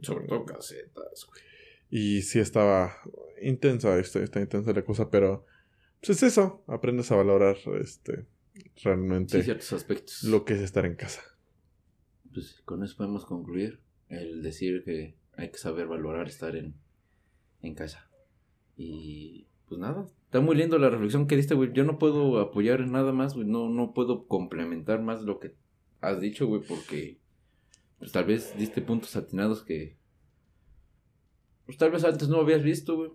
Sobre 0.01 0.27
todo 0.27 0.45
casetas, 0.45 1.27
güey. 1.29 1.43
Y 1.91 2.23
sí 2.23 2.39
estaba 2.39 2.97
intensa, 3.41 3.99
está, 3.99 4.21
está 4.21 4.41
intensa 4.41 4.73
la 4.73 4.83
cosa, 4.83 5.11
pero 5.11 5.45
pues 6.07 6.23
es 6.23 6.23
eso, 6.33 6.63
aprendes 6.67 7.11
a 7.13 7.17
valorar 7.17 7.57
este 7.81 8.27
realmente 8.83 9.39
Sí, 9.39 9.45
ciertos 9.45 9.73
aspectos. 9.73 10.23
lo 10.25 10.45
que 10.45 10.55
es 10.55 10.61
estar 10.61 10.85
en 10.87 10.95
casa. 10.97 11.23
Pues 12.33 12.61
con 12.65 12.83
eso 12.85 12.97
podemos 12.97 13.25
concluir 13.27 13.81
el 14.09 14.43
decir 14.43 14.83
que 14.85 15.17
hay 15.37 15.51
que 15.51 15.59
saber 15.59 15.87
valorar 15.87 16.29
estar 16.29 16.55
en, 16.57 16.75
en 17.63 17.75
casa. 17.75 18.09
Y 18.77 19.47
pues 19.69 19.81
nada, 19.81 20.07
está 20.25 20.41
muy 20.41 20.57
lindo 20.57 20.79
la 20.79 20.91
reflexión 20.91 21.27
que 21.27 21.37
diste, 21.37 21.55
güey. 21.55 21.73
Yo 21.73 21.85
no 21.85 21.99
puedo 21.99 22.39
apoyar 22.41 22.81
en 22.81 22.93
nada 22.93 23.13
más, 23.13 23.35
güey. 23.35 23.47
No, 23.47 23.69
no 23.69 23.93
puedo 23.95 24.27
complementar 24.27 25.01
más 25.03 25.23
lo 25.23 25.39
que 25.41 25.55
has 26.01 26.21
dicho, 26.21 26.47
güey, 26.47 26.61
porque 26.63 27.19
pues 27.99 28.13
tal 28.13 28.25
vez 28.27 28.53
diste 28.59 28.83
puntos 28.83 29.17
atinados 29.17 29.63
que 29.63 29.97
pues 31.67 31.79
tal 31.79 31.91
vez 31.91 32.05
antes 32.05 32.29
no 32.29 32.39
habías 32.41 32.63
visto, 32.63 32.97
güey. 32.97 33.11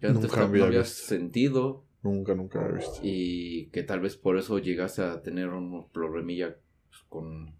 Que 0.00 0.06
antes 0.06 0.22
Nunca 0.24 0.36
tal- 0.36 0.44
había 0.44 0.60
no 0.60 0.66
habías 0.66 0.88
visto. 0.90 1.06
sentido 1.08 1.84
Nunca, 2.02 2.34
nunca 2.34 2.66
he 2.66 2.72
visto. 2.72 3.00
y 3.02 3.66
que 3.72 3.82
tal 3.82 4.00
vez 4.00 4.16
por 4.16 4.38
eso 4.38 4.58
llegaste 4.58 5.02
a 5.02 5.20
tener 5.22 5.48
un 5.48 5.88
problemilla 5.90 6.56
pues, 6.88 7.02
con 7.08 7.54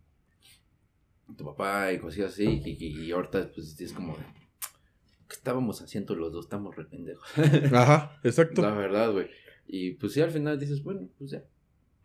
tu 1.36 1.44
papá 1.44 1.92
y 1.92 1.98
cosas 1.98 2.32
así 2.32 2.44
y, 2.64 2.76
y- 2.84 3.04
y 3.06 3.12
ahorita 3.12 3.50
pues 3.54 3.78
es 3.80 3.92
como 3.92 4.16
de, 4.16 4.22
¿qué 5.28 5.34
estábamos 5.34 5.80
haciendo 5.82 6.14
los 6.16 6.32
dos? 6.32 6.46
Estamos 6.46 6.74
re 6.74 6.84
pendejos. 6.86 7.28
Ajá, 7.72 8.18
exacto. 8.24 8.62
La 8.62 8.72
verdad, 8.72 9.12
güey. 9.12 9.28
Y 9.66 9.92
pues 9.92 10.14
sí, 10.14 10.20
al 10.20 10.30
final 10.30 10.58
dices, 10.58 10.82
bueno, 10.82 11.08
pues 11.18 11.30
ya. 11.30 11.44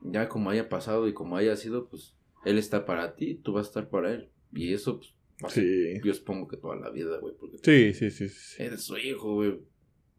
Ya 0.02 0.30
como 0.30 0.52
haya 0.52 0.70
pasado 0.70 1.08
y 1.08 1.14
como 1.14 1.36
haya 1.38 1.56
sido, 1.56 1.88
pues 1.90 2.16
él 2.44 2.60
está 2.60 2.86
para 2.86 3.16
ti, 3.16 3.36
tú 3.36 3.54
vas 3.54 3.66
a 3.66 3.70
estar 3.70 3.90
para 3.90 4.12
él. 4.14 4.30
Y 4.54 4.74
eso, 4.74 5.00
pues, 5.00 5.16
Sí. 5.54 6.00
yo 6.04 6.14
supongo 6.14 6.48
que 6.48 6.58
toda 6.58 6.76
la 6.76 6.90
vida, 6.92 7.18
güey, 7.18 7.34
porque 7.40 7.58
Sí, 7.64 7.94
sí, 7.94 8.12
sí, 8.12 8.30
sí. 8.30 8.62
eres 8.62 8.84
su 8.84 8.98
hijo, 8.98 9.34
güey. 9.34 9.60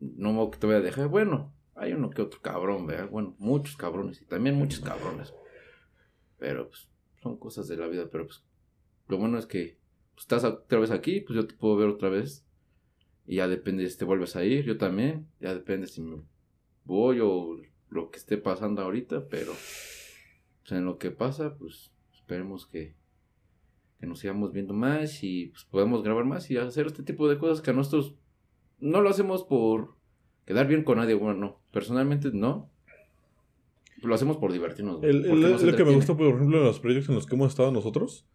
No 0.00 0.50
que 0.50 0.58
te 0.58 0.66
voy 0.66 0.74
a 0.76 0.80
dejar. 0.80 1.08
Bueno, 1.08 1.54
hay 1.76 1.92
uno 1.92 2.10
que 2.10 2.22
otro 2.22 2.40
cabrón, 2.40 2.86
¿verdad? 2.86 3.10
Bueno, 3.10 3.34
muchos 3.38 3.76
cabrones 3.76 4.20
y 4.22 4.24
también 4.24 4.56
muchos 4.56 4.80
cabrones. 4.80 5.34
Pero, 6.38 6.68
pues, 6.68 6.88
son 7.22 7.36
cosas 7.38 7.68
de 7.68 7.76
la 7.76 7.86
vida. 7.86 8.08
Pero, 8.10 8.26
pues, 8.26 8.44
lo 9.08 9.18
bueno 9.18 9.38
es 9.38 9.46
que 9.46 9.78
pues, 10.14 10.24
estás 10.24 10.44
otra 10.44 10.80
vez 10.80 10.90
aquí, 10.90 11.20
pues 11.20 11.36
yo 11.36 11.46
te 11.46 11.54
puedo 11.54 11.76
ver 11.76 11.88
otra 11.88 12.08
vez. 12.08 12.46
Y 13.26 13.36
ya 13.36 13.48
depende 13.48 13.88
si 13.88 13.98
te 13.98 14.04
vuelves 14.04 14.36
a 14.36 14.44
ir, 14.44 14.64
yo 14.64 14.78
también. 14.78 15.28
Ya 15.40 15.54
depende 15.54 15.86
si 15.86 16.00
me 16.00 16.22
voy 16.84 17.20
o 17.20 17.60
lo 17.90 18.10
que 18.10 18.18
esté 18.18 18.38
pasando 18.38 18.82
ahorita. 18.82 19.28
Pero, 19.28 19.52
pues, 19.52 20.72
en 20.72 20.84
lo 20.86 20.98
que 20.98 21.10
pasa, 21.10 21.56
pues, 21.56 21.92
esperemos 22.12 22.66
que, 22.66 22.96
que 24.00 24.06
nos 24.06 24.20
sigamos 24.20 24.52
viendo 24.52 24.72
más 24.72 25.22
y 25.22 25.46
pues 25.48 25.64
podamos 25.64 26.02
grabar 26.02 26.24
más 26.24 26.50
y 26.50 26.56
hacer 26.56 26.86
este 26.86 27.02
tipo 27.02 27.28
de 27.28 27.38
cosas 27.38 27.60
que 27.60 27.70
a 27.70 27.74
nosotros 27.74 28.16
no 28.78 29.00
lo 29.00 29.08
hacemos 29.08 29.44
por 29.44 29.96
quedar 30.46 30.66
bien 30.68 30.84
con 30.84 30.98
nadie, 30.98 31.14
bueno, 31.14 31.38
no, 31.38 31.60
personalmente 31.76 32.30
no. 32.32 32.70
Lo 34.02 34.14
hacemos 34.14 34.38
por 34.38 34.50
divertirnos. 34.50 35.04
El, 35.04 35.22
lo 35.42 35.76
que 35.76 35.84
me 35.84 35.94
gusta, 35.94 36.16
por 36.16 36.34
ejemplo, 36.34 36.56
en 36.56 36.64
los 36.64 36.80
proyectos 36.80 37.10
en 37.10 37.16
los 37.16 37.26
que 37.26 37.34
hemos 37.34 37.50
estado 37.50 37.70
nosotros. 37.70 38.26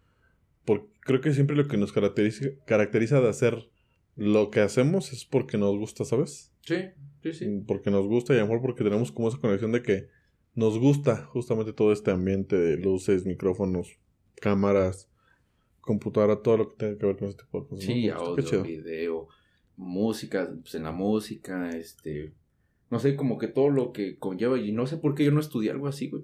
Porque 0.63 0.85
creo 0.99 1.21
que 1.21 1.33
siempre 1.33 1.55
lo 1.55 1.67
que 1.67 1.75
nos 1.75 1.91
caracteriza, 1.91 2.49
caracteriza 2.67 3.19
de 3.19 3.29
hacer 3.29 3.67
lo 4.15 4.51
que 4.51 4.59
hacemos 4.59 5.11
es 5.11 5.25
porque 5.25 5.57
nos 5.57 5.75
gusta, 5.75 6.05
¿sabes? 6.05 6.53
Sí, 6.61 6.75
sí, 7.23 7.33
sí. 7.33 7.63
Porque 7.65 7.89
nos 7.89 8.05
gusta 8.05 8.35
y 8.35 8.37
a 8.37 8.41
lo 8.41 8.45
mejor 8.45 8.61
porque 8.61 8.83
tenemos 8.83 9.11
como 9.11 9.29
esa 9.29 9.39
conexión 9.39 9.71
de 9.71 9.81
que 9.81 10.09
nos 10.53 10.77
gusta 10.77 11.25
justamente 11.25 11.73
todo 11.73 11.93
este 11.93 12.11
ambiente 12.11 12.55
de 12.55 12.77
luces, 12.77 13.25
micrófonos, 13.25 13.97
cámaras, 14.39 15.09
computadora, 15.79 16.43
todo 16.43 16.57
lo 16.57 16.69
que 16.69 16.75
tenga 16.75 16.97
que 16.99 17.05
ver 17.07 17.17
con 17.17 17.27
este 17.29 17.43
tipo 17.43 17.61
de 17.61 17.67
cosas. 17.67 17.85
Sí, 17.85 18.07
audio, 18.09 18.61
video, 18.61 19.27
música, 19.77 20.47
pues 20.61 20.75
en 20.75 20.83
la 20.83 20.91
música, 20.91 21.71
este, 21.71 22.33
no 22.91 22.99
sé, 22.99 23.15
como 23.15 23.37
que 23.39 23.47
todo 23.47 23.69
lo 23.69 23.91
que 23.93 24.17
conlleva 24.19 24.59
y 24.59 24.71
no 24.71 24.85
sé 24.85 24.97
por 24.97 25.15
qué 25.15 25.25
yo 25.25 25.31
no 25.31 25.39
estudié 25.39 25.71
algo 25.71 25.87
así, 25.87 26.09
güey. 26.09 26.23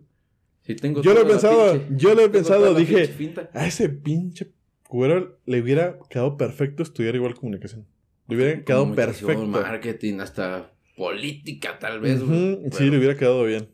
Si 0.64 0.76
tengo 0.76 1.02
Yo 1.02 1.14
lo 1.14 1.22
he 1.22 1.26
pensado, 1.26 1.74
pinche- 1.76 1.98
yo 1.98 2.14
lo 2.14 2.22
he 2.22 2.30
pensado, 2.30 2.76
dije, 2.76 3.10
a 3.54 3.66
ese 3.66 3.88
pinche 3.90 4.52
güero 4.90 5.40
le 5.46 5.62
hubiera 5.62 5.98
quedado 6.10 6.38
perfecto 6.38 6.84
estudiar 6.84 7.16
igual 7.16 7.34
comunicación. 7.36 7.86
Le 8.28 8.36
hubiera 8.36 8.64
quedado 8.64 8.94
perfecto. 8.94 9.46
marketing, 9.48 10.20
hasta 10.20 10.74
política, 10.98 11.80
tal 11.80 12.02
vez, 12.02 12.22
güey. 12.24 12.54
Ujú, 12.56 12.70
Sí, 12.76 12.90
le 12.90 12.98
hubiera 12.98 13.16
quedado 13.16 13.44
bien. 13.46 13.70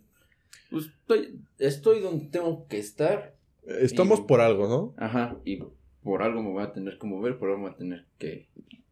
pues, 0.69 0.85
estoy, 0.87 1.39
estoy 1.59 1.99
donde 2.01 2.25
tengo 2.27 2.67
que 2.67 2.77
estar. 2.77 3.35
Estamos 3.65 4.19
Y- 4.19 4.23
por 4.23 4.41
algo, 4.41 4.67
¿no? 4.67 4.93
Ajá, 5.03 5.37
y 5.45 5.59
por 6.03 6.21
algo 6.21 6.43
me 6.43 6.49
voy 6.51 6.63
a 6.63 6.73
tener 6.73 6.97
que 6.99 7.07
mover, 7.07 7.37
por 7.39 7.49
algo 7.49 7.61
voy 7.63 7.71
a 7.71 7.75
tener 7.77 8.05
que 8.19 8.49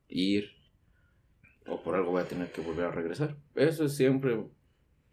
ir, 0.07 0.45
o 1.71 1.81
por 1.81 1.95
algo 1.95 2.11
voy 2.11 2.21
a 2.21 2.27
tener 2.27 2.51
que 2.51 2.61
volver 2.61 2.85
a 2.85 2.91
regresar. 2.91 3.37
Eso 3.55 3.85
es 3.85 3.95
siempre 3.95 4.45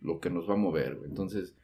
lo 0.01 0.21
que 0.21 0.31
nos 0.31 0.49
va 0.49 0.55
a 0.55 0.59
mover, 0.59 0.97
güey. 0.97 1.09
Entonces, 1.09 1.55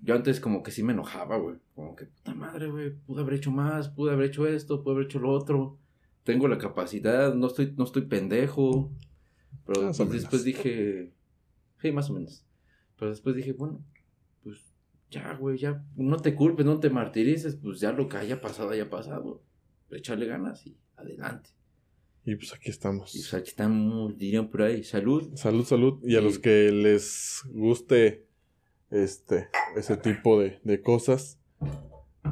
yo 0.00 0.14
antes 0.14 0.40
como 0.40 0.62
que 0.62 0.70
sí 0.70 0.82
me 0.82 0.92
enojaba, 0.92 1.38
güey. 1.38 1.56
Como 1.74 1.96
que, 1.96 2.06
puta 2.06 2.34
madre, 2.34 2.68
güey, 2.68 2.90
pude 2.90 3.22
haber 3.22 3.34
hecho 3.34 3.50
más, 3.50 3.88
pude 3.88 4.12
haber 4.12 4.26
hecho 4.26 4.46
esto, 4.46 4.82
pude 4.82 4.94
haber 4.94 5.06
hecho 5.06 5.18
lo 5.18 5.30
otro. 5.32 5.78
Tengo 6.24 6.46
la 6.46 6.58
capacidad, 6.58 7.34
no 7.34 7.46
estoy, 7.46 7.72
no 7.76 7.84
estoy 7.84 8.02
pendejo. 8.02 8.92
Pero 9.64 9.82
Más 9.82 9.96
pues, 9.96 10.12
después 10.12 10.44
dije, 10.44 11.12
sí, 11.80 11.92
más 11.92 12.10
o 12.10 12.14
menos. 12.14 12.44
Pero 12.98 13.10
después 13.10 13.34
dije, 13.34 13.52
bueno, 13.52 13.82
pues 14.42 14.60
ya, 15.10 15.34
güey, 15.34 15.56
ya 15.56 15.84
no 15.96 16.18
te 16.18 16.34
culpes, 16.34 16.66
no 16.66 16.80
te 16.80 16.90
martirices, 16.90 17.56
pues 17.56 17.80
ya 17.80 17.92
lo 17.92 18.08
que 18.08 18.18
haya 18.18 18.40
pasado, 18.40 18.70
haya 18.70 18.90
pasado. 18.90 19.42
Échale 19.90 20.26
ganas 20.26 20.66
y 20.66 20.76
adelante. 20.96 21.50
Y 22.30 22.36
pues 22.36 22.52
aquí 22.52 22.68
estamos. 22.70 23.14
Y 23.14 23.20
pues 23.20 23.32
aquí 23.32 23.48
estamos, 23.48 24.18
dirían 24.18 24.50
por 24.50 24.60
ahí, 24.62 24.84
salud. 24.84 25.30
Salud, 25.34 25.64
salud. 25.64 25.98
Y 26.04 26.14
a 26.16 26.18
Sí. 26.18 26.24
los 26.24 26.38
que 26.38 26.70
les 26.70 27.40
guste 27.48 28.26
este 28.90 29.48
ese 29.76 29.96
tipo 29.96 30.38
de, 30.38 30.58
de 30.62 30.82
cosas, 30.82 31.38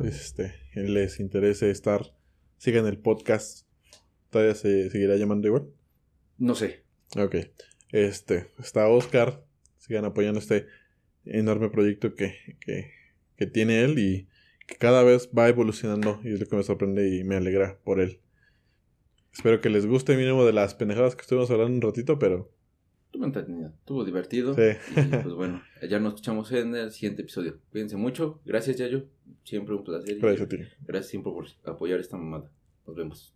este, 0.05 0.55
les 0.75 1.19
interese 1.21 1.71
estar, 1.71 2.15
sigan 2.59 2.87
el 2.87 2.99
podcast. 2.99 3.67
Todavía 4.29 4.55
se 4.55 4.91
seguirá 4.91 5.17
llamando 5.17 5.49
igual. 5.49 5.67
No 6.37 6.55
sé, 6.55 6.83
Ok. 7.17 7.37
Este, 7.93 8.49
está 8.59 8.89
Oscar. 8.89 9.45
Sigan 9.79 10.05
apoyando 10.05 10.41
este 10.41 10.67
enorme 11.25 11.71
proyecto 11.71 12.15
que, 12.15 12.35
que, 12.61 12.91
que 13.37 13.47
tiene 13.47 13.83
él 13.83 13.99
y 13.99 14.29
que 14.67 14.75
cada 14.77 15.05
vez 15.05 15.31
va 15.37 15.49
evolucionando 15.49 16.21
y 16.23 16.35
es 16.35 16.41
lo 16.41 16.47
que 16.47 16.57
me 16.57 16.65
sorprende 16.65 17.17
y 17.17 17.25
me 17.25 17.37
alegra 17.37 17.79
por 17.85 18.01
él. 18.01 18.21
Espero 19.37 19.61
que 19.61 19.69
les 19.69 19.85
guste 19.87 20.17
mínimo 20.17 20.47
de 20.47 20.55
las 20.55 20.75
pendejadas 20.75 21.15
que 21.15 21.21
estuvimos 21.21 21.51
hablando 21.51 21.75
un 21.75 21.83
ratito, 21.83 22.19
pero 22.19 22.51
estuvo 23.05 23.27
entretenido, 23.27 23.69
estuvo 23.69 24.03
divertido. 24.03 24.55
Sí. 24.55 24.63
Y 24.97 25.03
pues 25.23 25.35
bueno, 25.35 25.63
ya 25.87 26.01
nos 26.01 26.15
escuchamos 26.15 26.51
en 26.53 26.75
el 26.75 26.91
siguiente 26.91 27.21
episodio. 27.21 27.59
Cuídense 27.71 27.99
mucho. 27.99 28.41
Gracias, 28.47 28.79
Yayo. 28.79 29.05
Siempre 29.45 29.75
un 29.75 29.85
placer. 29.85 30.17
y 30.17 30.21
gracias 30.21 30.47
a 30.47 30.49
ti. 30.49 30.57
Gracias 30.87 31.11
siempre 31.11 31.33
por 31.33 31.47
apoyar 31.67 32.01
esta 32.01 32.17
mamada. 32.17 32.51
Nos 32.87 32.97
vemos. 32.97 33.36